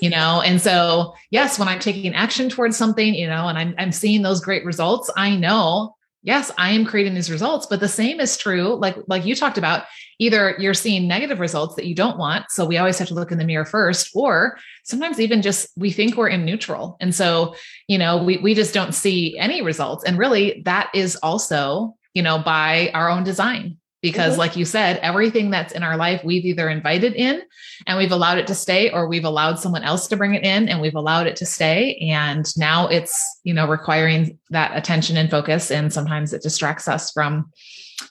You 0.00 0.10
know? 0.16 0.40
And 0.40 0.60
so 0.60 1.14
yes 1.30 1.58
when 1.58 1.68
i'm 1.68 1.78
taking 1.78 2.14
action 2.14 2.48
towards 2.48 2.76
something 2.76 3.14
you 3.14 3.26
know 3.26 3.48
and 3.48 3.58
i'm, 3.58 3.74
I'm 3.78 3.92
seeing 3.92 4.22
those 4.22 4.40
great 4.40 4.64
results 4.64 5.10
i 5.16 5.36
know 5.36 5.94
yes 6.22 6.50
i 6.58 6.70
am 6.70 6.84
creating 6.84 7.14
these 7.14 7.30
results 7.30 7.66
but 7.66 7.80
the 7.80 7.88
same 7.88 8.20
is 8.20 8.36
true 8.36 8.74
like 8.76 8.96
like 9.06 9.24
you 9.24 9.34
talked 9.34 9.58
about 9.58 9.84
either 10.18 10.54
you're 10.58 10.74
seeing 10.74 11.08
negative 11.08 11.40
results 11.40 11.74
that 11.74 11.86
you 11.86 11.94
don't 11.94 12.18
want 12.18 12.44
so 12.50 12.64
we 12.64 12.76
always 12.76 12.98
have 12.98 13.08
to 13.08 13.14
look 13.14 13.32
in 13.32 13.38
the 13.38 13.44
mirror 13.44 13.64
first 13.64 14.10
or 14.14 14.58
sometimes 14.84 15.18
even 15.18 15.42
just 15.42 15.68
we 15.76 15.90
think 15.90 16.16
we're 16.16 16.28
in 16.28 16.44
neutral 16.44 16.96
and 17.00 17.14
so 17.14 17.54
you 17.88 17.98
know 17.98 18.22
we 18.22 18.38
we 18.38 18.54
just 18.54 18.74
don't 18.74 18.92
see 18.92 19.38
any 19.38 19.62
results 19.62 20.04
and 20.04 20.18
really 20.18 20.62
that 20.64 20.90
is 20.94 21.16
also 21.16 21.94
you 22.14 22.22
know 22.22 22.38
by 22.38 22.90
our 22.92 23.08
own 23.08 23.24
design 23.24 23.76
because 24.02 24.32
mm-hmm. 24.32 24.40
like 24.40 24.56
you 24.56 24.64
said 24.64 24.98
everything 24.98 25.50
that's 25.50 25.72
in 25.72 25.82
our 25.82 25.96
life 25.96 26.22
we've 26.24 26.44
either 26.44 26.68
invited 26.68 27.14
in 27.14 27.42
and 27.86 27.98
we've 27.98 28.12
allowed 28.12 28.38
it 28.38 28.46
to 28.46 28.54
stay 28.54 28.90
or 28.90 29.08
we've 29.08 29.24
allowed 29.24 29.58
someone 29.58 29.82
else 29.82 30.08
to 30.08 30.16
bring 30.16 30.34
it 30.34 30.44
in 30.44 30.68
and 30.68 30.80
we've 30.80 30.94
allowed 30.94 31.26
it 31.26 31.36
to 31.36 31.46
stay 31.46 31.96
and 31.96 32.56
now 32.56 32.86
it's 32.88 33.38
you 33.44 33.54
know 33.54 33.68
requiring 33.68 34.38
that 34.50 34.76
attention 34.76 35.16
and 35.16 35.30
focus 35.30 35.70
and 35.70 35.92
sometimes 35.92 36.32
it 36.32 36.42
distracts 36.42 36.88
us 36.88 37.10
from 37.10 37.50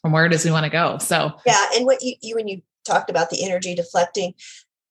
from 0.02 0.12
where 0.12 0.26
it 0.26 0.34
is 0.34 0.46
we 0.46 0.52
want 0.52 0.66
to 0.66 0.70
go 0.70 0.98
so 0.98 1.32
yeah 1.46 1.66
and 1.76 1.86
what 1.86 2.02
you, 2.02 2.16
you 2.22 2.36
when 2.36 2.48
you 2.48 2.62
talked 2.86 3.10
about 3.10 3.30
the 3.30 3.44
energy 3.44 3.76
deflecting 3.76 4.34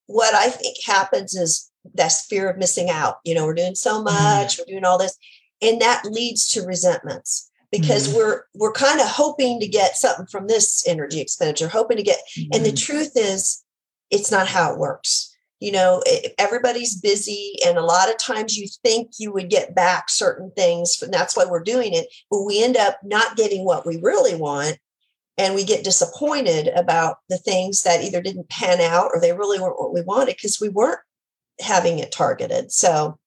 what 0.07 0.35
i 0.35 0.49
think 0.49 0.77
happens 0.85 1.35
is 1.35 1.71
that 1.95 2.13
fear 2.13 2.51
of 2.51 2.59
missing 2.59 2.91
out 2.91 3.17
you 3.25 3.35
know 3.35 3.45
we're 3.45 3.55
doing 3.55 3.75
so 3.75 3.95
mm-hmm. 3.95 4.05
much 4.05 4.55
mm-hmm. 4.55 4.63
we're 4.63 4.75
doing 4.75 4.85
all 4.85 4.99
this 4.99 5.17
and 5.61 5.81
that 5.81 6.05
leads 6.05 6.49
to 6.49 6.63
resentments 6.63 7.48
because 7.71 8.09
mm-hmm. 8.09 8.17
we're 8.17 8.43
we're 8.55 8.73
kind 8.73 9.01
of 9.01 9.07
hoping 9.07 9.61
to 9.61 9.69
get 9.69 9.97
something 9.97 10.27
from 10.27 10.47
this 10.47 10.87
energy 10.87 11.21
expenditure 11.21 11.69
hoping 11.69 11.97
to 11.97 12.03
get 12.03 12.19
mm-hmm. 12.37 12.51
and 12.53 12.65
the 12.65 12.71
mm-hmm. 12.71 12.93
truth 12.93 13.13
is 13.15 13.65
it's 14.11 14.31
not 14.31 14.49
how 14.49 14.73
it 14.73 14.79
works 14.79 15.35
you 15.61 15.73
know 15.73 16.03
everybody's 16.39 17.01
busy 17.01 17.57
and 17.67 17.77
a 17.77 17.85
lot 17.85 18.09
of 18.09 18.19
times 18.19 18.57
you 18.57 18.67
think 18.83 19.11
you 19.19 19.33
would 19.33 19.51
get 19.51 19.75
back 19.75 20.09
certain 20.09 20.51
things 20.57 21.03
and 21.03 21.13
that's 21.13 21.37
why 21.37 21.45
we're 21.45 21.63
doing 21.63 21.93
it 21.93 22.07
but 22.31 22.45
we 22.45 22.63
end 22.63 22.77
up 22.77 22.99
not 23.03 23.37
getting 23.37 23.65
what 23.65 23.87
we 23.87 23.99
really 24.01 24.35
want 24.35 24.79
and 25.37 25.55
we 25.55 25.65
get 25.65 25.85
disappointed 25.85 26.69
about 26.75 27.19
the 27.29 27.39
things 27.39 27.85
that 27.85 28.03
either 28.03 28.21
didn't 28.21 28.49
pan 28.49 28.81
out 28.81 29.11
or 29.15 29.21
they 29.21 29.33
really 29.33 29.61
weren't 29.61 29.79
what 29.79 29.95
we 29.95 30.03
wanted 30.03 30.35
because 30.35 30.61
we 30.61 30.69
weren't 30.69 31.01
having 31.61 31.99
it 31.99 32.13
targeted 32.13 32.71
so 32.73 33.19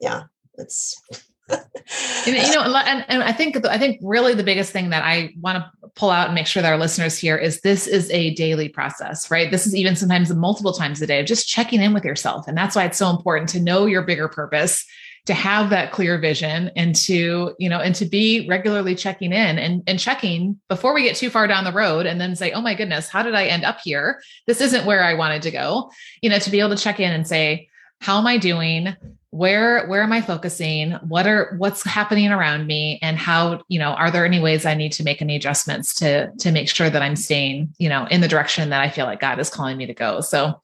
yeah 0.00 0.24
it's 0.58 1.00
you 1.48 2.32
know, 2.32 2.74
and, 2.74 3.04
and 3.08 3.22
I 3.22 3.32
think 3.32 3.64
I 3.66 3.78
think 3.78 4.00
really 4.02 4.34
the 4.34 4.42
biggest 4.42 4.72
thing 4.72 4.90
that 4.90 5.04
I 5.04 5.32
want 5.40 5.58
to 5.58 5.88
pull 5.94 6.10
out 6.10 6.26
and 6.26 6.34
make 6.34 6.46
sure 6.46 6.62
that 6.62 6.72
our 6.72 6.78
listeners 6.78 7.16
hear 7.16 7.36
is 7.36 7.60
this 7.60 7.86
is 7.86 8.10
a 8.10 8.34
daily 8.34 8.68
process, 8.68 9.30
right? 9.30 9.50
This 9.50 9.66
is 9.66 9.74
even 9.74 9.96
sometimes 9.96 10.32
multiple 10.34 10.72
times 10.72 11.00
a 11.00 11.06
day 11.06 11.20
of 11.20 11.26
just 11.26 11.48
checking 11.48 11.80
in 11.80 11.94
with 11.94 12.04
yourself, 12.04 12.48
and 12.48 12.56
that's 12.56 12.74
why 12.74 12.84
it's 12.84 12.98
so 12.98 13.10
important 13.10 13.48
to 13.50 13.60
know 13.60 13.86
your 13.86 14.02
bigger 14.02 14.28
purpose, 14.28 14.84
to 15.26 15.34
have 15.34 15.70
that 15.70 15.92
clear 15.92 16.18
vision, 16.18 16.70
and 16.74 16.96
to 16.96 17.54
you 17.58 17.68
know, 17.68 17.78
and 17.78 17.94
to 17.94 18.04
be 18.04 18.46
regularly 18.48 18.96
checking 18.96 19.32
in 19.32 19.58
and 19.58 19.84
and 19.86 19.98
checking 20.00 20.58
before 20.68 20.94
we 20.94 21.04
get 21.04 21.14
too 21.14 21.30
far 21.30 21.46
down 21.46 21.62
the 21.62 21.72
road, 21.72 22.06
and 22.06 22.20
then 22.20 22.34
say, 22.34 22.50
oh 22.50 22.60
my 22.60 22.74
goodness, 22.74 23.08
how 23.08 23.22
did 23.22 23.36
I 23.36 23.46
end 23.46 23.64
up 23.64 23.78
here? 23.84 24.20
This 24.48 24.60
isn't 24.60 24.86
where 24.86 25.04
I 25.04 25.14
wanted 25.14 25.42
to 25.42 25.52
go. 25.52 25.92
You 26.22 26.30
know, 26.30 26.40
to 26.40 26.50
be 26.50 26.58
able 26.58 26.70
to 26.70 26.82
check 26.82 26.98
in 26.98 27.12
and 27.12 27.26
say, 27.26 27.68
how 28.00 28.18
am 28.18 28.26
I 28.26 28.36
doing? 28.36 28.96
Where 29.36 29.86
where 29.86 30.02
am 30.02 30.12
i 30.12 30.20
focusing? 30.20 30.92
What 31.08 31.26
are 31.26 31.54
what's 31.58 31.84
happening 31.84 32.30
around 32.30 32.66
me? 32.66 32.98
And 33.02 33.18
how 33.18 33.62
you 33.68 33.78
know 33.78 33.90
are 33.90 34.10
there 34.10 34.24
any 34.24 34.40
ways 34.40 34.64
i 34.64 34.74
need 34.74 34.92
to 34.92 35.04
make 35.04 35.20
any 35.20 35.36
adjustments 35.36 35.94
to 35.96 36.30
to 36.38 36.50
make 36.50 36.68
sure 36.68 36.88
that 36.88 37.02
i'm 37.02 37.16
staying 37.16 37.74
you 37.78 37.88
know 37.88 38.06
in 38.06 38.20
the 38.20 38.28
direction 38.28 38.70
that 38.70 38.80
i 38.80 38.88
feel 38.88 39.04
like 39.04 39.20
god 39.20 39.38
is 39.38 39.50
calling 39.50 39.76
me 39.76 39.86
to 39.86 39.94
go? 39.94 40.20
So 40.20 40.60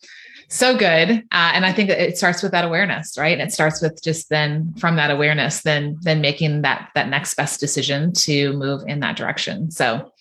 so 0.49 0.77
good. 0.77 1.11
Uh, 1.11 1.53
and 1.55 1.65
i 1.67 1.73
think 1.73 1.91
it 1.91 2.17
starts 2.17 2.43
with 2.43 2.53
that 2.53 2.65
awareness 2.65 3.19
right? 3.19 3.39
And 3.39 3.49
it 3.49 3.53
starts 3.53 3.83
with 3.83 4.03
just 4.03 4.29
then 4.31 4.73
from 4.79 4.97
that 4.97 5.11
awareness 5.11 5.63
then 5.63 5.99
then 6.03 6.21
making 6.21 6.63
that 6.63 6.89
that 6.95 7.09
next 7.09 7.35
best 7.35 7.61
decision 7.61 8.13
to 8.15 8.53
move 8.55 8.83
in 8.87 9.01
that 9.01 9.17
direction. 9.17 9.71
So 9.71 10.13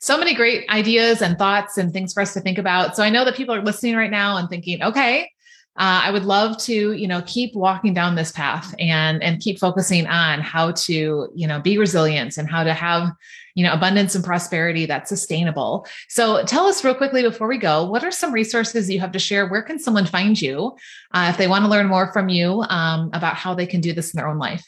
so 0.00 0.16
many 0.16 0.34
great 0.34 0.68
ideas 0.70 1.22
and 1.22 1.36
thoughts 1.36 1.76
and 1.76 1.92
things 1.92 2.12
for 2.12 2.20
us 2.20 2.34
to 2.34 2.40
think 2.40 2.58
about. 2.58 2.96
So 2.96 3.02
i 3.02 3.10
know 3.10 3.24
that 3.24 3.34
people 3.34 3.54
are 3.54 3.62
listening 3.62 3.96
right 3.96 4.10
now 4.10 4.36
and 4.36 4.48
thinking 4.48 4.82
okay 4.82 5.30
uh, 5.78 6.02
I 6.04 6.10
would 6.10 6.24
love 6.24 6.58
to, 6.62 6.92
you 6.92 7.06
know, 7.06 7.22
keep 7.24 7.54
walking 7.54 7.94
down 7.94 8.16
this 8.16 8.32
path 8.32 8.74
and 8.80 9.22
and 9.22 9.40
keep 9.40 9.60
focusing 9.60 10.08
on 10.08 10.40
how 10.40 10.72
to, 10.72 11.28
you 11.32 11.46
know, 11.46 11.60
be 11.60 11.78
resilient 11.78 12.36
and 12.36 12.50
how 12.50 12.64
to 12.64 12.74
have, 12.74 13.12
you 13.54 13.64
know, 13.64 13.72
abundance 13.72 14.16
and 14.16 14.24
prosperity 14.24 14.86
that's 14.86 15.08
sustainable. 15.08 15.86
So 16.08 16.44
tell 16.44 16.66
us 16.66 16.82
real 16.82 16.96
quickly 16.96 17.22
before 17.22 17.46
we 17.46 17.58
go, 17.58 17.84
what 17.84 18.02
are 18.02 18.10
some 18.10 18.32
resources 18.32 18.90
you 18.90 18.98
have 18.98 19.12
to 19.12 19.20
share? 19.20 19.46
Where 19.46 19.62
can 19.62 19.78
someone 19.78 20.04
find 20.04 20.40
you 20.40 20.76
uh, 21.12 21.28
if 21.30 21.38
they 21.38 21.46
want 21.46 21.64
to 21.64 21.70
learn 21.70 21.86
more 21.86 22.12
from 22.12 22.28
you 22.28 22.62
um, 22.68 23.10
about 23.12 23.36
how 23.36 23.54
they 23.54 23.66
can 23.66 23.80
do 23.80 23.92
this 23.92 24.12
in 24.12 24.18
their 24.18 24.28
own 24.28 24.38
life? 24.38 24.66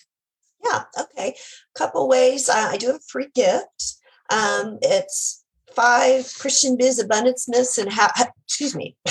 Yeah. 0.65 0.85
Okay. 0.97 1.35
A 1.75 1.79
couple 1.79 2.07
ways. 2.09 2.49
I 2.49 2.77
do 2.77 2.87
have 2.87 2.97
a 2.97 3.11
free 3.11 3.31
gift. 3.35 3.97
Um, 4.31 4.79
it's 4.81 5.43
five 5.75 6.33
Christian 6.39 6.77
biz 6.77 7.01
abundance 7.01 7.49
myths 7.49 7.79
and 7.79 7.93
how. 7.93 8.11
Excuse 8.47 8.77
me. 8.77 8.97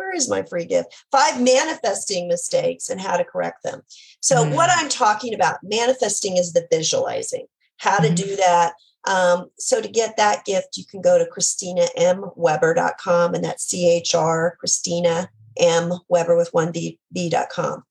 where 0.00 0.16
is 0.16 0.30
my 0.30 0.42
free 0.42 0.64
gift? 0.64 1.04
Five 1.12 1.42
manifesting 1.42 2.26
mistakes 2.26 2.88
and 2.88 2.98
how 2.98 3.18
to 3.18 3.24
correct 3.24 3.62
them. 3.62 3.82
So, 4.20 4.44
mm. 4.44 4.54
what 4.54 4.70
I'm 4.72 4.88
talking 4.88 5.34
about, 5.34 5.58
manifesting 5.62 6.38
is 6.38 6.54
the 6.54 6.66
visualizing, 6.72 7.46
how 7.76 7.98
to 7.98 8.08
mm. 8.08 8.16
do 8.16 8.36
that. 8.36 8.72
Um, 9.06 9.50
so, 9.58 9.82
to 9.82 9.88
get 9.88 10.16
that 10.16 10.46
gift, 10.46 10.78
you 10.78 10.86
can 10.86 11.02
go 11.02 11.18
to 11.18 11.30
ChristinaMWeber.com, 11.30 13.34
and 13.34 13.44
that's 13.44 13.64
C 13.64 13.90
H 13.90 14.14
R, 14.14 14.56
Christina 14.58 15.28
M. 15.58 15.92
Weber 16.08 16.34
with 16.34 16.48
one 16.52 16.72
B.com. 16.72 17.84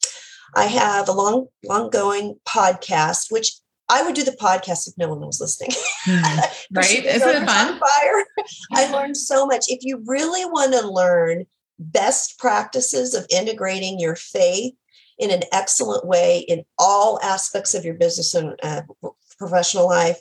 I 0.55 0.65
have 0.65 1.07
a 1.07 1.11
long, 1.11 1.45
long 1.63 1.91
going 1.91 2.39
podcast, 2.47 3.31
which 3.31 3.51
I 3.87 4.01
would 4.01 4.15
do 4.15 4.23
the 4.23 4.31
podcast 4.31 4.87
if 4.87 4.97
no 4.97 5.09
one 5.09 5.21
was 5.21 5.39
listening. 5.39 5.75
Mm, 6.05 6.65
right? 6.73 7.05
Isn't 7.05 7.29
it 7.29 7.45
fun? 7.45 7.77
Fire. 7.77 8.25
I 8.71 8.89
learned 8.93 9.17
so 9.17 9.45
much. 9.45 9.65
If 9.67 9.79
you 9.81 10.01
really 10.07 10.45
want 10.45 10.71
to 10.71 10.87
learn 10.87 11.45
best 11.79 12.37
practices 12.37 13.15
of 13.15 13.25
integrating 13.29 13.99
your 13.99 14.15
faith 14.15 14.73
in 15.17 15.31
an 15.31 15.43
excellent 15.51 16.05
way 16.05 16.39
in 16.39 16.63
all 16.77 17.19
aspects 17.21 17.73
of 17.73 17.83
your 17.83 17.95
business 17.95 18.33
and 18.33 18.57
uh, 18.63 18.81
professional 19.37 19.87
life, 19.87 20.19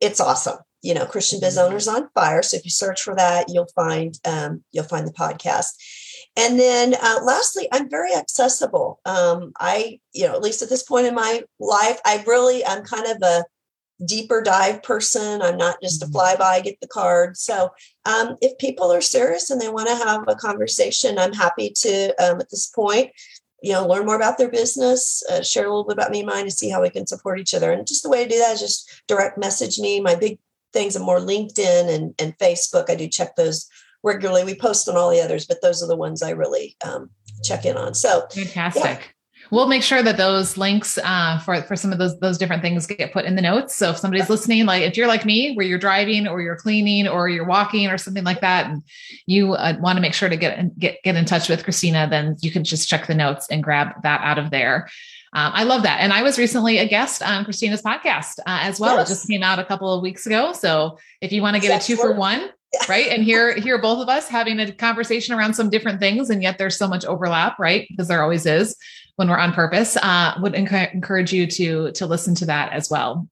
it's 0.00 0.20
awesome. 0.20 0.58
You 0.82 0.94
know, 0.94 1.06
Christian 1.06 1.40
Biz 1.40 1.56
mm-hmm. 1.56 1.66
Owners 1.66 1.88
on 1.88 2.08
Fire. 2.14 2.42
So 2.42 2.56
if 2.56 2.64
you 2.64 2.70
search 2.70 3.02
for 3.02 3.14
that, 3.14 3.46
you'll 3.48 3.68
find 3.74 4.18
um, 4.24 4.62
you'll 4.72 4.84
find 4.84 5.06
the 5.06 5.12
podcast. 5.12 5.72
And 6.36 6.60
then 6.60 6.94
uh, 6.94 7.20
lastly, 7.22 7.66
I'm 7.72 7.88
very 7.88 8.14
accessible. 8.14 9.00
Um, 9.06 9.52
I, 9.58 10.00
you 10.12 10.26
know, 10.26 10.34
at 10.34 10.42
least 10.42 10.62
at 10.62 10.68
this 10.68 10.82
point 10.82 11.06
in 11.06 11.14
my 11.14 11.42
life, 11.58 11.98
I 12.04 12.22
really 12.26 12.64
I'm 12.64 12.84
kind 12.84 13.06
of 13.06 13.22
a 13.22 13.44
deeper 14.04 14.42
dive 14.42 14.82
person. 14.82 15.40
I'm 15.42 15.56
not 15.56 15.80
just 15.82 16.02
a 16.02 16.06
mm-hmm. 16.06 16.42
flyby, 16.42 16.64
get 16.64 16.80
the 16.80 16.88
card. 16.88 17.36
So 17.36 17.70
um, 18.04 18.36
if 18.40 18.56
people 18.58 18.92
are 18.92 19.00
serious 19.00 19.50
and 19.50 19.60
they 19.60 19.68
want 19.68 19.88
to 19.88 19.96
have 19.96 20.24
a 20.28 20.34
conversation, 20.34 21.18
I'm 21.18 21.32
happy 21.32 21.70
to, 21.78 22.08
um, 22.22 22.40
at 22.40 22.50
this 22.50 22.68
point, 22.68 23.10
you 23.62 23.72
know, 23.72 23.86
learn 23.86 24.06
more 24.06 24.16
about 24.16 24.38
their 24.38 24.50
business, 24.50 25.22
uh, 25.30 25.42
share 25.42 25.64
a 25.64 25.68
little 25.68 25.84
bit 25.84 25.96
about 25.96 26.10
me 26.10 26.20
and 26.20 26.28
mine 26.28 26.44
to 26.44 26.50
see 26.50 26.68
how 26.68 26.82
we 26.82 26.90
can 26.90 27.06
support 27.06 27.40
each 27.40 27.54
other. 27.54 27.72
And 27.72 27.86
just 27.86 28.02
the 28.02 28.10
way 28.10 28.24
to 28.24 28.30
do 28.30 28.38
that 28.38 28.54
is 28.54 28.60
just 28.60 29.02
direct 29.08 29.38
message 29.38 29.78
me. 29.78 30.00
My 30.00 30.14
big 30.14 30.38
things 30.72 30.94
are 30.96 31.02
more 31.02 31.18
LinkedIn 31.18 31.88
and, 31.88 32.14
and 32.18 32.36
Facebook. 32.38 32.90
I 32.90 32.96
do 32.96 33.08
check 33.08 33.34
those 33.34 33.66
regularly. 34.02 34.44
We 34.44 34.54
post 34.54 34.88
on 34.88 34.96
all 34.96 35.10
the 35.10 35.22
others, 35.22 35.46
but 35.46 35.62
those 35.62 35.82
are 35.82 35.88
the 35.88 35.96
ones 35.96 36.22
I 36.22 36.30
really 36.30 36.76
um, 36.84 37.10
check 37.42 37.64
in 37.64 37.76
on. 37.78 37.94
So 37.94 38.26
fantastic. 38.30 38.84
Yeah 38.84 38.98
we'll 39.50 39.68
make 39.68 39.82
sure 39.82 40.02
that 40.02 40.16
those 40.16 40.56
links 40.56 40.98
uh, 40.98 41.38
for 41.38 41.62
for 41.62 41.76
some 41.76 41.92
of 41.92 41.98
those 41.98 42.18
those 42.20 42.38
different 42.38 42.62
things 42.62 42.86
get 42.86 43.12
put 43.12 43.24
in 43.24 43.36
the 43.36 43.42
notes. 43.42 43.74
So 43.74 43.90
if 43.90 43.98
somebody's 43.98 44.30
listening, 44.30 44.66
like 44.66 44.82
if 44.82 44.96
you're 44.96 45.06
like 45.06 45.24
me, 45.24 45.54
where 45.54 45.66
you're 45.66 45.78
driving 45.78 46.26
or 46.26 46.40
you're 46.40 46.56
cleaning 46.56 47.08
or 47.08 47.28
you're 47.28 47.46
walking 47.46 47.88
or 47.88 47.98
something 47.98 48.24
like 48.24 48.40
that, 48.40 48.66
and 48.66 48.82
you 49.26 49.54
uh, 49.54 49.74
want 49.80 49.96
to 49.96 50.02
make 50.02 50.14
sure 50.14 50.28
to 50.28 50.36
get 50.36 50.78
get 50.78 51.02
get 51.02 51.16
in 51.16 51.24
touch 51.24 51.48
with 51.48 51.64
Christina, 51.64 52.06
then 52.08 52.36
you 52.40 52.50
can 52.50 52.64
just 52.64 52.88
check 52.88 53.06
the 53.06 53.14
notes 53.14 53.46
and 53.50 53.62
grab 53.62 53.88
that 54.02 54.20
out 54.22 54.38
of 54.38 54.50
there. 54.50 54.88
Um, 55.32 55.52
I 55.54 55.64
love 55.64 55.82
that. 55.82 56.00
And 56.00 56.12
I 56.12 56.22
was 56.22 56.38
recently 56.38 56.78
a 56.78 56.88
guest 56.88 57.22
on 57.22 57.44
Christina's 57.44 57.82
podcast 57.82 58.38
uh, 58.40 58.60
as 58.62 58.80
well. 58.80 58.96
Yes. 58.96 59.08
It 59.08 59.12
just 59.12 59.28
came 59.28 59.42
out 59.42 59.58
a 59.58 59.64
couple 59.64 59.92
of 59.92 60.00
weeks 60.00 60.24
ago. 60.24 60.52
So 60.54 60.98
if 61.20 61.30
you 61.30 61.42
want 61.42 61.56
to 61.56 61.60
get 61.60 61.68
yes, 61.68 61.84
a 61.84 61.86
two 61.88 61.96
for 61.96 62.14
one, 62.14 62.50
right 62.88 63.06
and 63.08 63.22
here 63.22 63.54
here 63.54 63.80
both 63.80 64.02
of 64.02 64.08
us 64.08 64.28
having 64.28 64.58
a 64.60 64.70
conversation 64.72 65.34
around 65.34 65.54
some 65.54 65.70
different 65.70 66.00
things 66.00 66.30
and 66.30 66.42
yet 66.42 66.58
there's 66.58 66.76
so 66.76 66.86
much 66.86 67.04
overlap 67.04 67.58
right 67.58 67.86
because 67.88 68.08
there 68.08 68.22
always 68.22 68.44
is 68.44 68.76
when 69.16 69.28
we're 69.28 69.38
on 69.38 69.52
purpose 69.52 69.96
uh, 69.96 70.34
would 70.40 70.54
encourage 70.54 71.32
you 71.32 71.46
to 71.46 71.90
to 71.92 72.06
listen 72.06 72.34
to 72.36 72.46
that 72.46 72.72
as 72.72 72.90
well. 72.90 73.28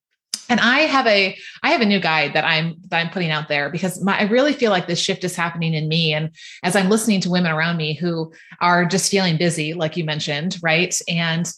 And 0.48 0.60
i 0.60 0.80
have 0.80 1.06
a 1.06 1.36
i 1.62 1.70
have 1.70 1.80
a 1.80 1.86
new 1.86 2.00
guide 2.00 2.34
that 2.34 2.44
i'm 2.44 2.76
that 2.88 3.00
i'm 3.00 3.10
putting 3.10 3.30
out 3.30 3.48
there 3.48 3.70
because 3.70 4.02
my, 4.02 4.18
i 4.18 4.24
really 4.24 4.52
feel 4.52 4.70
like 4.70 4.86
this 4.86 4.98
shift 4.98 5.24
is 5.24 5.36
happening 5.36 5.72
in 5.72 5.88
me. 5.88 6.12
And 6.12 6.30
as 6.62 6.76
i'm 6.76 6.90
listening 6.90 7.20
to 7.22 7.30
women 7.30 7.52
around 7.52 7.76
me 7.76 7.94
who 7.94 8.32
are 8.60 8.84
just 8.84 9.10
feeling 9.10 9.38
busy 9.38 9.72
like 9.72 9.96
you 9.96 10.04
mentioned 10.04 10.58
right? 10.62 10.94
And 11.08 11.50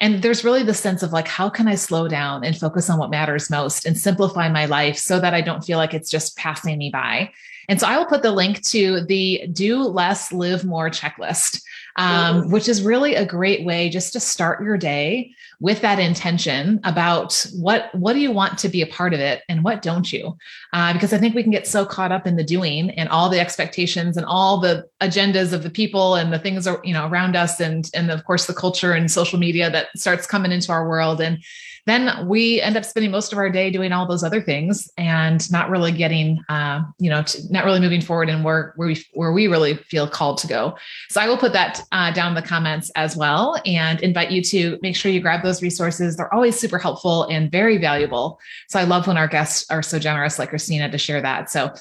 and 0.00 0.20
there's 0.20 0.44
really 0.44 0.64
the 0.64 0.74
sense 0.74 1.02
of 1.02 1.12
like 1.12 1.28
how 1.28 1.48
can 1.48 1.68
i 1.68 1.74
slow 1.74 2.08
down 2.08 2.44
and 2.44 2.58
focus 2.58 2.90
on 2.90 2.98
what 2.98 3.10
matters 3.10 3.50
most 3.50 3.86
and 3.86 3.96
simplify 3.96 4.48
my 4.48 4.64
life 4.64 4.96
so 4.96 5.20
that 5.20 5.34
i 5.34 5.40
don't 5.40 5.64
feel 5.64 5.78
like 5.78 5.94
it's 5.94 6.10
just 6.10 6.36
passing 6.36 6.78
me 6.78 6.90
by 6.90 7.30
and 7.68 7.80
so 7.80 7.86
i 7.86 7.96
will 7.96 8.06
put 8.06 8.22
the 8.22 8.32
link 8.32 8.62
to 8.62 9.04
the 9.06 9.46
do 9.52 9.82
less 9.82 10.32
live 10.32 10.64
more 10.64 10.90
checklist 10.90 11.62
um, 11.96 12.50
which 12.50 12.68
is 12.68 12.82
really 12.82 13.14
a 13.14 13.26
great 13.26 13.64
way 13.64 13.90
just 13.90 14.12
to 14.14 14.20
start 14.20 14.62
your 14.62 14.78
day 14.78 15.34
with 15.60 15.80
that 15.82 15.98
intention 15.98 16.80
about 16.84 17.46
what 17.54 17.94
what 17.94 18.14
do 18.14 18.18
you 18.18 18.32
want 18.32 18.58
to 18.58 18.68
be 18.68 18.82
a 18.82 18.86
part 18.86 19.14
of 19.14 19.20
it 19.20 19.42
and 19.48 19.62
what 19.62 19.82
don't 19.82 20.12
you? 20.12 20.36
Uh, 20.72 20.92
because 20.92 21.12
i 21.12 21.18
think 21.18 21.34
we 21.34 21.42
can 21.42 21.52
get 21.52 21.66
so 21.66 21.84
caught 21.84 22.12
up 22.12 22.26
in 22.26 22.36
the 22.36 22.44
doing 22.44 22.90
and 22.90 23.08
all 23.10 23.28
the 23.28 23.38
expectations 23.38 24.16
and 24.16 24.26
all 24.26 24.58
the 24.58 24.88
agendas 25.00 25.52
of 25.52 25.62
the 25.62 25.70
people 25.70 26.14
and 26.14 26.32
the 26.32 26.38
things 26.38 26.66
are, 26.66 26.80
you 26.82 26.94
know 26.94 27.06
around 27.06 27.36
us 27.36 27.60
and 27.60 27.90
and 27.94 28.10
of 28.10 28.24
course 28.24 28.46
the 28.46 28.54
culture 28.54 28.92
and 28.92 29.10
social 29.10 29.38
media 29.38 29.70
that 29.70 29.88
starts 29.96 30.26
coming 30.26 30.52
into 30.52 30.72
our 30.72 30.88
world. 30.88 31.20
And 31.20 31.42
then 31.84 32.28
we 32.28 32.60
end 32.60 32.76
up 32.76 32.84
spending 32.84 33.10
most 33.10 33.32
of 33.32 33.38
our 33.38 33.50
day 33.50 33.70
doing 33.70 33.92
all 33.92 34.06
those 34.06 34.22
other 34.22 34.40
things 34.40 34.88
and 34.96 35.50
not 35.50 35.68
really 35.68 35.90
getting, 35.90 36.40
uh, 36.48 36.82
you 36.98 37.10
know, 37.10 37.24
not 37.50 37.64
really 37.64 37.80
moving 37.80 38.00
forward 38.00 38.28
and 38.28 38.44
where, 38.44 38.72
where 38.76 38.88
we, 38.88 39.04
where 39.14 39.32
we 39.32 39.48
really 39.48 39.74
feel 39.74 40.06
called 40.06 40.38
to 40.38 40.46
go. 40.46 40.76
So 41.10 41.20
I 41.20 41.26
will 41.26 41.38
put 41.38 41.52
that 41.54 41.82
uh, 41.90 42.12
down 42.12 42.28
in 42.28 42.34
the 42.34 42.48
comments 42.48 42.90
as 42.94 43.16
well 43.16 43.60
and 43.66 44.00
invite 44.00 44.30
you 44.30 44.42
to 44.42 44.78
make 44.80 44.94
sure 44.94 45.10
you 45.10 45.20
grab 45.20 45.42
those 45.42 45.60
resources. 45.60 46.16
They're 46.16 46.32
always 46.32 46.58
super 46.58 46.78
helpful 46.78 47.24
and 47.24 47.50
very 47.50 47.78
valuable. 47.78 48.38
So 48.68 48.78
I 48.78 48.84
love 48.84 49.08
when 49.08 49.16
our 49.16 49.28
guests 49.28 49.68
are 49.68 49.82
so 49.82 49.98
generous 49.98 50.38
like 50.38 50.50
Christina 50.50 50.88
to 50.88 50.98
share 50.98 51.20
that. 51.20 51.50
So 51.50 51.72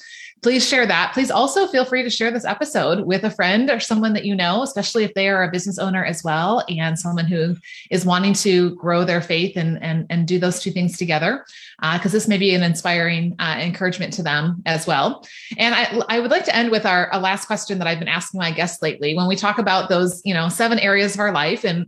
please 0.42 0.68
share 0.68 0.88
that. 0.88 1.14
Please 1.14 1.30
also 1.30 1.68
feel 1.68 1.86
free 1.86 2.02
to 2.02 2.10
share 2.10 2.32
this 2.32 2.46
episode 2.46 3.06
with 3.06 3.24
a 3.24 3.30
friend 3.30 3.70
or 3.70 3.80
someone 3.80 4.14
that 4.14 4.26
you 4.26 4.36
know, 4.36 4.64
especially 4.64 5.04
if 5.04 5.14
they 5.14 5.30
are 5.30 5.44
a 5.44 5.52
business 5.52 5.78
owner 5.78 6.04
as 6.04 6.24
well 6.24 6.64
and 6.68 6.98
someone 6.98 7.26
who 7.26 7.56
is 7.92 8.06
wanting 8.06 8.34
to 8.34 8.76
grow 8.76 9.04
their 9.04 9.22
faith 9.22 9.56
and 9.56 9.82
and, 9.84 10.08
and 10.10 10.28
do 10.28 10.40
those 10.40 10.60
two 10.60 10.72
things 10.72 10.98
together. 10.98 11.46
Because 11.80 12.12
uh, 12.12 12.18
this 12.18 12.28
may 12.28 12.38
be 12.38 12.56
an 12.56 12.64
inspiring 12.64 13.36
uh, 13.40 13.58
encouragement 13.60 14.14
to 14.14 14.24
them 14.24 14.64
as 14.66 14.88
well. 14.88 15.26
And 15.58 15.76
I, 15.76 16.02
I 16.10 16.20
would 16.20 16.32
like 16.32 16.46
to 16.46 16.56
end 16.56 16.72
with 16.72 16.86
our 16.86 17.10
a 17.12 17.20
last 17.20 17.46
question 17.46 17.78
that 17.80 17.88
I've 17.88 18.00
been 18.00 18.08
asking 18.08 18.40
my 18.40 18.52
guests 18.52 18.82
lately. 18.82 19.16
When 19.16 19.28
we 19.28 19.36
talk 19.36 19.60
about 19.60 19.90
those, 19.90 20.22
you 20.26 20.34
know, 20.34 20.50
seven 20.50 20.80
areas 20.80 21.14
of 21.14 21.20
our 21.20 21.32
life 21.32 21.64
and 21.64 21.88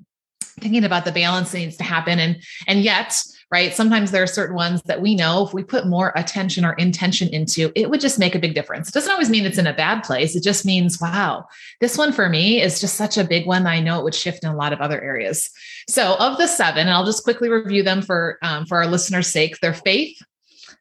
thinking 0.60 0.84
about 0.84 1.06
the 1.06 1.12
balance 1.12 1.52
that 1.52 1.58
needs 1.58 1.78
to 1.78 1.84
happen, 1.84 2.20
and 2.20 2.42
and 2.68 2.82
yet 2.82 3.20
right? 3.54 3.76
Sometimes 3.76 4.10
there 4.10 4.24
are 4.24 4.28
certain 4.28 4.56
ones 4.56 4.82
that 4.86 5.00
we 5.00 5.14
know 5.14 5.46
if 5.46 5.54
we 5.54 5.64
put 5.64 5.86
more 5.86 6.12
attention 6.16 6.66
or 6.66 6.74
intention 6.74 7.30
into, 7.30 7.72
it 7.76 7.88
would 7.88 8.02
just 8.02 8.18
make 8.18 8.34
a 8.34 8.40
big 8.40 8.56
difference. 8.56 8.90
It 8.90 8.96
doesn't 8.96 9.12
always 9.12 9.30
mean 9.30 9.46
it's 9.46 9.60
in 9.60 9.68
a 9.68 9.76
bad 9.76 10.02
place. 10.02 10.36
It 10.36 10.42
just 10.42 10.66
means, 10.66 11.00
wow, 11.00 11.46
this 11.80 11.96
one 11.96 12.12
for 12.14 12.28
me 12.30 12.64
is 12.64 12.82
just 12.82 12.96
such 12.96 13.16
a 13.16 13.24
big 13.24 13.46
one. 13.46 13.68
I 13.68 13.80
know 13.80 14.00
it 14.00 14.04
would 14.06 14.16
shift 14.16 14.44
in 14.44 14.50
a 14.50 14.56
lot 14.56 14.74
of 14.74 14.82
other 14.82 15.00
areas. 15.00 15.52
So, 15.88 16.16
of 16.16 16.40
the 16.40 16.48
seven, 16.48 16.88
and 16.88 16.90
I'll 16.90 17.06
just 17.06 17.24
quickly 17.24 17.48
review 17.48 17.84
them 17.84 18.02
for 18.02 18.40
um, 18.42 18.66
for 18.66 18.78
our 18.78 18.88
listeners' 18.88 19.28
sake. 19.28 19.60
They're 19.60 19.76
faith, 19.76 20.20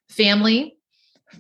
family, 0.09 0.75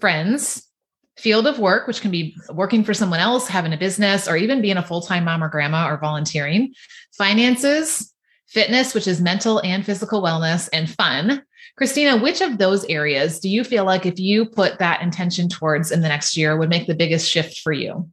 friends, 0.01 0.69
field 1.17 1.47
of 1.47 1.59
work, 1.59 1.87
which 1.87 2.03
can 2.03 2.11
be 2.11 2.37
working 2.51 2.85
for 2.85 2.93
someone 2.93 3.21
else, 3.21 3.49
having 3.49 3.73
a 3.73 3.79
business, 3.79 4.29
or 4.29 4.37
even 4.37 4.61
being 4.61 4.77
a 4.77 4.83
full 4.83 5.01
time 5.01 5.25
mom 5.25 5.43
or 5.43 5.49
grandma 5.49 5.89
or 5.89 5.97
volunteering, 5.97 6.75
finances, 7.17 8.12
fitness, 8.53 8.95
which 8.95 9.07
is 9.07 9.21
mental 9.21 9.61
and 9.61 9.85
physical 9.85 10.23
wellness, 10.23 10.69
and 10.73 10.89
fun. 10.89 11.43
Christina, 11.77 12.19
which 12.19 12.41
of 12.43 12.59
those 12.59 12.85
areas 12.85 13.41
do 13.41 13.49
you 13.49 13.65
feel 13.65 13.85
like 13.85 14.05
if 14.05 14.19
you 14.19 14.45
put 14.45 14.79
that 14.79 15.01
intention 15.01 15.49
towards 15.49 15.91
in 15.91 16.03
the 16.03 16.09
next 16.09 16.37
year 16.37 16.57
would 16.57 16.69
make 16.69 16.87
the 16.87 16.95
biggest 16.95 17.29
shift 17.29 17.61
for 17.61 17.73
you? 17.73 18.11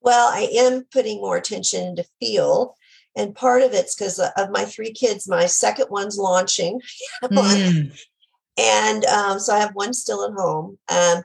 Well, 0.00 0.28
I 0.32 0.48
am 0.54 0.84
putting 0.92 1.20
more 1.20 1.36
attention 1.36 1.84
into 1.84 2.04
feel. 2.18 2.74
And 3.16 3.34
part 3.34 3.62
of 3.62 3.72
it's 3.72 3.94
because 3.94 4.18
of 4.18 4.50
my 4.50 4.64
three 4.64 4.92
kids. 4.92 5.28
My 5.28 5.46
second 5.46 5.86
one's 5.90 6.18
launching. 6.18 6.80
Mm. 7.22 7.98
and 8.56 9.04
um, 9.06 9.38
so 9.38 9.54
I 9.54 9.58
have 9.60 9.74
one 9.74 9.92
still 9.92 10.24
at 10.24 10.32
home. 10.32 10.78
Um, 10.88 11.22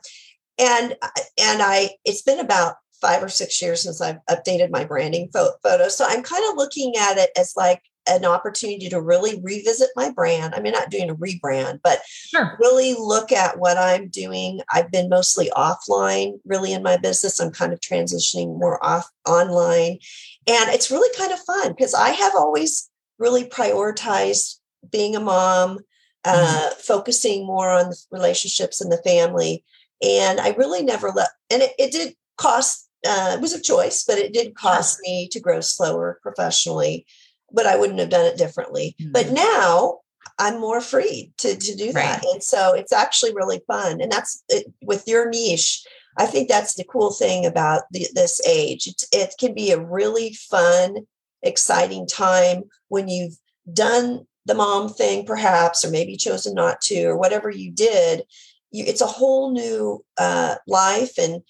and 0.58 0.96
and 1.38 1.62
I 1.62 1.90
it's 2.04 2.22
been 2.22 2.40
about 2.40 2.76
five 3.00 3.22
or 3.22 3.28
six 3.28 3.60
years 3.60 3.82
since 3.82 4.00
I've 4.00 4.18
updated 4.30 4.70
my 4.70 4.84
branding 4.84 5.28
photo. 5.32 5.88
So 5.88 6.04
I'm 6.06 6.22
kind 6.22 6.44
of 6.50 6.56
looking 6.56 6.94
at 6.96 7.18
it 7.18 7.30
as 7.36 7.54
like 7.56 7.82
an 8.06 8.24
opportunity 8.24 8.88
to 8.88 9.00
really 9.00 9.40
revisit 9.42 9.90
my 9.96 10.10
brand. 10.10 10.54
I 10.54 10.60
mean, 10.60 10.72
not 10.72 10.90
doing 10.90 11.10
a 11.10 11.14
rebrand, 11.14 11.80
but 11.82 12.00
sure. 12.06 12.56
really 12.60 12.94
look 12.94 13.32
at 13.32 13.58
what 13.58 13.78
I'm 13.78 14.08
doing. 14.08 14.60
I've 14.72 14.90
been 14.90 15.08
mostly 15.08 15.50
offline, 15.56 16.38
really, 16.44 16.72
in 16.72 16.82
my 16.82 16.96
business. 16.96 17.40
I'm 17.40 17.50
kind 17.50 17.72
of 17.72 17.80
transitioning 17.80 18.58
more 18.58 18.84
off 18.84 19.10
online. 19.26 19.98
And 20.46 20.70
it's 20.70 20.90
really 20.90 21.08
kind 21.16 21.32
of 21.32 21.38
fun 21.40 21.70
because 21.72 21.94
I 21.94 22.10
have 22.10 22.34
always 22.34 22.90
really 23.18 23.44
prioritized 23.44 24.58
being 24.90 25.16
a 25.16 25.20
mom, 25.20 25.78
uh, 26.24 26.68
mm-hmm. 26.68 26.80
focusing 26.80 27.46
more 27.46 27.70
on 27.70 27.90
the 27.90 27.96
relationships 28.10 28.80
and 28.80 28.92
the 28.92 29.02
family. 29.02 29.64
And 30.02 30.40
I 30.40 30.50
really 30.50 30.82
never 30.82 31.10
let, 31.10 31.30
and 31.50 31.62
it, 31.62 31.72
it 31.78 31.92
did 31.92 32.14
cost, 32.36 32.88
uh, 33.06 33.32
it 33.36 33.40
was 33.40 33.54
a 33.54 33.62
choice, 33.62 34.04
but 34.04 34.18
it 34.18 34.32
did 34.32 34.54
cost 34.54 34.98
me 35.02 35.28
to 35.28 35.40
grow 35.40 35.60
slower 35.60 36.18
professionally, 36.22 37.06
but 37.54 37.66
I 37.66 37.76
wouldn't 37.76 38.00
have 38.00 38.10
done 38.10 38.26
it 38.26 38.36
differently. 38.36 38.96
Mm-hmm. 39.00 39.12
But 39.12 39.30
now 39.30 40.00
I'm 40.38 40.60
more 40.60 40.80
free 40.80 41.32
to, 41.38 41.56
to 41.56 41.76
do 41.76 41.92
that. 41.92 42.22
Right. 42.22 42.32
And 42.32 42.42
so 42.42 42.74
it's 42.74 42.92
actually 42.92 43.32
really 43.34 43.60
fun. 43.66 44.00
And 44.00 44.10
that's 44.10 44.42
it, 44.48 44.66
with 44.82 45.04
your 45.06 45.30
niche. 45.30 45.84
I 46.18 46.26
think 46.26 46.48
that's 46.48 46.74
the 46.74 46.84
cool 46.84 47.12
thing 47.12 47.46
about 47.46 47.82
the, 47.92 48.06
this 48.14 48.40
age. 48.46 48.86
It, 48.86 49.02
it 49.12 49.34
can 49.38 49.54
be 49.54 49.70
a 49.70 49.80
really 49.80 50.34
fun, 50.34 51.06
exciting 51.42 52.06
time 52.06 52.64
when 52.88 53.08
you've 53.08 53.36
done 53.72 54.26
the 54.46 54.54
mom 54.54 54.92
thing, 54.92 55.24
perhaps, 55.24 55.84
or 55.84 55.90
maybe 55.90 56.16
chosen 56.16 56.54
not 56.54 56.80
to, 56.82 57.04
or 57.04 57.16
whatever 57.16 57.50
you 57.50 57.70
did. 57.70 58.24
You, 58.70 58.84
it's 58.86 59.00
a 59.00 59.06
whole 59.06 59.52
new 59.52 60.04
uh, 60.18 60.56
life. 60.66 61.12
And, 61.18 61.42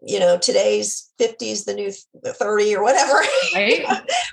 you 0.00 0.20
know, 0.20 0.38
today's 0.38 1.10
50 1.18 1.50
is 1.50 1.64
the 1.64 1.74
new 1.74 1.90
30 2.24 2.76
or 2.76 2.82
whatever, 2.82 3.14
right? 3.54 3.84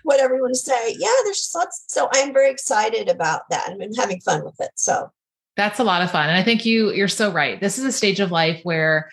whatever 0.03 0.35
you 0.35 0.41
want 0.41 0.53
to 0.53 0.59
say. 0.59 0.95
Yeah, 0.97 1.13
there's 1.23 1.51
lots. 1.55 1.85
So 1.87 2.07
I'm 2.13 2.33
very 2.33 2.51
excited 2.51 3.09
about 3.09 3.41
that 3.49 3.69
and 3.69 3.81
I'm 3.81 3.93
having 3.93 4.21
fun 4.21 4.43
with 4.43 4.55
it. 4.59 4.71
So 4.75 5.11
that's 5.57 5.79
a 5.79 5.83
lot 5.83 6.01
of 6.01 6.11
fun. 6.11 6.29
And 6.29 6.37
I 6.37 6.43
think 6.43 6.65
you, 6.65 6.91
you're 6.91 7.07
so 7.07 7.31
right. 7.31 7.59
This 7.59 7.79
is 7.79 7.85
a 7.85 7.91
stage 7.91 8.19
of 8.19 8.31
life 8.31 8.59
where 8.63 9.09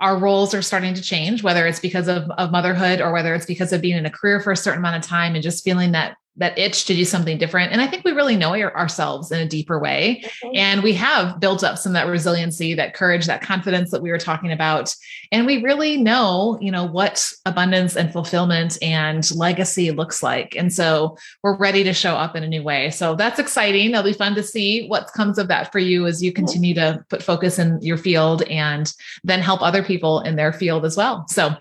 our 0.00 0.16
roles 0.16 0.54
are 0.54 0.62
starting 0.62 0.94
to 0.94 1.02
change, 1.02 1.42
whether 1.42 1.66
it's 1.66 1.80
because 1.80 2.06
of, 2.06 2.30
of 2.32 2.52
motherhood 2.52 3.00
or 3.00 3.12
whether 3.12 3.34
it's 3.34 3.46
because 3.46 3.72
of 3.72 3.80
being 3.80 3.96
in 3.96 4.06
a 4.06 4.10
career 4.10 4.40
for 4.40 4.52
a 4.52 4.56
certain 4.56 4.78
amount 4.78 4.96
of 4.96 5.02
time 5.02 5.34
and 5.34 5.42
just 5.42 5.64
feeling 5.64 5.92
that 5.92 6.16
that 6.40 6.58
itch 6.58 6.86
to 6.86 6.94
do 6.94 7.04
something 7.04 7.36
different. 7.36 7.70
And 7.70 7.80
I 7.80 7.86
think 7.86 8.02
we 8.02 8.12
really 8.12 8.34
know 8.34 8.54
ourselves 8.54 9.30
in 9.30 9.40
a 9.40 9.46
deeper 9.46 9.78
way. 9.78 10.24
And 10.54 10.82
we 10.82 10.94
have 10.94 11.38
built 11.38 11.62
up 11.62 11.78
some 11.78 11.90
of 11.90 11.94
that 11.94 12.10
resiliency, 12.10 12.72
that 12.74 12.94
courage, 12.94 13.26
that 13.26 13.42
confidence 13.42 13.90
that 13.90 14.00
we 14.00 14.10
were 14.10 14.18
talking 14.18 14.50
about. 14.50 14.94
And 15.32 15.46
we 15.46 15.62
really 15.62 15.98
know, 15.98 16.58
you 16.60 16.72
know, 16.72 16.84
what 16.84 17.30
abundance 17.44 17.94
and 17.94 18.10
fulfillment 18.10 18.78
and 18.82 19.30
legacy 19.36 19.90
looks 19.90 20.22
like. 20.22 20.56
And 20.56 20.72
so 20.72 21.16
we're 21.42 21.58
ready 21.58 21.84
to 21.84 21.92
show 21.92 22.14
up 22.14 22.34
in 22.34 22.42
a 22.42 22.48
new 22.48 22.62
way. 22.62 22.90
So 22.90 23.14
that's 23.14 23.38
exciting. 23.38 23.90
It'll 23.90 24.02
be 24.02 24.14
fun 24.14 24.34
to 24.34 24.42
see 24.42 24.88
what 24.88 25.12
comes 25.12 25.38
of 25.38 25.48
that 25.48 25.70
for 25.70 25.78
you 25.78 26.06
as 26.06 26.22
you 26.22 26.32
continue 26.32 26.74
to 26.74 27.04
put 27.10 27.22
focus 27.22 27.58
in 27.58 27.80
your 27.82 27.98
field 27.98 28.42
and 28.44 28.90
then 29.24 29.40
help 29.40 29.60
other 29.60 29.82
people 29.82 30.20
in 30.20 30.36
their 30.36 30.54
field 30.54 30.86
as 30.86 30.96
well. 30.96 31.26
So 31.28 31.54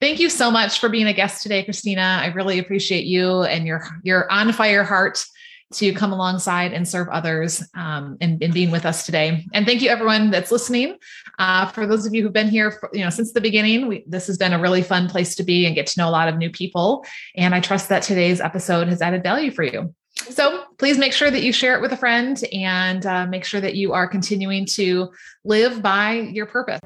thank 0.00 0.20
you 0.20 0.30
so 0.30 0.52
much 0.52 0.78
for 0.78 0.88
being 0.88 1.08
a 1.08 1.12
guest 1.12 1.42
today, 1.42 1.64
Christina. 1.64 2.20
I 2.22 2.26
really 2.28 2.60
appreciate 2.60 3.06
you 3.06 3.42
and 3.42 3.66
your, 3.66 3.82
your 4.04 4.19
your 4.20 4.30
on 4.30 4.52
fire 4.52 4.84
heart 4.84 5.24
to 5.72 5.92
come 5.92 6.12
alongside 6.12 6.72
and 6.72 6.86
serve 6.88 7.08
others 7.10 7.62
um, 7.74 8.16
and, 8.20 8.40
being 8.52 8.72
with 8.72 8.84
us 8.84 9.06
today. 9.06 9.46
And 9.54 9.64
thank 9.64 9.82
you 9.82 9.88
everyone 9.88 10.32
that's 10.32 10.50
listening. 10.50 10.96
Uh, 11.38 11.68
for 11.68 11.86
those 11.86 12.06
of 12.06 12.12
you 12.12 12.24
who've 12.24 12.32
been 12.32 12.48
here, 12.48 12.72
for, 12.72 12.90
you 12.92 13.04
know, 13.04 13.10
since 13.10 13.32
the 13.32 13.40
beginning, 13.40 13.86
we, 13.86 14.04
this 14.06 14.26
has 14.26 14.36
been 14.36 14.52
a 14.52 14.58
really 14.58 14.82
fun 14.82 15.08
place 15.08 15.36
to 15.36 15.44
be 15.44 15.66
and 15.66 15.76
get 15.76 15.86
to 15.86 16.00
know 16.00 16.08
a 16.08 16.10
lot 16.10 16.28
of 16.28 16.36
new 16.36 16.50
people. 16.50 17.06
And 17.36 17.54
I 17.54 17.60
trust 17.60 17.88
that 17.88 18.02
today's 18.02 18.40
episode 18.40 18.88
has 18.88 19.00
added 19.00 19.22
value 19.22 19.52
for 19.52 19.62
you. 19.62 19.94
So 20.16 20.64
please 20.78 20.98
make 20.98 21.12
sure 21.12 21.30
that 21.30 21.42
you 21.42 21.52
share 21.52 21.76
it 21.76 21.80
with 21.80 21.92
a 21.92 21.96
friend 21.96 22.42
and 22.52 23.06
uh, 23.06 23.26
make 23.26 23.44
sure 23.44 23.60
that 23.60 23.76
you 23.76 23.92
are 23.92 24.08
continuing 24.08 24.66
to 24.66 25.12
live 25.44 25.82
by 25.82 26.14
your 26.14 26.46
purpose. 26.46 26.80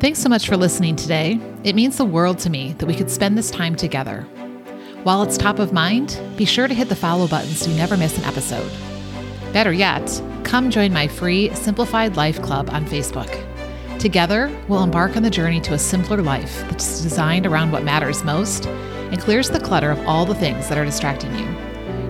Thanks 0.00 0.18
so 0.18 0.30
much 0.30 0.48
for 0.48 0.56
listening 0.56 0.96
today. 0.96 1.38
It 1.62 1.74
means 1.74 1.98
the 1.98 2.06
world 2.06 2.38
to 2.40 2.50
me 2.50 2.72
that 2.78 2.86
we 2.86 2.94
could 2.94 3.10
spend 3.10 3.36
this 3.36 3.50
time 3.50 3.76
together. 3.76 4.26
While 5.08 5.22
it's 5.22 5.38
top 5.38 5.58
of 5.58 5.72
mind, 5.72 6.20
be 6.36 6.44
sure 6.44 6.68
to 6.68 6.74
hit 6.74 6.90
the 6.90 6.94
follow 6.94 7.26
button 7.26 7.48
so 7.48 7.70
you 7.70 7.76
never 7.78 7.96
miss 7.96 8.18
an 8.18 8.24
episode. 8.24 8.70
Better 9.54 9.72
yet, 9.72 10.22
come 10.44 10.70
join 10.70 10.92
my 10.92 11.08
free 11.08 11.48
Simplified 11.54 12.18
Life 12.18 12.42
Club 12.42 12.68
on 12.68 12.84
Facebook. 12.84 13.30
Together, 13.98 14.54
we'll 14.68 14.82
embark 14.82 15.16
on 15.16 15.22
the 15.22 15.30
journey 15.30 15.62
to 15.62 15.72
a 15.72 15.78
simpler 15.78 16.20
life 16.20 16.60
that's 16.68 17.00
designed 17.00 17.46
around 17.46 17.72
what 17.72 17.84
matters 17.84 18.22
most 18.22 18.66
and 18.66 19.18
clears 19.18 19.48
the 19.48 19.60
clutter 19.60 19.90
of 19.90 20.06
all 20.06 20.26
the 20.26 20.34
things 20.34 20.68
that 20.68 20.76
are 20.76 20.84
distracting 20.84 21.34
you. 21.36 21.46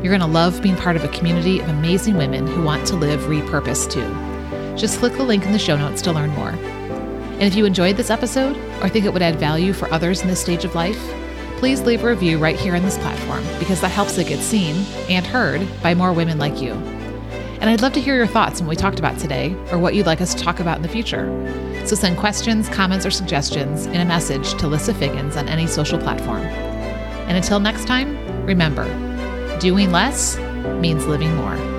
You're 0.02 0.10
going 0.10 0.18
to 0.18 0.26
love 0.26 0.60
being 0.60 0.74
part 0.74 0.96
of 0.96 1.04
a 1.04 1.16
community 1.16 1.60
of 1.60 1.68
amazing 1.68 2.16
women 2.16 2.48
who 2.48 2.64
want 2.64 2.84
to 2.88 2.96
live 2.96 3.20
repurposed 3.20 3.92
too. 3.92 4.76
Just 4.76 4.98
click 4.98 5.12
the 5.12 5.22
link 5.22 5.46
in 5.46 5.52
the 5.52 5.58
show 5.60 5.76
notes 5.76 6.02
to 6.02 6.10
learn 6.10 6.30
more. 6.30 6.50
And 6.50 7.44
if 7.44 7.54
you 7.54 7.64
enjoyed 7.64 7.96
this 7.96 8.10
episode 8.10 8.56
or 8.82 8.88
think 8.88 9.04
it 9.04 9.12
would 9.12 9.22
add 9.22 9.36
value 9.36 9.72
for 9.72 9.88
others 9.94 10.22
in 10.22 10.26
this 10.26 10.40
stage 10.40 10.64
of 10.64 10.74
life, 10.74 11.00
please 11.58 11.82
leave 11.82 12.04
a 12.04 12.08
review 12.08 12.38
right 12.38 12.58
here 12.58 12.76
on 12.76 12.82
this 12.82 12.96
platform 12.98 13.44
because 13.58 13.80
that 13.80 13.90
helps 13.90 14.16
it 14.16 14.28
get 14.28 14.38
seen 14.38 14.76
and 15.08 15.26
heard 15.26 15.66
by 15.82 15.92
more 15.92 16.12
women 16.12 16.38
like 16.38 16.62
you. 16.62 16.72
And 17.60 17.68
I'd 17.68 17.82
love 17.82 17.92
to 17.94 18.00
hear 18.00 18.14
your 18.14 18.28
thoughts 18.28 18.60
on 18.60 18.66
what 18.66 18.76
we 18.76 18.76
talked 18.76 19.00
about 19.00 19.18
today 19.18 19.54
or 19.72 19.78
what 19.78 19.96
you'd 19.96 20.06
like 20.06 20.20
us 20.20 20.34
to 20.34 20.40
talk 20.40 20.60
about 20.60 20.76
in 20.76 20.82
the 20.82 20.88
future. 20.88 21.26
So 21.84 21.96
send 21.96 22.16
questions, 22.16 22.68
comments, 22.68 23.04
or 23.04 23.10
suggestions 23.10 23.86
in 23.86 23.96
a 23.96 24.04
message 24.04 24.54
to 24.54 24.68
Lissa 24.68 24.94
Figgins 24.94 25.36
on 25.36 25.48
any 25.48 25.66
social 25.66 25.98
platform. 25.98 26.42
And 26.42 27.36
until 27.36 27.58
next 27.58 27.86
time, 27.86 28.16
remember 28.46 28.86
doing 29.58 29.90
less 29.90 30.38
means 30.80 31.06
living 31.06 31.34
more. 31.34 31.77